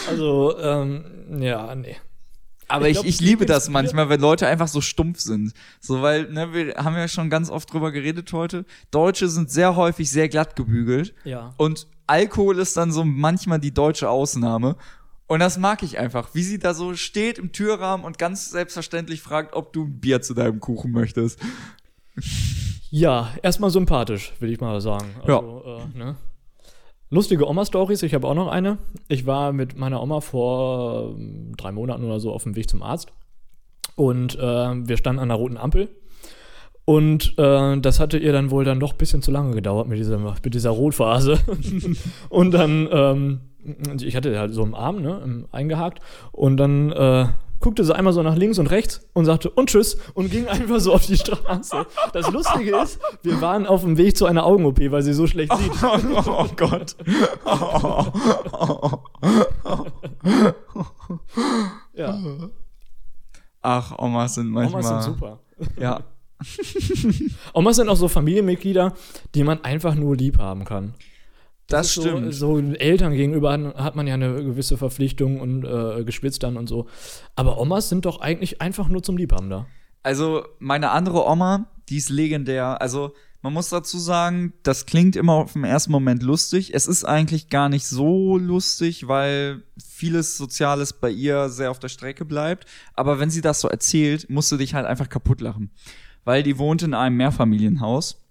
also, 0.08 0.58
ähm, 0.58 1.40
ja, 1.40 1.74
nee. 1.74 1.96
Aber 2.68 2.86
Ich 2.86 2.90
ich, 2.90 2.96
glaub, 2.96 3.06
ich 3.06 3.20
liebe 3.20 3.46
das 3.46 3.70
manchmal, 3.70 4.10
wenn 4.10 4.20
Leute 4.20 4.46
einfach 4.46 4.68
so 4.68 4.82
stumpf 4.82 5.20
sind. 5.20 5.52
So, 5.80 6.02
weil, 6.02 6.30
ne, 6.30 6.52
wir 6.52 6.74
haben 6.76 6.94
ja 6.96 7.08
schon 7.08 7.30
ganz 7.30 7.48
oft 7.48 7.72
drüber 7.72 7.92
geredet 7.92 8.30
heute. 8.32 8.66
Deutsche 8.90 9.28
sind 9.28 9.50
sehr 9.50 9.74
häufig 9.74 10.10
sehr 10.10 10.28
glatt 10.28 10.54
gebügelt. 10.54 11.14
Ja. 11.24 11.54
Und 11.56 11.86
Alkohol 12.06 12.58
ist 12.58 12.76
dann 12.76 12.92
so 12.92 13.04
manchmal 13.04 13.58
die 13.58 13.72
deutsche 13.72 14.10
Ausnahme. 14.10 14.76
Und 15.28 15.40
das 15.40 15.58
mag 15.58 15.82
ich 15.82 15.98
einfach, 15.98 16.34
wie 16.34 16.42
sie 16.42 16.58
da 16.58 16.72
so 16.74 16.94
steht 16.94 17.38
im 17.38 17.52
Türrahmen 17.52 18.04
und 18.04 18.18
ganz 18.18 18.50
selbstverständlich 18.50 19.20
fragt, 19.20 19.54
ob 19.54 19.72
du 19.74 19.84
ein 19.84 20.00
Bier 20.00 20.22
zu 20.22 20.34
deinem 20.34 20.58
Kuchen 20.58 20.90
möchtest. 20.90 21.38
Ja, 22.90 23.28
erstmal 23.42 23.70
sympathisch, 23.70 24.32
will 24.40 24.50
ich 24.50 24.60
mal 24.60 24.80
sagen. 24.80 25.14
Also, 25.20 25.62
Äh, 25.94 25.98
ne? 25.98 26.16
Lustige 27.10 27.46
Oma-Stories, 27.46 28.02
ich 28.02 28.14
habe 28.14 28.26
auch 28.26 28.34
noch 28.34 28.48
eine. 28.48 28.78
Ich 29.08 29.26
war 29.26 29.52
mit 29.52 29.78
meiner 29.78 30.02
Oma 30.02 30.20
vor 30.20 31.14
ähm, 31.16 31.54
drei 31.56 31.72
Monaten 31.72 32.04
oder 32.04 32.20
so 32.20 32.32
auf 32.32 32.44
dem 32.44 32.56
Weg 32.56 32.68
zum 32.68 32.82
Arzt. 32.82 33.12
Und 33.96 34.34
äh, 34.36 34.40
wir 34.40 34.96
standen 34.96 35.20
an 35.20 35.28
der 35.28 35.36
roten 35.36 35.56
Ampel. 35.58 35.88
Und 36.84 37.34
äh, 37.38 37.78
das 37.78 38.00
hatte 38.00 38.16
ihr 38.16 38.32
dann 38.32 38.50
wohl 38.50 38.64
dann 38.64 38.80
doch 38.80 38.92
ein 38.92 38.98
bisschen 38.98 39.20
zu 39.20 39.30
lange 39.30 39.54
gedauert 39.54 39.88
mit 39.88 39.98
dieser, 39.98 40.18
mit 40.18 40.54
dieser 40.54 40.70
Rotphase. 40.70 41.38
und 42.30 42.52
dann, 42.52 42.88
ähm, 42.90 43.40
ich 44.00 44.16
hatte 44.16 44.38
halt 44.38 44.54
so 44.54 44.62
im 44.62 44.74
Arm, 44.74 45.02
ne, 45.02 45.46
eingehakt. 45.52 46.00
Und 46.32 46.56
dann 46.56 46.92
äh, 46.92 47.26
guckte 47.60 47.84
sie 47.84 47.94
einmal 47.94 48.12
so 48.12 48.22
nach 48.22 48.36
links 48.36 48.58
und 48.58 48.68
rechts 48.68 49.06
und 49.12 49.24
sagte 49.24 49.50
und 49.50 49.68
tschüss 49.70 49.98
und 50.14 50.30
ging 50.30 50.46
einfach 50.48 50.80
so 50.80 50.94
auf 50.94 51.06
die 51.06 51.16
Straße. 51.16 51.86
Das 52.12 52.30
Lustige 52.30 52.76
ist, 52.76 53.00
wir 53.22 53.40
waren 53.40 53.66
auf 53.66 53.82
dem 53.82 53.96
Weg 53.96 54.16
zu 54.16 54.26
einer 54.26 54.44
Augen-OP, 54.44 54.78
weil 54.90 55.02
sie 55.02 55.12
so 55.12 55.26
schlecht 55.26 55.52
sieht. 55.56 55.72
Oh, 55.82 56.22
oh 56.26 56.46
Gott. 56.56 56.96
Oh, 57.44 58.06
oh. 58.52 58.98
Ja, 61.94 62.18
Ach, 63.60 63.98
Omas 63.98 64.36
sind 64.36 64.48
manchmal. 64.48 64.82
Omas 64.82 65.04
sind 65.04 65.14
super. 65.14 65.40
Ja. 65.78 66.00
Omas 67.52 67.76
sind 67.76 67.88
auch 67.88 67.96
so 67.96 68.06
Familienmitglieder, 68.06 68.94
die 69.34 69.42
man 69.42 69.64
einfach 69.64 69.94
nur 69.94 70.16
lieb 70.16 70.38
haben 70.38 70.64
kann. 70.64 70.94
Das 71.68 71.86
ist 71.88 72.02
stimmt. 72.02 72.32
So, 72.34 72.56
so 72.60 72.72
Eltern 72.74 73.12
gegenüber 73.14 73.52
hat- 73.52 73.74
hat 73.76 73.96
man 73.96 74.06
ja 74.06 74.14
eine 74.14 74.42
gewisse 74.42 74.76
Verpflichtung 74.76 75.40
und 75.40 75.64
äh, 75.64 76.02
Geschwistern 76.04 76.56
und 76.56 76.66
so. 76.68 76.86
Aber 77.36 77.58
Omas 77.58 77.88
sind 77.88 78.04
doch 78.06 78.20
eigentlich 78.20 78.60
einfach 78.60 78.88
nur 78.88 79.02
zum 79.02 79.16
Liebhaben 79.16 79.50
da. 79.50 79.66
Also, 80.02 80.44
meine 80.58 80.90
andere 80.90 81.26
Oma, 81.26 81.66
die 81.88 81.96
ist 81.98 82.08
legendär. 82.08 82.80
Also, 82.80 83.12
man 83.42 83.52
muss 83.52 83.68
dazu 83.68 83.98
sagen, 83.98 84.52
das 84.62 84.86
klingt 84.86 85.14
immer 85.14 85.34
auf 85.34 85.52
den 85.52 85.64
ersten 85.64 85.92
Moment 85.92 86.22
lustig. 86.22 86.72
Es 86.74 86.86
ist 86.88 87.04
eigentlich 87.04 87.50
gar 87.50 87.68
nicht 87.68 87.86
so 87.86 88.36
lustig, 88.38 89.06
weil 89.06 89.62
vieles 89.78 90.36
Soziales 90.36 90.92
bei 90.94 91.10
ihr 91.10 91.48
sehr 91.48 91.70
auf 91.70 91.78
der 91.78 91.88
Strecke 91.88 92.24
bleibt. 92.24 92.66
Aber 92.94 93.20
wenn 93.20 93.30
sie 93.30 93.40
das 93.42 93.60
so 93.60 93.68
erzählt, 93.68 94.28
musst 94.30 94.50
du 94.50 94.56
dich 94.56 94.74
halt 94.74 94.86
einfach 94.86 95.08
kaputt 95.08 95.40
lachen. 95.40 95.70
Weil 96.24 96.42
die 96.42 96.58
wohnt 96.58 96.82
in 96.82 96.94
einem 96.94 97.16
Mehrfamilienhaus. 97.16 98.24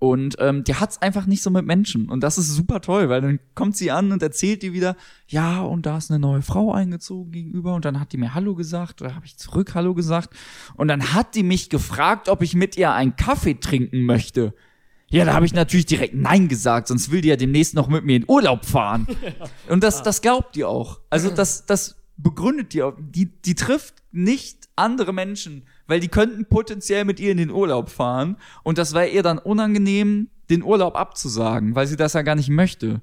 Und 0.00 0.36
ähm, 0.38 0.62
die 0.62 0.76
hat's 0.76 1.02
einfach 1.02 1.26
nicht 1.26 1.42
so 1.42 1.50
mit 1.50 1.66
Menschen. 1.66 2.08
Und 2.08 2.22
das 2.22 2.38
ist 2.38 2.54
super 2.54 2.80
toll, 2.80 3.08
weil 3.08 3.20
dann 3.20 3.40
kommt 3.54 3.76
sie 3.76 3.90
an 3.90 4.12
und 4.12 4.22
erzählt 4.22 4.62
die 4.62 4.72
wieder, 4.72 4.96
ja, 5.26 5.60
und 5.60 5.86
da 5.86 5.98
ist 5.98 6.10
eine 6.10 6.20
neue 6.20 6.42
Frau 6.42 6.72
eingezogen 6.72 7.32
gegenüber. 7.32 7.74
Und 7.74 7.84
dann 7.84 7.98
hat 7.98 8.12
die 8.12 8.16
mir 8.16 8.34
Hallo 8.34 8.54
gesagt, 8.54 9.02
oder 9.02 9.16
habe 9.16 9.26
ich 9.26 9.36
zurück 9.36 9.74
Hallo 9.74 9.94
gesagt. 9.94 10.30
Und 10.76 10.88
dann 10.88 11.14
hat 11.14 11.34
die 11.34 11.42
mich 11.42 11.68
gefragt, 11.68 12.28
ob 12.28 12.42
ich 12.42 12.54
mit 12.54 12.76
ihr 12.76 12.92
einen 12.92 13.16
Kaffee 13.16 13.54
trinken 13.54 14.02
möchte. 14.04 14.54
Ja, 15.10 15.24
da 15.24 15.34
habe 15.34 15.46
ich 15.46 15.54
natürlich 15.54 15.86
direkt 15.86 16.14
Nein 16.14 16.48
gesagt, 16.48 16.88
sonst 16.88 17.10
will 17.10 17.22
die 17.22 17.28
ja 17.28 17.36
demnächst 17.36 17.74
noch 17.74 17.88
mit 17.88 18.04
mir 18.04 18.16
in 18.16 18.24
Urlaub 18.28 18.66
fahren. 18.66 19.06
Und 19.68 19.82
das, 19.82 20.02
das 20.02 20.20
glaubt 20.20 20.54
die 20.54 20.64
auch. 20.64 21.00
Also 21.10 21.30
das, 21.30 21.66
das 21.66 21.96
begründet 22.18 22.72
die 22.72 22.82
auch. 22.82 22.94
Die, 23.00 23.26
die 23.26 23.54
trifft 23.54 23.94
nicht 24.12 24.68
andere 24.76 25.12
Menschen, 25.12 25.64
weil 25.88 25.98
die 25.98 26.08
könnten 26.08 26.44
potenziell 26.46 27.04
mit 27.04 27.18
ihr 27.18 27.32
in 27.32 27.38
den 27.38 27.50
Urlaub 27.50 27.88
fahren. 27.88 28.36
Und 28.62 28.78
das 28.78 28.94
wäre 28.94 29.08
ihr 29.08 29.24
dann 29.24 29.38
unangenehm, 29.38 30.28
den 30.50 30.62
Urlaub 30.62 30.96
abzusagen, 30.96 31.74
weil 31.74 31.88
sie 31.88 31.96
das 31.96 32.12
ja 32.12 32.22
gar 32.22 32.36
nicht 32.36 32.48
möchte. 32.50 33.00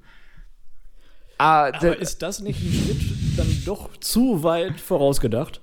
Ah, 1.38 1.66
Aber 1.66 1.98
ist 1.98 2.22
das 2.22 2.40
nicht 2.40 2.62
ein 2.62 2.72
Schritt 2.72 3.36
dann 3.36 3.62
doch 3.66 3.96
zu 3.98 4.42
weit 4.42 4.80
vorausgedacht? 4.80 5.60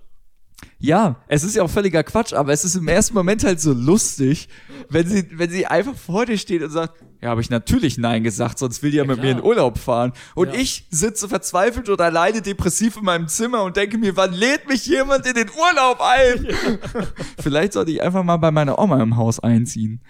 Ja, 0.79 1.17
es 1.27 1.43
ist 1.43 1.55
ja 1.55 1.63
auch 1.63 1.69
völliger 1.69 2.03
Quatsch, 2.03 2.33
aber 2.33 2.51
es 2.53 2.65
ist 2.65 2.75
im 2.75 2.87
ersten 2.87 3.13
Moment 3.13 3.43
halt 3.43 3.59
so 3.61 3.73
lustig, 3.73 4.49
wenn 4.89 5.07
sie, 5.07 5.25
wenn 5.33 5.49
sie 5.49 5.65
einfach 5.65 5.95
vor 5.95 6.25
dir 6.25 6.37
steht 6.37 6.61
und 6.61 6.69
sagt, 6.71 6.95
ja, 7.21 7.29
habe 7.29 7.39
ich 7.41 7.49
natürlich 7.49 7.97
Nein 7.97 8.23
gesagt, 8.23 8.59
sonst 8.59 8.83
will 8.83 8.91
die 8.91 8.97
ja, 8.97 9.05
mit 9.05 9.21
mir 9.21 9.31
in 9.31 9.37
klar. 9.37 9.47
Urlaub 9.47 9.77
fahren. 9.77 10.11
Und 10.35 10.49
Ja. 10.53 10.59
ich 10.59 10.87
sitze 10.89 11.29
verzweifelt 11.29 11.87
und 11.87 12.01
alleine 12.01 12.41
depressiv 12.41 12.97
in 12.97 13.05
meinem 13.05 13.29
Zimmer 13.29 13.63
und 13.63 13.77
denke 13.77 13.97
mir, 13.97 14.17
wann 14.17 14.33
lädt 14.33 14.67
mich 14.67 14.85
jemand 14.85 15.25
in 15.25 15.33
den 15.33 15.47
Urlaub 15.49 16.01
ein? 16.01 16.47
Vielleicht 17.39 17.73
sollte 17.73 17.91
ich 17.91 18.01
einfach 18.01 18.23
mal 18.23 18.37
bei 18.37 18.51
meiner 18.51 18.77
Oma 18.77 19.01
im 19.01 19.15
Haus 19.15 19.39
einziehen. 19.39 20.01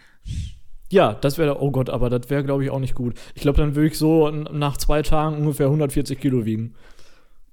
Ja, 0.90 1.14
das 1.14 1.38
wäre, 1.38 1.60
oh 1.62 1.72
Gott, 1.72 1.90
aber 1.90 2.10
das 2.10 2.30
wäre, 2.30 2.44
glaube 2.44 2.64
ich, 2.64 2.70
auch 2.70 2.80
nicht 2.80 2.94
gut. 2.96 3.16
Ich 3.36 3.42
glaube, 3.42 3.58
dann 3.60 3.76
würde 3.76 3.88
ich 3.88 3.98
so 3.98 4.30
nach 4.30 4.78
zwei 4.78 5.02
Tagen 5.02 5.38
ungefähr 5.38 5.66
140 5.68 6.20
Kilo 6.20 6.46
wiegen. 6.46 6.76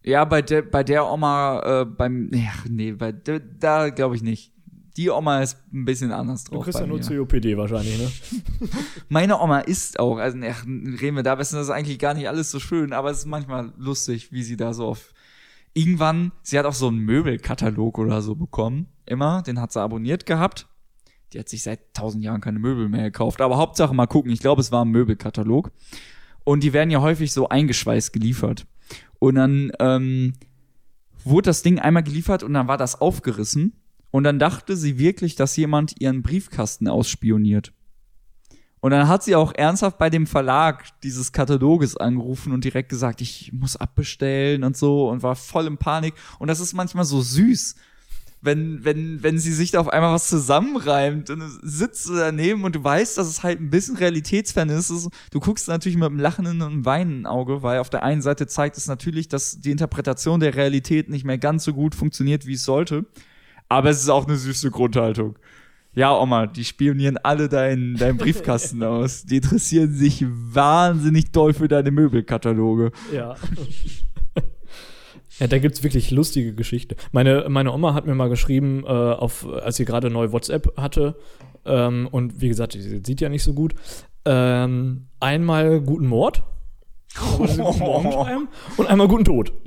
Ja, 0.03 0.25
bei 0.25 0.43
der, 0.43 0.63
bei 0.63 0.83
der 0.83 1.07
Oma, 1.07 1.83
äh, 1.83 1.85
beim, 1.85 2.31
ja, 2.33 2.53
nee, 2.69 2.93
bei 2.93 3.13
der, 3.13 3.41
da 3.41 3.91
glaube 3.91 4.17
ich 4.17 4.23
nicht. 4.23 4.53
Die 4.97 5.11
Oma 5.11 5.41
ist 5.41 5.59
ein 5.73 5.85
bisschen 5.85 6.11
anders 6.11 6.45
drauf. 6.45 6.59
Du 6.59 6.65
kriegst 6.65 6.81
ja 6.81 6.87
nur. 6.87 7.01
COPD 7.01 7.57
wahrscheinlich, 7.57 7.99
ne? 7.99 8.11
Meine 9.09 9.39
Oma 9.39 9.61
isst 9.61 10.01
auch, 10.01 10.19
also 10.19 10.39
ach, 10.43 10.65
reden 10.65 11.17
wir 11.17 11.23
da 11.23 11.35
besser, 11.35 11.59
das 11.59 11.69
ist 11.69 11.73
eigentlich 11.73 11.99
gar 11.99 12.15
nicht 12.15 12.29
alles 12.29 12.51
so 12.51 12.59
schön, 12.59 12.93
aber 12.93 13.11
es 13.11 13.19
ist 13.19 13.27
manchmal 13.27 13.73
lustig, 13.77 14.33
wie 14.33 14.43
sie 14.43 14.57
da 14.57 14.73
so 14.73 14.87
auf. 14.87 15.13
Irgendwann, 15.73 16.33
sie 16.43 16.59
hat 16.59 16.67
auch 16.67 16.75
so 16.75 16.89
einen 16.89 16.99
Möbelkatalog 16.99 17.99
oder 17.99 18.23
so 18.23 18.35
bekommen, 18.35 18.89
immer, 19.07 19.43
den 19.43 19.61
hat 19.61 19.73
sie 19.73 19.81
abonniert 19.81 20.27
gehabt. 20.27 20.67
Die 21.33 21.39
hat 21.39 21.49
sich 21.49 21.63
seit 21.63 21.95
tausend 21.95 22.25
Jahren 22.25 22.41
keine 22.41 22.59
Möbel 22.59 22.89
mehr 22.89 23.05
gekauft, 23.05 23.41
aber 23.41 23.57
Hauptsache 23.57 23.95
mal 23.95 24.07
gucken, 24.07 24.33
ich 24.33 24.41
glaube, 24.41 24.61
es 24.61 24.73
war 24.73 24.85
ein 24.85 24.91
Möbelkatalog. 24.91 25.71
Und 26.43 26.65
die 26.65 26.73
werden 26.73 26.91
ja 26.91 27.01
häufig 27.01 27.33
so 27.33 27.49
eingeschweißt 27.49 28.13
geliefert. 28.13 28.67
Und 29.21 29.37
dann 29.37 29.71
ähm, 29.79 30.33
wurde 31.25 31.51
das 31.51 31.63
Ding 31.63 31.79
einmal 31.79 32.03
geliefert 32.03 32.43
und 32.43 32.55
dann 32.55 32.67
war 32.67 32.79
das 32.79 33.01
aufgerissen. 33.01 33.75
Und 34.11 34.25
dann 34.25 34.41
dachte 34.41 34.77
sie 34.77 34.99
wirklich, 34.99 35.37
dass 35.37 35.57
jemand 35.57 36.01
ihren 36.01 36.23
Briefkasten 36.23 36.89
ausspioniert. 36.89 37.73
Und 38.81 38.93
dann 38.93 39.09
hat 39.09 39.23
sie 39.23 39.37
auch 39.37 39.53
ernsthaft 39.55 39.99
bei 39.99 40.09
dem 40.09 40.27
Verlag 40.27 41.01
dieses 41.03 41.33
Kataloges 41.33 41.97
angerufen 41.97 42.53
und 42.53 42.65
direkt 42.65 42.89
gesagt, 42.89 43.21
ich 43.21 43.53
muss 43.53 43.77
abbestellen 43.77 44.65
und 44.65 44.77
so 44.77 45.11
und 45.11 45.23
war 45.23 45.37
voll 45.37 45.67
in 45.67 45.77
Panik. 45.77 46.15
Und 46.39 46.49
das 46.49 46.61
ist 46.61 46.73
manchmal 46.73 47.05
so 47.05 47.21
süß, 47.21 47.77
wenn, 48.43 48.85
wenn, 48.85 49.23
wenn 49.23 49.39
sie 49.39 49.53
sich 49.53 49.71
da 49.71 49.81
auf 49.81 49.89
einmal 49.89 50.15
was 50.15 50.29
zusammenreimt 50.29 51.29
und 51.29 51.43
sitzt 51.63 52.09
du 52.09 52.15
daneben 52.15 52.65
und 52.65 52.75
du 52.75 52.83
weißt, 52.83 53.19
dass 53.19 53.27
es 53.29 53.43
halt 53.43 53.61
ein 53.61 53.69
bisschen 53.71 53.97
realitätsfern 53.97 54.69
ist- 54.71 54.91
Du 55.31 55.41
guckst 55.41 55.69
natürlich 55.69 55.97
mit 55.99 56.07
einem 56.07 56.19
lachenden 56.19 56.63
und 56.63 56.73
einem 56.73 56.85
weinenden 56.87 57.27
Auge, 57.27 57.63
weil 57.63 57.81
auf 57.81 57.91
der 57.91 58.03
einen 58.03 58.23
Seite 58.23 58.47
zeigt 58.47 58.77
es 58.79 58.87
natürlich, 58.87 59.29
dass 59.29 59.61
die 59.61 59.71
Interpretation 59.71 60.41
der 60.41 60.55
Realität 60.55 61.11
nicht 61.11 61.25
mehr 61.25 61.39
ganz 61.39 61.65
so 61.65 61.75
gut 61.75 61.95
funktioniert, 61.95 62.47
wie 62.47 62.55
es 62.55 62.65
sollte. 62.65 63.05
Aber 63.69 63.91
es 63.91 64.01
ist 64.01 64.09
auch 64.09 64.27
eine 64.27 64.37
süße 64.37 64.71
Grundhaltung. 64.71 65.37
Ja, 65.93 66.17
Oma, 66.17 66.47
die 66.47 66.65
spionieren 66.65 67.19
alle 67.19 67.49
deinen 67.49 67.97
deinen 67.97 68.17
Briefkasten 68.17 68.83
aus. 68.85 69.25
Die 69.25 69.37
interessieren 69.37 69.93
sich 69.93 70.25
wahnsinnig 70.29 71.31
doll 71.33 71.53
für 71.53 71.69
deine 71.69 71.91
Möbelkataloge. 71.91 72.93
Ja. 73.13 73.35
Ja, 75.41 75.47
da 75.49 75.59
gibt's 75.59 75.83
wirklich 75.83 76.11
lustige 76.11 76.55
Geschichten. 76.55 76.97
Meine, 77.13 77.47
meine 77.49 77.73
Oma 77.73 77.95
hat 77.95 78.07
mir 78.07 78.15
mal 78.15 78.29
geschrieben, 78.29 78.85
äh, 78.85 78.89
auf, 78.89 79.47
als 79.49 79.77
sie 79.77 79.85
gerade 79.85 80.11
neu 80.11 80.31
WhatsApp 80.33 80.77
hatte, 80.77 81.17
ähm, 81.65 82.09
und 82.11 82.41
wie 82.41 82.49
gesagt, 82.49 82.73
sie 82.73 83.01
sieht 83.05 83.21
ja 83.21 83.29
nicht 83.29 83.43
so 83.43 83.55
gut, 83.55 83.75
ähm, 84.25 85.07
einmal 85.19 85.81
guten 85.81 86.07
Mord 86.07 86.43
guten 87.19 87.57
Morgen 87.79 88.49
und 88.77 88.87
einmal 88.87 89.09
guten 89.09 89.25
Tod. 89.25 89.53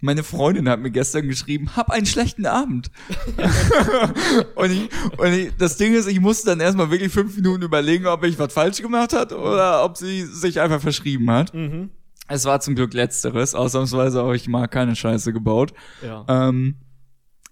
Meine 0.00 0.22
Freundin 0.22 0.68
hat 0.68 0.80
mir 0.80 0.90
gestern 0.90 1.26
geschrieben, 1.26 1.74
hab 1.74 1.90
einen 1.90 2.04
schlechten 2.04 2.44
Abend. 2.44 2.90
und 4.54 4.70
ich, 4.70 4.90
und 5.16 5.32
ich, 5.32 5.56
das 5.56 5.78
Ding 5.78 5.94
ist, 5.94 6.06
ich 6.06 6.20
musste 6.20 6.50
dann 6.50 6.60
erstmal 6.60 6.90
wirklich 6.90 7.10
fünf 7.10 7.34
Minuten 7.34 7.62
überlegen, 7.62 8.06
ob 8.06 8.22
ich 8.22 8.38
was 8.38 8.52
falsch 8.52 8.82
gemacht 8.82 9.14
hat 9.14 9.32
oder 9.32 9.84
ob 9.84 9.96
sie 9.96 10.22
sich 10.24 10.60
einfach 10.60 10.82
verschrieben 10.82 11.30
hat. 11.30 11.54
Mhm. 11.54 11.90
Es 12.28 12.44
war 12.44 12.60
zum 12.60 12.74
Glück 12.74 12.92
letzteres, 12.94 13.54
ausnahmsweise 13.54 14.20
habe 14.22 14.36
ich 14.36 14.48
mal 14.48 14.66
keine 14.66 14.96
Scheiße 14.96 15.32
gebaut. 15.32 15.72
Ja. 16.02 16.24
Ähm, 16.28 16.76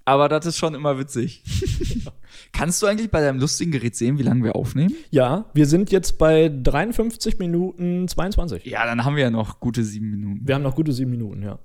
aber 0.05 0.29
das 0.29 0.45
ist 0.45 0.59
schon 0.59 0.75
immer 0.75 0.99
witzig. 0.99 1.43
Kannst 2.53 2.83
du 2.83 2.87
eigentlich 2.87 3.11
bei 3.11 3.21
deinem 3.21 3.39
lustigen 3.41 3.71
Gerät 3.71 3.97
sehen, 3.97 4.19
wie 4.19 4.23
lange 4.23 4.45
wir 4.45 4.55
aufnehmen? 4.55 4.95
ja, 5.11 5.47
wir 5.55 5.67
sind 5.67 5.91
jetzt 5.91 6.19
bei 6.19 6.49
53 6.51 7.39
Minuten 7.39 8.07
22. 8.07 8.67
Ja, 8.67 8.85
dann 8.85 9.05
haben 9.05 9.17
wir 9.17 9.23
ja 9.23 9.31
noch 9.31 9.61
gute 9.61 9.83
sieben 9.83 10.11
Minuten. 10.11 10.41
Wir 10.47 10.57
haben 10.57 10.63
noch 10.63 10.75
gute 10.75 10.93
sieben 10.93 11.11
Minuten, 11.11 11.43
ja. 11.43 11.59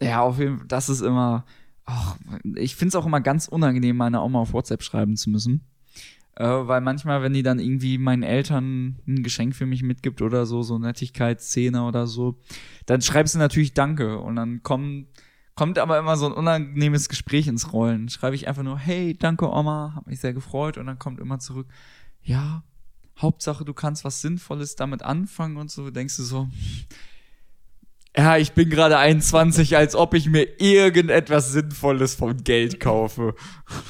Ja, 0.00 0.22
auf 0.22 0.38
jeden 0.38 0.58
Fall, 0.58 0.66
das 0.66 0.88
ist 0.88 1.02
immer. 1.02 1.44
ach, 1.84 2.16
ich 2.54 2.76
finde 2.76 2.90
es 2.90 2.94
auch 2.96 3.06
immer 3.06 3.20
ganz 3.20 3.48
unangenehm, 3.48 3.96
meiner 3.96 4.24
Oma 4.24 4.40
auf 4.40 4.52
WhatsApp 4.52 4.82
schreiben 4.82 5.16
zu 5.16 5.30
müssen. 5.30 5.66
Äh, 6.36 6.44
weil 6.44 6.82
manchmal, 6.82 7.22
wenn 7.22 7.32
die 7.32 7.42
dann 7.42 7.58
irgendwie 7.58 7.96
meinen 7.96 8.22
Eltern 8.22 9.00
ein 9.06 9.22
Geschenk 9.22 9.56
für 9.56 9.64
mich 9.64 9.82
mitgibt 9.82 10.20
oder 10.20 10.44
so, 10.44 10.62
so 10.62 10.78
Nettigkeitsszene 10.78 11.82
oder 11.84 12.06
so, 12.06 12.38
dann 12.84 13.00
schreibst 13.00 13.34
du 13.34 13.38
natürlich 13.38 13.72
Danke 13.72 14.18
und 14.18 14.36
dann 14.36 14.62
kommt, 14.62 15.06
kommt 15.54 15.78
aber 15.78 15.98
immer 15.98 16.18
so 16.18 16.26
ein 16.26 16.32
unangenehmes 16.32 17.08
Gespräch 17.08 17.46
ins 17.46 17.72
Rollen. 17.72 18.10
Schreibe 18.10 18.36
ich 18.36 18.48
einfach 18.48 18.62
nur, 18.62 18.78
hey, 18.78 19.16
danke 19.18 19.50
Oma, 19.50 19.94
hab 19.96 20.06
mich 20.06 20.20
sehr 20.20 20.34
gefreut 20.34 20.76
und 20.76 20.86
dann 20.86 20.98
kommt 20.98 21.20
immer 21.20 21.38
zurück, 21.38 21.68
ja, 22.22 22.62
Hauptsache 23.18 23.64
du 23.64 23.72
kannst 23.72 24.04
was 24.04 24.20
Sinnvolles 24.20 24.76
damit 24.76 25.02
anfangen 25.02 25.56
und 25.56 25.70
so, 25.70 25.90
denkst 25.90 26.18
du 26.18 26.22
so, 26.22 26.48
Ja, 28.14 28.36
ich 28.36 28.52
bin 28.52 28.68
gerade 28.68 28.98
21, 28.98 29.76
als 29.76 29.94
ob 29.94 30.12
ich 30.12 30.28
mir 30.28 30.60
irgendetwas 30.60 31.52
Sinnvolles 31.52 32.14
von 32.14 32.44
Geld 32.44 32.78
kaufe. 32.78 33.34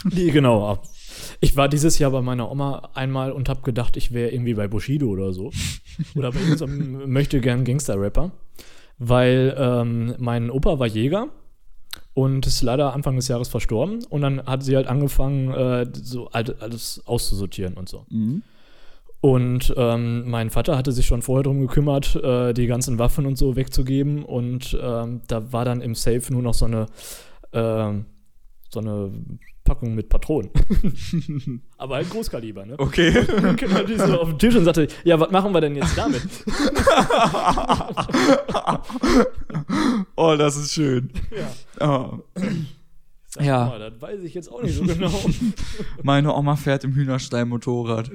Nee, 0.05 0.31
genau. 0.31 0.81
Ich 1.41 1.57
war 1.57 1.69
dieses 1.69 1.99
Jahr 1.99 2.11
bei 2.11 2.23
meiner 2.23 2.51
Oma 2.51 2.91
einmal 2.95 3.33
und 3.33 3.49
habe 3.49 3.63
gedacht, 3.63 3.97
ich 3.97 4.13
wäre 4.13 4.31
irgendwie 4.31 4.55
bei 4.55 4.69
Bushido 4.69 5.07
oder 5.09 5.33
so. 5.33 5.51
Oder 6.15 6.33
bei 6.33 6.41
irgendeinem 6.41 7.11
möchte 7.13 7.41
gern 7.41 7.65
Gangster-Rapper. 7.65 8.33
Weil 8.99 9.55
ähm, 9.59 10.15
mein 10.19 10.51
Opa 10.51 10.79
war 10.79 10.87
Jäger 10.87 11.29
und 12.15 12.47
ist 12.47 12.63
leider 12.63 12.95
Anfang 12.95 13.17
des 13.17 13.29
Jahres 13.29 13.49
verstorben. 13.49 14.05
Und 14.09 14.23
dann 14.23 14.45
hat 14.47 14.63
sie 14.63 14.75
halt 14.75 14.87
angefangen, 14.87 15.51
äh, 15.53 15.87
so 15.93 16.29
alles 16.29 17.03
auszusortieren 17.07 17.75
und 17.75 17.89
so. 17.89 18.07
Und 19.21 19.75
ähm, 19.77 20.29
mein 20.31 20.51
Vater 20.51 20.77
hatte 20.77 20.93
sich 20.93 21.07
schon 21.07 21.23
vorher 21.23 21.43
darum 21.43 21.61
gekümmert, 21.61 22.17
äh, 22.17 22.53
die 22.55 22.67
ganzen 22.67 22.99
Waffen 22.99 23.27
und 23.27 23.37
so 23.37 23.57
wegzugeben. 23.57 24.25
Und 24.25 24.79
ähm, 24.81 25.23
da 25.27 25.53
war 25.53 25.65
dann 25.65 25.81
im 25.81 25.95
Safe 25.95 26.23
nur 26.31 26.43
noch 26.43 26.55
so 26.55 26.67
eine, 26.67 26.87
ähm, 27.53 28.07
so 28.71 28.81
eine 28.81 29.11
Packung 29.67 29.95
mit 29.95 30.09
Patronen. 30.09 30.51
Aber 31.77 31.97
halt 31.97 32.09
Großkaliber, 32.09 32.65
ne? 32.65 32.77
Okay. 32.79 33.19
Und 33.19 33.43
dann 33.43 33.57
kam 33.57 33.87
die 33.87 33.97
so 33.97 34.21
auf 34.21 34.31
den 34.31 34.39
Tisch 34.39 34.57
und 34.57 34.65
sagte, 34.65 34.89
ja, 35.05 35.21
was 35.21 35.31
machen 35.31 35.53
wir 35.53 35.61
denn 35.61 35.77
jetzt 35.77 35.99
damit? 35.99 36.23
oh, 40.17 40.35
das 40.39 40.57
ist 40.57 40.73
schön. 40.73 41.11
Ja. 41.79 41.87
Oh. 41.87 42.21
Sag 43.27 43.45
Ja. 43.45 43.67
Mal, 43.67 43.91
das 43.91 44.01
weiß 44.01 44.23
ich 44.23 44.33
jetzt 44.33 44.51
auch 44.51 44.63
nicht 44.63 44.75
so 44.75 44.85
genau. 44.85 45.13
Meine 46.03 46.35
Oma 46.35 46.57
fährt 46.57 46.85
im 46.85 46.95
Hühnerstall 46.95 47.45
Motorrad. 47.45 48.11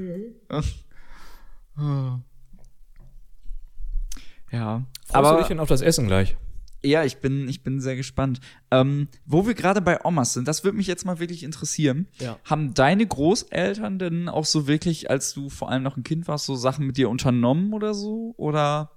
Ja. 4.51 4.83
Freust 5.05 5.15
Aber 5.15 5.31
du 5.33 5.37
dich 5.37 5.47
denn 5.47 5.59
auf 5.59 5.69
das 5.69 5.81
Essen 5.81 6.07
gleich? 6.07 6.35
Ja, 6.83 7.03
ich 7.03 7.17
bin, 7.17 7.47
ich 7.47 7.63
bin 7.63 7.79
sehr 7.79 7.95
gespannt. 7.95 8.39
Ähm, 8.71 9.07
wo 9.25 9.45
wir 9.45 9.53
gerade 9.53 9.81
bei 9.81 10.03
Omas 10.03 10.33
sind, 10.33 10.47
das 10.47 10.63
würde 10.63 10.77
mich 10.77 10.87
jetzt 10.87 11.05
mal 11.05 11.19
wirklich 11.19 11.43
interessieren. 11.43 12.07
Ja. 12.19 12.39
Haben 12.43 12.73
deine 12.73 13.05
Großeltern 13.05 13.99
denn 13.99 14.29
auch 14.29 14.45
so 14.45 14.67
wirklich, 14.67 15.09
als 15.09 15.33
du 15.33 15.49
vor 15.49 15.69
allem 15.69 15.83
noch 15.83 15.97
ein 15.97 16.03
Kind 16.03 16.27
warst, 16.27 16.45
so 16.45 16.55
Sachen 16.55 16.87
mit 16.87 16.97
dir 16.97 17.09
unternommen 17.09 17.73
oder 17.73 17.93
so? 17.93 18.33
Oder 18.37 18.91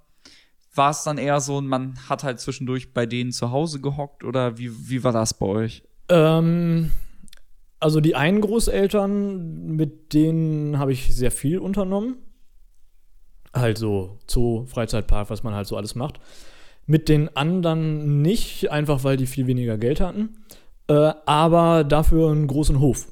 war 0.75 0.91
es 0.91 1.05
dann 1.05 1.19
eher 1.19 1.41
so, 1.41 1.61
man 1.61 1.97
hat 2.09 2.25
halt 2.25 2.41
zwischendurch 2.41 2.95
bei 2.95 3.07
denen 3.07 3.33
zu 3.33 3.51
Hause 3.51 3.81
gehockt? 3.81 4.25
Oder 4.25 4.59
wie, 4.59 4.89
wie 4.89 5.05
war 5.05 5.13
das 5.13 5.35
bei 5.35 5.47
euch? 5.47 5.83
Ähm, 6.09 6.91
also 7.81 8.01
die 8.01 8.17
einen 8.17 8.41
Großeltern, 8.41 9.67
mit 9.67 10.15
denen 10.15 10.79
habe 10.79 10.93
ich 10.93 11.15
sehr 11.15 11.31
viel 11.31 11.59
unternommen. 11.59 12.17
Halt 13.53 13.77
so 13.79 14.19
Zoo, 14.29 14.65
Freizeitpark, 14.67 15.29
was 15.29 15.43
man 15.43 15.55
halt 15.55 15.67
so 15.67 15.77
alles 15.77 15.95
macht. 15.95 16.19
Mit 16.87 17.09
den 17.09 17.35
anderen 17.37 18.23
nicht, 18.23 18.71
einfach 18.71 19.05
weil 19.05 19.17
die 19.17 19.27
viel 19.27 19.47
weniger 19.47 19.79
Geld 19.79 20.01
hatten. 20.01 20.45
Äh, 20.89 21.13
aber 21.27 21.85
dafür 21.85 22.31
einen 22.31 22.47
großen 22.47 22.79
Hof. 22.81 23.09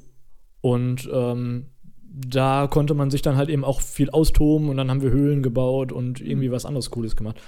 Und 0.61 1.09
ähm, 1.11 1.67
da 2.13 2.67
konnte 2.67 2.93
man 2.93 3.09
sich 3.09 3.23
dann 3.23 3.35
halt 3.35 3.49
eben 3.49 3.63
auch 3.63 3.81
viel 3.81 4.11
austoben 4.11 4.69
und 4.69 4.77
dann 4.77 4.89
haben 4.89 5.01
wir 5.01 5.09
Höhlen 5.09 5.41
gebaut 5.41 5.91
und 5.91 6.21
irgendwie 6.21 6.51
was 6.51 6.65
anderes 6.65 6.91
Cooles 6.91 7.15
gemacht. 7.15 7.41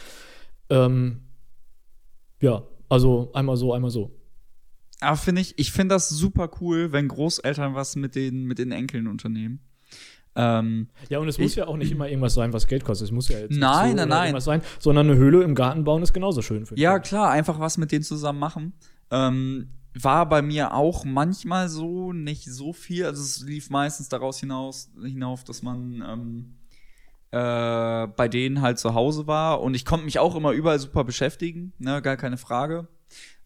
Ähm, 0.69 1.21
ja, 2.41 2.63
also 2.89 3.31
einmal 3.33 3.57
so, 3.57 3.73
einmal 3.73 3.91
so. 3.91 4.11
Aber 5.01 5.17
finde 5.17 5.41
ich, 5.41 5.59
ich 5.59 5.71
finde 5.71 5.95
das 5.95 6.09
super 6.09 6.49
cool, 6.59 6.91
wenn 6.91 7.07
Großeltern 7.07 7.75
was 7.75 7.95
mit 7.95 8.15
den, 8.15 8.45
mit 8.45 8.57
den 8.57 8.71
Enkeln 8.71 9.07
unternehmen. 9.07 9.59
Ähm, 10.35 10.89
Ja, 11.09 11.19
und 11.19 11.27
es 11.29 11.37
muss 11.39 11.51
Ich- 11.51 11.55
ja 11.55 11.67
auch 11.67 11.77
nicht 11.77 11.91
immer 11.91 12.07
irgendwas 12.09 12.33
sein, 12.33 12.51
was 12.53 12.67
Geld 12.67 12.83
kostet. 12.83 13.07
Es 13.07 13.11
muss 13.11 13.29
ja 13.29 13.39
jetzt 13.39 13.51
nicht 13.51 13.59
Nein, 13.59 13.97
so 13.97 14.05
nein, 14.05 14.23
irgendwas 14.25 14.43
sein, 14.45 14.61
sondern 14.79 15.09
eine 15.09 15.17
Höhle 15.17 15.43
im 15.43 15.55
Garten 15.55 15.83
bauen 15.85 16.03
ist 16.03 16.13
genauso 16.13 16.41
schön 16.41 16.65
für 16.65 16.77
ja, 16.77 16.99
die. 16.99 17.07
klar, 17.07 17.29
einfach 17.31 17.59
was 17.59 17.77
mit 17.77 17.91
denen 17.91 18.03
zusammen 18.03 18.39
machen. 18.39 18.73
Ähm, 19.11 19.69
war 19.97 20.27
bei 20.27 20.41
mir 20.41 20.73
auch 20.73 21.05
manchmal 21.05 21.69
so, 21.69 22.11
nicht 22.11 22.43
so 22.51 22.73
viel. 22.73 23.05
Also 23.05 23.21
es 23.21 23.41
lief 23.45 23.69
meistens 23.69 24.09
daraus 24.09 24.39
hinaus, 24.39 24.91
hinauf, 25.01 25.45
dass 25.45 25.61
man 25.63 26.03
ähm, 26.05 26.55
äh, 27.31 28.07
bei 28.07 28.27
denen 28.27 28.61
halt 28.61 28.77
zu 28.79 28.93
Hause 28.93 29.27
war. 29.27 29.61
Und 29.61 29.73
ich 29.73 29.85
konnte 29.85 30.05
mich 30.05 30.19
auch 30.19 30.35
immer 30.35 30.51
überall 30.51 30.79
super 30.79 31.03
beschäftigen, 31.05 31.71
ne, 31.79 32.01
gar 32.01 32.17
keine 32.17 32.37
Frage. 32.37 32.87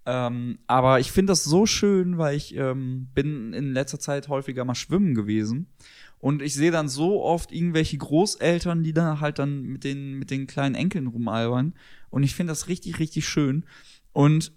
Ähm, 0.05 0.57
aber 0.65 0.99
ich 0.99 1.11
finde 1.11 1.31
das 1.33 1.43
so 1.43 1.65
schön, 1.67 2.17
weil 2.17 2.35
ich 2.35 2.55
ähm, 2.55 3.09
bin 3.13 3.53
in 3.53 3.73
letzter 3.73 3.99
Zeit 3.99 4.27
häufiger 4.27 4.65
mal 4.65 4.73
schwimmen 4.73 5.13
gewesen. 5.13 5.67
Und 6.19 6.41
ich 6.41 6.53
sehe 6.53 6.71
dann 6.71 6.89
so 6.89 7.23
oft 7.23 7.51
irgendwelche 7.51 7.97
Großeltern, 7.97 8.83
die 8.83 8.93
da 8.93 9.21
halt 9.21 9.39
dann 9.39 9.63
mit 9.63 9.83
den, 9.83 10.19
mit 10.19 10.29
den 10.31 10.47
kleinen 10.47 10.75
Enkeln 10.75 11.07
rumalbern. 11.07 11.73
Und 12.09 12.23
ich 12.23 12.35
finde 12.35 12.51
das 12.51 12.67
richtig, 12.67 12.99
richtig 12.99 13.27
schön. 13.27 13.65
Und 14.11 14.51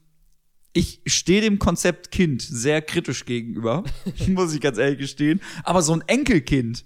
ich 0.72 1.02
stehe 1.06 1.40
dem 1.40 1.58
Konzept 1.58 2.10
Kind 2.10 2.42
sehr 2.42 2.82
kritisch 2.82 3.24
gegenüber, 3.26 3.84
muss 4.28 4.54
ich 4.54 4.60
ganz 4.60 4.78
ehrlich 4.78 4.98
gestehen. 4.98 5.40
Aber 5.62 5.82
so 5.82 5.92
ein 5.92 6.02
Enkelkind, 6.06 6.84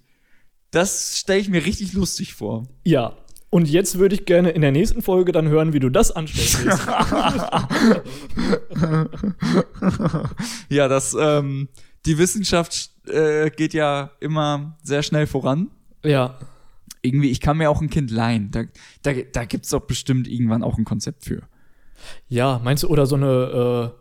das 0.71 1.19
stelle 1.19 1.41
ich 1.41 1.49
mir 1.49 1.65
richtig 1.65 1.95
lustig 1.95 2.35
vor. 2.35 2.69
Ja. 2.85 3.17
Und 3.49 3.69
jetzt 3.69 3.99
würde 3.99 4.17
ich 4.17 4.27
gerne 4.27 4.51
in 4.51 4.61
der 4.61 4.73
nächsten 4.73 5.01
Folge 5.03 5.33
dann 5.33 5.49
hören, 5.49 5.73
wie 5.73 5.79
du 5.79 5.89
das 5.89 6.11
anstellen 6.11 6.67
willst. 6.67 6.87
Ja, 10.69 10.89
das, 10.89 11.17
ähm, 11.19 11.69
die 12.07 12.19
Wissenschaft 12.19 12.91
äh, 13.09 13.51
geht 13.51 13.75
ja 13.75 14.11
immer 14.21 14.77
sehr 14.83 15.03
schnell 15.03 15.27
voran. 15.27 15.71
ja. 16.03 16.39
Irgendwie, 17.03 17.31
ich 17.31 17.41
kann 17.41 17.59
mir 17.59 17.71
auch 17.71 17.81
ein 17.81 17.89
Kind 17.89 18.11
leihen. 18.11 18.51
Da, 18.51 18.65
da, 19.03 19.13
da 19.13 19.45
gibt's 19.45 19.69
doch 19.69 19.83
bestimmt 19.83 20.27
irgendwann 20.27 20.65
auch 20.65 20.77
ein 20.77 20.85
Konzept 20.85 21.25
für. 21.25 21.43
Ja, 22.27 22.61
meinst 22.65 22.83
du, 22.83 22.89
oder 22.89 23.07
so 23.07 23.15
eine, 23.15 23.95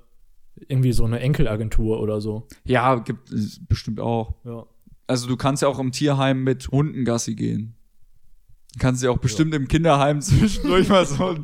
äh, 0.57 0.63
irgendwie 0.67 0.91
so 0.91 1.05
eine 1.05 1.19
Enkelagentur 1.19 1.99
oder 1.99 2.19
so. 2.19 2.47
Ja, 2.63 2.95
gibt 2.95 3.31
es 3.31 3.59
bestimmt 3.67 3.99
auch. 3.99 4.33
Ja. 4.43 4.65
Also 5.05 5.27
du 5.27 5.37
kannst 5.37 5.61
ja 5.61 5.67
auch 5.67 5.77
im 5.77 5.91
Tierheim 5.91 6.43
mit 6.43 6.69
Hunden 6.69 7.05
Gassi 7.05 7.35
gehen. 7.35 7.74
Du 8.75 8.79
kannst 8.79 9.01
ja 9.01 9.09
auch 9.09 9.19
bestimmt 9.19 9.53
im 9.55 9.69
Kinderheim 9.69 10.21
zwischendurch 10.21 10.89
mal 10.89 11.05
so 11.05 11.37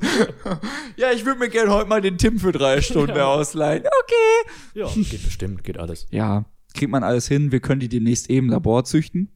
Ja, 0.97 1.13
ich 1.13 1.25
würde 1.25 1.39
mir 1.39 1.47
gerne 1.49 1.71
heute 1.71 1.87
mal 1.87 2.01
den 2.01 2.17
Tim 2.17 2.37
für 2.39 2.51
drei 2.51 2.81
Stunden 2.81 3.15
Ja. 3.15 3.25
ausleihen. 3.27 3.85
Okay. 4.03 4.51
Ja, 4.73 4.87
geht 4.93 5.23
bestimmt, 5.23 5.63
geht 5.63 5.77
alles. 5.77 6.07
Ja, 6.11 6.43
kriegt 6.73 6.91
man 6.91 7.05
alles 7.05 7.29
hin. 7.29 7.53
Wir 7.53 7.61
können 7.61 7.79
die 7.79 7.87
demnächst 7.87 8.29
eben 8.29 8.47
im 8.47 8.51
Labor 8.51 8.83
züchten. 8.83 9.29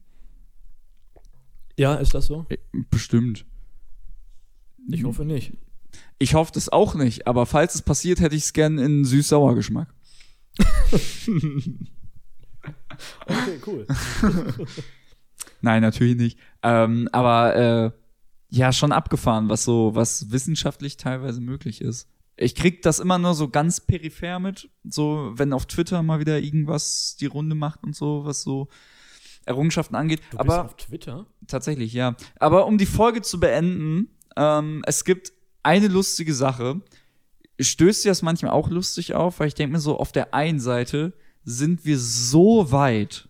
Ja, 1.78 1.94
ist 1.94 2.12
das 2.12 2.26
so? 2.26 2.44
Äh, 2.50 2.58
Bestimmt. 2.90 3.46
Ich 4.90 5.02
hoffe 5.04 5.24
nicht. 5.24 5.54
Ich 6.18 6.34
hoffe 6.34 6.52
das 6.52 6.68
auch 6.68 6.94
nicht, 6.96 7.26
aber 7.26 7.46
falls 7.46 7.74
es 7.74 7.82
passiert, 7.82 8.20
hätte 8.20 8.36
ich 8.36 8.42
es 8.44 8.52
gern 8.52 8.78
in 8.78 9.06
süß-sauer 9.06 9.54
Geschmack. 9.54 9.88
Okay, 13.26 13.60
cool. 13.66 13.86
Nein, 15.66 15.82
natürlich 15.82 16.16
nicht. 16.16 16.38
Ähm, 16.62 17.08
aber 17.10 17.56
äh, 17.56 17.90
ja, 18.50 18.72
schon 18.72 18.92
abgefahren, 18.92 19.48
was 19.48 19.64
so, 19.64 19.96
was 19.96 20.30
wissenschaftlich 20.30 20.96
teilweise 20.96 21.40
möglich 21.40 21.80
ist. 21.80 22.08
Ich 22.36 22.54
krieg 22.54 22.82
das 22.82 23.00
immer 23.00 23.18
nur 23.18 23.34
so 23.34 23.48
ganz 23.48 23.80
peripher 23.80 24.38
mit, 24.38 24.70
so 24.84 25.32
wenn 25.34 25.52
auf 25.52 25.66
Twitter 25.66 26.04
mal 26.04 26.20
wieder 26.20 26.38
irgendwas 26.38 27.16
die 27.18 27.26
Runde 27.26 27.56
macht 27.56 27.82
und 27.82 27.96
so, 27.96 28.24
was 28.24 28.42
so 28.42 28.68
Errungenschaften 29.44 29.96
angeht. 29.96 30.20
Du 30.30 30.36
bist 30.36 30.50
aber 30.50 30.66
auf 30.66 30.76
Twitter? 30.76 31.26
tatsächlich, 31.48 31.92
ja. 31.92 32.14
Aber 32.38 32.66
um 32.66 32.78
die 32.78 32.86
Folge 32.86 33.22
zu 33.22 33.40
beenden, 33.40 34.10
ähm, 34.36 34.84
es 34.86 35.04
gibt 35.04 35.32
eine 35.64 35.88
lustige 35.88 36.32
Sache. 36.32 36.80
Stößt 37.58 38.04
dir 38.04 38.10
das 38.10 38.22
manchmal 38.22 38.52
auch 38.52 38.70
lustig 38.70 39.14
auf, 39.14 39.40
weil 39.40 39.48
ich 39.48 39.54
denke 39.54 39.72
mir 39.72 39.80
so, 39.80 39.98
auf 39.98 40.12
der 40.12 40.32
einen 40.32 40.60
Seite 40.60 41.12
sind 41.42 41.84
wir 41.84 41.98
so 41.98 42.70
weit, 42.70 43.28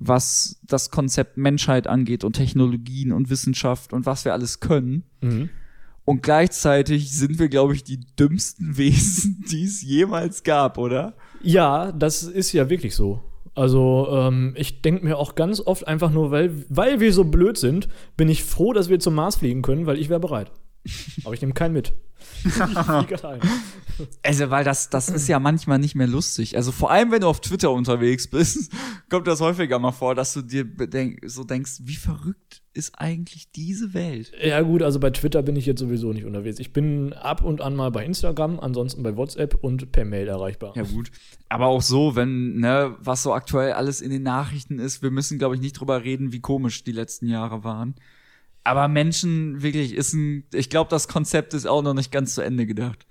was 0.00 0.58
das 0.66 0.90
Konzept 0.90 1.36
Menschheit 1.36 1.86
angeht 1.86 2.24
und 2.24 2.32
Technologien 2.32 3.12
und 3.12 3.28
Wissenschaft 3.28 3.92
und 3.92 4.06
was 4.06 4.24
wir 4.24 4.32
alles 4.32 4.60
können. 4.60 5.04
Mhm. 5.20 5.50
Und 6.06 6.22
gleichzeitig 6.22 7.12
sind 7.12 7.38
wir, 7.38 7.48
glaube 7.48 7.74
ich, 7.74 7.84
die 7.84 8.00
dümmsten 8.18 8.76
Wesen, 8.78 9.44
die 9.50 9.64
es 9.64 9.82
jemals 9.82 10.42
gab, 10.42 10.78
oder? 10.78 11.14
Ja, 11.42 11.92
das 11.92 12.22
ist 12.22 12.52
ja 12.52 12.70
wirklich 12.70 12.96
so. 12.96 13.22
Also, 13.54 14.08
ähm, 14.10 14.54
ich 14.56 14.80
denke 14.80 15.04
mir 15.04 15.18
auch 15.18 15.34
ganz 15.34 15.60
oft 15.60 15.86
einfach 15.86 16.10
nur, 16.10 16.30
weil, 16.30 16.64
weil 16.68 17.00
wir 17.00 17.12
so 17.12 17.24
blöd 17.24 17.58
sind, 17.58 17.88
bin 18.16 18.28
ich 18.28 18.42
froh, 18.42 18.72
dass 18.72 18.88
wir 18.88 19.00
zum 19.00 19.14
Mars 19.14 19.36
fliegen 19.36 19.60
können, 19.60 19.86
weil 19.86 19.98
ich 19.98 20.08
wäre 20.08 20.20
bereit. 20.20 20.50
Aber 21.24 21.34
ich 21.34 21.42
nehme 21.42 21.52
keinen 21.52 21.74
mit. 21.74 21.92
Also, 24.22 24.50
weil 24.50 24.64
das, 24.64 24.90
das 24.90 25.08
ist 25.08 25.28
ja 25.28 25.38
manchmal 25.38 25.78
nicht 25.78 25.94
mehr 25.94 26.06
lustig. 26.06 26.56
Also 26.56 26.72
vor 26.72 26.90
allem, 26.90 27.10
wenn 27.10 27.20
du 27.20 27.26
auf 27.26 27.40
Twitter 27.40 27.70
unterwegs 27.70 28.28
bist, 28.28 28.72
kommt 29.10 29.26
das 29.26 29.40
häufiger 29.40 29.78
mal 29.78 29.92
vor, 29.92 30.14
dass 30.14 30.32
du 30.32 30.42
dir 30.42 30.64
bedenk 30.64 31.20
so 31.26 31.44
denkst, 31.44 31.80
wie 31.82 31.96
verrückt 31.96 32.62
ist 32.72 32.98
eigentlich 32.98 33.50
diese 33.52 33.94
Welt? 33.94 34.32
Ja, 34.42 34.60
gut, 34.62 34.82
also 34.82 35.00
bei 35.00 35.10
Twitter 35.10 35.42
bin 35.42 35.56
ich 35.56 35.66
jetzt 35.66 35.80
sowieso 35.80 36.12
nicht 36.12 36.24
unterwegs. 36.24 36.58
Ich 36.60 36.72
bin 36.72 37.12
ab 37.12 37.42
und 37.42 37.60
an 37.60 37.74
mal 37.74 37.90
bei 37.90 38.04
Instagram, 38.04 38.60
ansonsten 38.60 39.02
bei 39.02 39.16
WhatsApp 39.16 39.54
und 39.60 39.92
per 39.92 40.04
Mail 40.04 40.28
erreichbar. 40.28 40.72
Ja 40.76 40.84
gut. 40.84 41.10
Aber 41.48 41.66
auch 41.66 41.82
so, 41.82 42.14
wenn, 42.16 42.56
ne, 42.56 42.96
was 43.00 43.22
so 43.22 43.34
aktuell 43.34 43.72
alles 43.72 44.00
in 44.00 44.10
den 44.10 44.22
Nachrichten 44.22 44.78
ist, 44.78 45.02
wir 45.02 45.10
müssen, 45.10 45.38
glaube 45.38 45.56
ich, 45.56 45.60
nicht 45.60 45.74
drüber 45.74 46.04
reden, 46.04 46.32
wie 46.32 46.40
komisch 46.40 46.84
die 46.84 46.92
letzten 46.92 47.26
Jahre 47.26 47.64
waren. 47.64 47.96
Aber 48.70 48.86
Menschen, 48.86 49.62
wirklich, 49.62 49.94
ist 49.94 50.12
ein, 50.12 50.44
ich 50.54 50.70
glaube, 50.70 50.88
das 50.90 51.08
Konzept 51.08 51.54
ist 51.54 51.66
auch 51.66 51.82
noch 51.82 51.92
nicht 51.92 52.12
ganz 52.12 52.36
zu 52.36 52.40
Ende 52.40 52.66
gedacht. 52.66 53.04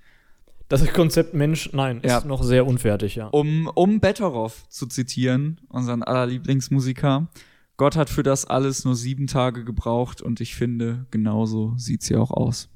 Das 0.70 0.90
Konzept 0.94 1.34
Mensch, 1.34 1.68
nein, 1.74 2.00
Ja. 2.02 2.16
ist 2.16 2.24
noch 2.24 2.42
sehr 2.42 2.66
unfertig, 2.66 3.16
ja. 3.16 3.26
Um, 3.26 3.70
um 3.74 4.00
Betteroff 4.00 4.66
zu 4.70 4.86
zitieren, 4.86 5.60
unseren 5.68 6.02
aller 6.02 6.24
Lieblingsmusiker, 6.28 7.28
Gott 7.76 7.94
hat 7.94 8.08
für 8.08 8.22
das 8.22 8.46
alles 8.46 8.86
nur 8.86 8.96
sieben 8.96 9.26
Tage 9.26 9.62
gebraucht 9.64 10.22
und 10.22 10.40
ich 10.40 10.54
finde, 10.54 11.04
genauso 11.10 11.74
sieht's 11.76 12.08
hier 12.08 12.22
auch 12.22 12.30
aus. 12.30 12.70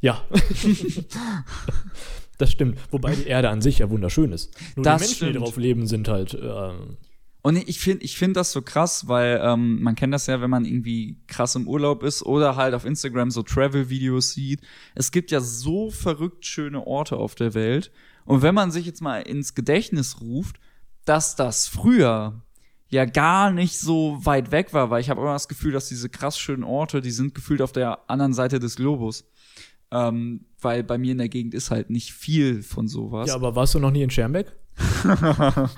Ja. 0.00 0.22
das 2.38 2.52
stimmt. 2.52 2.78
Wobei 2.92 3.16
die 3.16 3.26
Erde 3.26 3.48
an 3.50 3.62
sich 3.62 3.80
ja 3.80 3.90
wunderschön 3.90 4.30
ist. 4.30 4.54
Nur 4.76 4.84
Das 4.84 5.00
die 5.00 5.06
Menschen, 5.08 5.16
stimmt. 5.16 5.34
die 5.34 5.38
drauf 5.40 5.56
leben, 5.56 5.88
sind 5.88 6.06
halt. 6.06 6.38
Ähm, 6.40 6.98
Und 7.46 7.56
ich 7.68 7.78
finde 7.78 8.02
ich 8.06 8.16
find 8.16 8.38
das 8.38 8.52
so 8.52 8.62
krass, 8.62 9.06
weil 9.06 9.38
ähm, 9.44 9.82
man 9.82 9.94
kennt 9.96 10.14
das 10.14 10.26
ja, 10.28 10.40
wenn 10.40 10.48
man 10.48 10.64
irgendwie 10.64 11.18
krass 11.26 11.54
im 11.56 11.68
Urlaub 11.68 12.02
ist 12.02 12.22
oder 12.22 12.56
halt 12.56 12.72
auf 12.72 12.86
Instagram 12.86 13.30
so 13.30 13.42
Travel-Videos 13.42 14.30
sieht. 14.30 14.62
Es 14.94 15.10
gibt 15.10 15.30
ja 15.30 15.42
so 15.42 15.90
verrückt 15.90 16.46
schöne 16.46 16.86
Orte 16.86 17.18
auf 17.18 17.34
der 17.34 17.52
Welt. 17.52 17.92
Und 18.24 18.40
wenn 18.40 18.54
man 18.54 18.70
sich 18.70 18.86
jetzt 18.86 19.02
mal 19.02 19.18
ins 19.18 19.54
Gedächtnis 19.54 20.22
ruft, 20.22 20.56
dass 21.04 21.36
das 21.36 21.68
früher 21.68 22.40
ja 22.88 23.04
gar 23.04 23.50
nicht 23.50 23.78
so 23.78 24.24
weit 24.24 24.50
weg 24.50 24.72
war, 24.72 24.88
weil 24.88 25.02
ich 25.02 25.10
habe 25.10 25.20
immer 25.20 25.34
das 25.34 25.46
Gefühl, 25.46 25.72
dass 25.72 25.90
diese 25.90 26.08
krass 26.08 26.38
schönen 26.38 26.64
Orte, 26.64 27.02
die 27.02 27.10
sind 27.10 27.34
gefühlt 27.34 27.60
auf 27.60 27.72
der 27.72 28.08
anderen 28.08 28.32
Seite 28.32 28.58
des 28.58 28.76
Globus. 28.76 29.30
Ähm, 29.90 30.46
weil 30.62 30.82
bei 30.82 30.96
mir 30.96 31.12
in 31.12 31.18
der 31.18 31.28
Gegend 31.28 31.52
ist 31.52 31.70
halt 31.70 31.90
nicht 31.90 32.14
viel 32.14 32.62
von 32.62 32.88
sowas. 32.88 33.28
ja, 33.28 33.34
aber 33.34 33.54
warst 33.54 33.74
du 33.74 33.80
noch 33.80 33.90
nie 33.90 34.02
in 34.02 34.08
Schermbeck? 34.08 34.56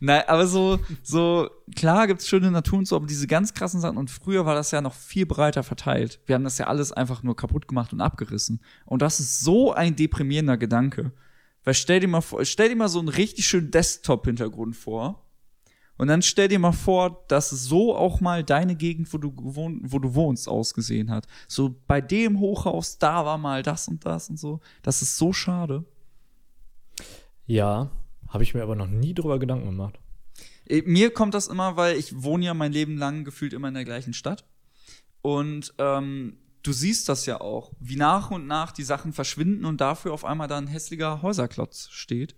Nein, 0.00 0.22
aber 0.26 0.46
so, 0.46 0.78
so, 1.02 1.50
klar 1.74 2.06
gibt's 2.06 2.28
schöne 2.28 2.50
Natur 2.50 2.78
und 2.78 2.88
so, 2.88 2.96
aber 2.96 3.06
diese 3.06 3.26
ganz 3.26 3.54
krassen 3.54 3.80
Sachen, 3.80 3.98
und 3.98 4.10
früher 4.10 4.46
war 4.46 4.54
das 4.54 4.70
ja 4.70 4.80
noch 4.80 4.94
viel 4.94 5.26
breiter 5.26 5.62
verteilt. 5.62 6.20
Wir 6.26 6.34
haben 6.34 6.44
das 6.44 6.58
ja 6.58 6.66
alles 6.66 6.92
einfach 6.92 7.22
nur 7.22 7.36
kaputt 7.36 7.68
gemacht 7.68 7.92
und 7.92 8.00
abgerissen. 8.00 8.60
Und 8.84 9.02
das 9.02 9.20
ist 9.20 9.40
so 9.40 9.72
ein 9.72 9.96
deprimierender 9.96 10.56
Gedanke. 10.56 11.12
Weil 11.64 11.74
stell 11.74 12.00
dir 12.00 12.08
mal 12.08 12.20
vor, 12.20 12.44
stell 12.44 12.68
dir 12.68 12.76
mal 12.76 12.88
so 12.88 13.00
einen 13.00 13.08
richtig 13.08 13.46
schönen 13.46 13.70
Desktop-Hintergrund 13.70 14.76
vor. 14.76 15.26
Und 15.98 16.08
dann 16.08 16.22
stell 16.22 16.48
dir 16.48 16.58
mal 16.58 16.72
vor, 16.72 17.24
dass 17.28 17.50
so 17.50 17.96
auch 17.96 18.20
mal 18.20 18.44
deine 18.44 18.76
Gegend, 18.76 19.12
wo 19.12 19.18
du, 19.18 19.32
gewohnt, 19.32 19.80
wo 19.84 19.98
du 19.98 20.14
wohnst, 20.14 20.48
ausgesehen 20.48 21.10
hat. 21.10 21.26
So 21.48 21.74
bei 21.86 22.00
dem 22.00 22.38
Hochhaus, 22.38 22.98
da 22.98 23.24
war 23.24 23.38
mal 23.38 23.62
das 23.62 23.88
und 23.88 24.04
das 24.04 24.28
und 24.28 24.38
so. 24.38 24.60
Das 24.82 25.02
ist 25.02 25.16
so 25.16 25.32
schade. 25.32 25.84
Ja, 27.46 27.90
habe 28.28 28.42
ich 28.42 28.54
mir 28.54 28.62
aber 28.62 28.74
noch 28.76 28.88
nie 28.88 29.14
drüber 29.14 29.38
Gedanken 29.38 29.66
gemacht. 29.66 29.98
Äh, 30.66 30.82
Mir 30.86 31.10
kommt 31.12 31.34
das 31.34 31.46
immer, 31.48 31.76
weil 31.76 31.96
ich 31.96 32.22
wohne 32.22 32.44
ja 32.46 32.54
mein 32.54 32.72
Leben 32.72 32.96
lang 32.96 33.24
gefühlt 33.24 33.52
immer 33.52 33.68
in 33.68 33.74
der 33.74 33.84
gleichen 33.84 34.12
Stadt. 34.14 34.44
Und 35.22 35.74
ähm, 35.78 36.36
du 36.62 36.72
siehst 36.72 37.08
das 37.08 37.26
ja 37.26 37.40
auch, 37.40 37.72
wie 37.80 37.96
nach 37.96 38.30
und 38.30 38.46
nach 38.46 38.72
die 38.72 38.82
Sachen 38.84 39.12
verschwinden 39.12 39.64
und 39.64 39.80
dafür 39.80 40.12
auf 40.12 40.24
einmal 40.24 40.48
da 40.48 40.58
ein 40.58 40.66
hässlicher 40.66 41.22
Häuserklotz 41.22 41.88
steht. 41.90 42.34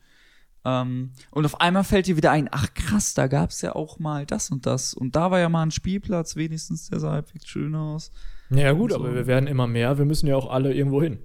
Ähm, 0.64 1.12
und 1.30 1.45
auf 1.45 1.61
einmal 1.61 1.84
fällt 1.84 2.07
dir 2.07 2.16
wieder 2.16 2.30
ein, 2.30 2.49
ach 2.51 2.72
krass, 2.74 3.14
da 3.14 3.26
gab's 3.26 3.62
ja 3.62 3.74
auch 3.74 3.99
mal 3.99 4.26
das 4.26 4.51
und 4.51 4.66
das. 4.66 4.93
Und 4.95 5.16
da 5.16 5.30
war 5.30 5.39
ja 5.39 5.49
mal 5.49 5.62
ein 5.62 5.70
Spielplatz, 5.70 6.36
wenigstens, 6.36 6.89
der 6.89 7.01
sah 7.01 7.12
halbwegs 7.12 7.47
schön 7.47 7.74
aus. 7.74 8.11
Ja, 8.51 8.72
gut, 8.72 8.93
So. 8.93 8.97
aber 8.99 9.14
wir 9.14 9.26
werden 9.26 9.47
immer 9.47 9.66
mehr. 9.66 9.99
Wir 9.99 10.05
müssen 10.05 10.26
ja 10.26 10.36
auch 10.36 10.51
alle 10.51 10.72
irgendwo 10.74 11.03
hin. 11.03 11.18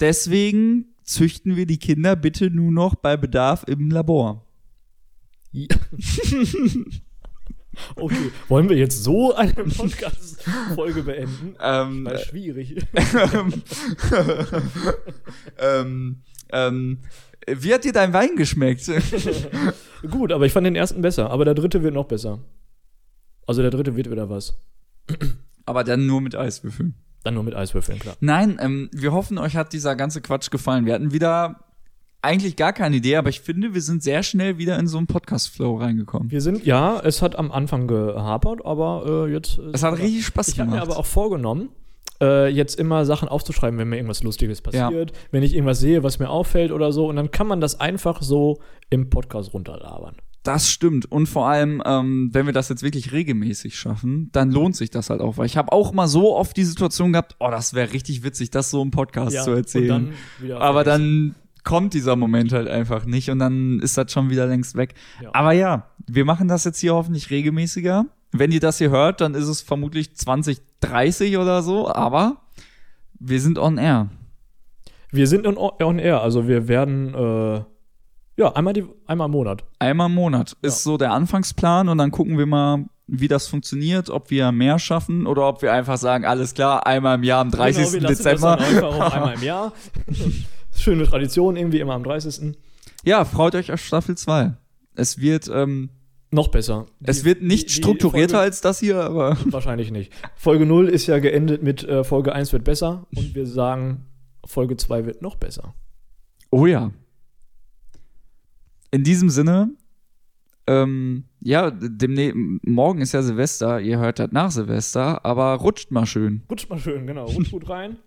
Deswegen 0.00 0.94
züchten 1.06 1.56
wir 1.56 1.66
die 1.66 1.78
Kinder 1.78 2.16
bitte 2.16 2.50
nur 2.50 2.72
noch 2.72 2.94
bei 2.94 3.16
Bedarf 3.16 3.64
im 3.66 3.90
Labor. 3.90 4.44
Okay, 7.94 8.32
wollen 8.48 8.68
wir 8.68 8.76
jetzt 8.76 9.04
so 9.04 9.34
eine 9.34 9.52
Podcast-Folge 9.52 11.02
beenden? 11.02 11.56
Ähm, 11.60 12.06
Weil 12.06 12.18
schwierig. 12.20 12.76
ähm, 15.58 16.22
ähm, 16.52 16.98
wie 17.46 17.74
hat 17.74 17.84
dir 17.84 17.92
dein 17.92 18.12
Wein 18.12 18.36
geschmeckt? 18.36 18.90
Gut, 20.10 20.32
aber 20.32 20.46
ich 20.46 20.52
fand 20.52 20.66
den 20.66 20.76
ersten 20.76 21.02
besser. 21.02 21.30
Aber 21.30 21.44
der 21.44 21.54
dritte 21.54 21.82
wird 21.82 21.94
noch 21.94 22.06
besser. 22.06 22.42
Also 23.46 23.62
der 23.62 23.70
dritte 23.70 23.94
wird 23.94 24.10
wieder 24.10 24.28
was. 24.28 24.58
Aber 25.64 25.84
dann 25.84 26.06
nur 26.06 26.20
mit 26.20 26.34
Eiswürfeln. 26.34 26.94
Dann 27.26 27.34
nur 27.34 27.42
mit 27.42 27.54
Eiswürfeln, 27.56 27.98
klar. 27.98 28.14
Nein, 28.20 28.58
ähm, 28.62 28.88
wir 28.92 29.12
hoffen, 29.12 29.36
euch 29.38 29.56
hat 29.56 29.72
dieser 29.72 29.96
ganze 29.96 30.20
Quatsch 30.20 30.50
gefallen. 30.50 30.86
Wir 30.86 30.94
hatten 30.94 31.12
wieder 31.12 31.56
eigentlich 32.22 32.54
gar 32.56 32.72
keine 32.72 32.96
Idee, 32.96 33.16
aber 33.16 33.28
ich 33.30 33.40
finde, 33.40 33.74
wir 33.74 33.82
sind 33.82 34.02
sehr 34.02 34.22
schnell 34.22 34.58
wieder 34.58 34.78
in 34.78 34.86
so 34.86 34.96
einen 34.98 35.06
Podcast-Flow 35.08 35.76
reingekommen. 35.76 36.30
Wir 36.30 36.40
sind, 36.40 36.64
ja, 36.64 37.00
es 37.00 37.20
hat 37.22 37.36
am 37.36 37.50
Anfang 37.52 37.88
gehapert, 37.88 38.64
aber 38.64 39.26
äh, 39.28 39.32
jetzt. 39.32 39.58
äh, 39.58 39.70
Es 39.72 39.82
hat 39.82 39.98
richtig 39.98 40.24
Spaß 40.26 40.48
Ich 40.48 40.58
habe 40.60 40.70
mir 40.70 40.76
gemacht. 40.76 40.90
aber 40.90 40.98
auch 41.00 41.06
vorgenommen, 41.06 41.68
äh, 42.20 42.48
jetzt 42.48 42.78
immer 42.80 43.04
Sachen 43.04 43.28
aufzuschreiben, 43.28 43.78
wenn 43.78 43.88
mir 43.88 43.96
irgendwas 43.96 44.22
Lustiges 44.22 44.60
passiert, 44.62 45.12
wenn 45.32 45.42
ich 45.42 45.52
irgendwas 45.54 45.80
sehe, 45.80 46.02
was 46.02 46.18
mir 46.18 46.30
auffällt 46.30 46.72
oder 46.72 46.90
so. 46.92 47.08
Und 47.08 47.16
dann 47.16 47.30
kann 47.30 47.46
man 47.48 47.60
das 47.60 47.78
einfach 47.80 48.22
so 48.22 48.60
im 48.88 49.10
Podcast 49.10 49.52
runterlabern. 49.52 50.16
Das 50.46 50.70
stimmt. 50.70 51.10
Und 51.10 51.26
vor 51.26 51.48
allem, 51.48 51.82
ähm, 51.84 52.30
wenn 52.32 52.46
wir 52.46 52.52
das 52.52 52.68
jetzt 52.68 52.82
wirklich 52.82 53.12
regelmäßig 53.12 53.76
schaffen, 53.76 54.30
dann 54.32 54.52
lohnt 54.52 54.76
sich 54.76 54.90
das 54.90 55.10
halt 55.10 55.20
auch. 55.20 55.38
Weil 55.38 55.46
ich 55.46 55.56
habe 55.56 55.72
auch 55.72 55.92
mal 55.92 56.06
so 56.06 56.36
oft 56.36 56.56
die 56.56 56.64
Situation 56.64 57.12
gehabt, 57.12 57.34
oh, 57.40 57.50
das 57.50 57.74
wäre 57.74 57.92
richtig 57.92 58.22
witzig, 58.22 58.50
das 58.50 58.70
so 58.70 58.80
im 58.82 58.92
Podcast 58.92 59.42
zu 59.42 59.50
erzählen. 59.50 60.12
Dann 60.40 60.52
aber 60.56 60.84
vergessen. 60.84 61.34
dann 61.34 61.34
kommt 61.64 61.94
dieser 61.94 62.14
Moment 62.14 62.52
halt 62.52 62.68
einfach 62.68 63.06
nicht 63.06 63.28
und 63.28 63.40
dann 63.40 63.80
ist 63.80 63.98
das 63.98 64.12
schon 64.12 64.30
wieder 64.30 64.46
längst 64.46 64.76
weg. 64.76 64.94
Ja. 65.20 65.30
Aber 65.34 65.50
ja, 65.50 65.90
wir 66.06 66.24
machen 66.24 66.46
das 66.46 66.62
jetzt 66.62 66.78
hier 66.78 66.94
hoffentlich 66.94 67.30
regelmäßiger. 67.30 68.06
Wenn 68.30 68.52
ihr 68.52 68.60
das 68.60 68.78
hier 68.78 68.90
hört, 68.90 69.20
dann 69.20 69.34
ist 69.34 69.48
es 69.48 69.62
vermutlich 69.62 70.14
2030 70.14 71.38
oder 71.38 71.62
so, 71.62 71.88
aber 71.88 72.42
wir 73.18 73.40
sind 73.40 73.58
on 73.58 73.78
air. 73.78 74.10
Wir 75.10 75.26
sind 75.26 75.46
on, 75.46 75.56
on 75.56 75.98
air, 75.98 76.22
also 76.22 76.46
wir 76.46 76.68
werden, 76.68 77.14
äh, 77.14 77.64
ja, 78.36 78.52
einmal, 78.54 78.72
die, 78.74 78.84
einmal 79.06 79.26
im 79.26 79.32
Monat. 79.32 79.64
Einmal 79.78 80.08
im 80.08 80.14
Monat 80.14 80.56
ist 80.62 80.82
so 80.82 80.96
der 80.96 81.12
Anfangsplan 81.12 81.88
und 81.88 81.98
dann 81.98 82.10
gucken 82.10 82.36
wir 82.38 82.46
mal, 82.46 82.84
wie 83.06 83.28
das 83.28 83.46
funktioniert, 83.46 84.10
ob 84.10 84.30
wir 84.30 84.50
mehr 84.52 84.78
schaffen 84.78 85.26
oder 85.26 85.48
ob 85.48 85.62
wir 85.62 85.72
einfach 85.72 85.96
sagen, 85.96 86.24
alles 86.24 86.54
klar, 86.54 86.86
einmal 86.86 87.14
im 87.16 87.22
Jahr 87.22 87.40
am 87.40 87.50
30. 87.50 87.92
Genau, 87.92 88.08
Dezember. 88.08 88.56
Das 88.56 88.66
einfach 88.68 88.82
auch 88.94 89.12
einmal 89.12 89.34
im 89.34 89.42
Jahr. 89.42 89.72
Schöne 90.74 91.04
Tradition, 91.06 91.56
irgendwie 91.56 91.80
immer 91.80 91.94
am 91.94 92.02
30. 92.04 92.56
Ja, 93.04 93.24
freut 93.24 93.54
euch 93.54 93.72
auf 93.72 93.80
Staffel 93.80 94.16
2. 94.16 94.52
Es 94.96 95.20
wird, 95.20 95.48
ähm, 95.48 95.90
Noch 96.32 96.48
besser. 96.48 96.86
es 97.04 97.20
Die- 97.20 97.24
wird 97.26 97.42
nicht 97.42 97.64
die- 97.64 97.66
die 97.68 97.72
strukturierter 97.74 98.34
Folge- 98.38 98.44
als 98.44 98.60
das 98.60 98.80
hier, 98.80 99.00
aber 99.00 99.36
Wahrscheinlich 99.46 99.90
nicht. 99.92 100.12
Folge 100.34 100.66
0 100.66 100.88
ist 100.88 101.06
ja 101.06 101.18
geendet 101.20 101.62
mit 101.62 101.84
äh, 101.84 102.02
Folge 102.04 102.32
1 102.34 102.52
wird 102.52 102.64
besser 102.64 103.06
und 103.14 103.34
wir 103.34 103.46
sagen, 103.46 104.04
Folge 104.44 104.76
2 104.76 105.06
wird 105.06 105.22
noch 105.22 105.36
besser. 105.36 105.74
Oh 106.50 106.66
ja. 106.66 106.90
In 108.90 109.04
diesem 109.04 109.30
Sinne, 109.30 109.70
ähm, 110.66 111.24
ja, 111.40 111.70
demne 111.70 112.32
morgen 112.62 113.00
ist 113.00 113.12
ja 113.12 113.22
Silvester, 113.22 113.80
ihr 113.80 113.98
hört 113.98 114.18
das 114.18 114.32
nach 114.32 114.50
Silvester, 114.50 115.24
aber 115.24 115.54
rutscht 115.54 115.90
mal 115.90 116.06
schön. 116.06 116.42
Rutscht 116.50 116.68
mal 116.68 116.78
schön, 116.78 117.06
genau. 117.06 117.26
Rutscht 117.26 117.52
gut 117.52 117.68
rein. 117.68 117.98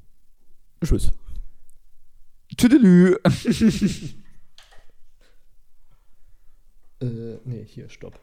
Tschüss. 0.84 1.12
Tüdelü. 2.56 3.16
Äh, 7.00 7.38
nee, 7.44 7.64
hier, 7.66 7.88
stopp. 7.90 8.18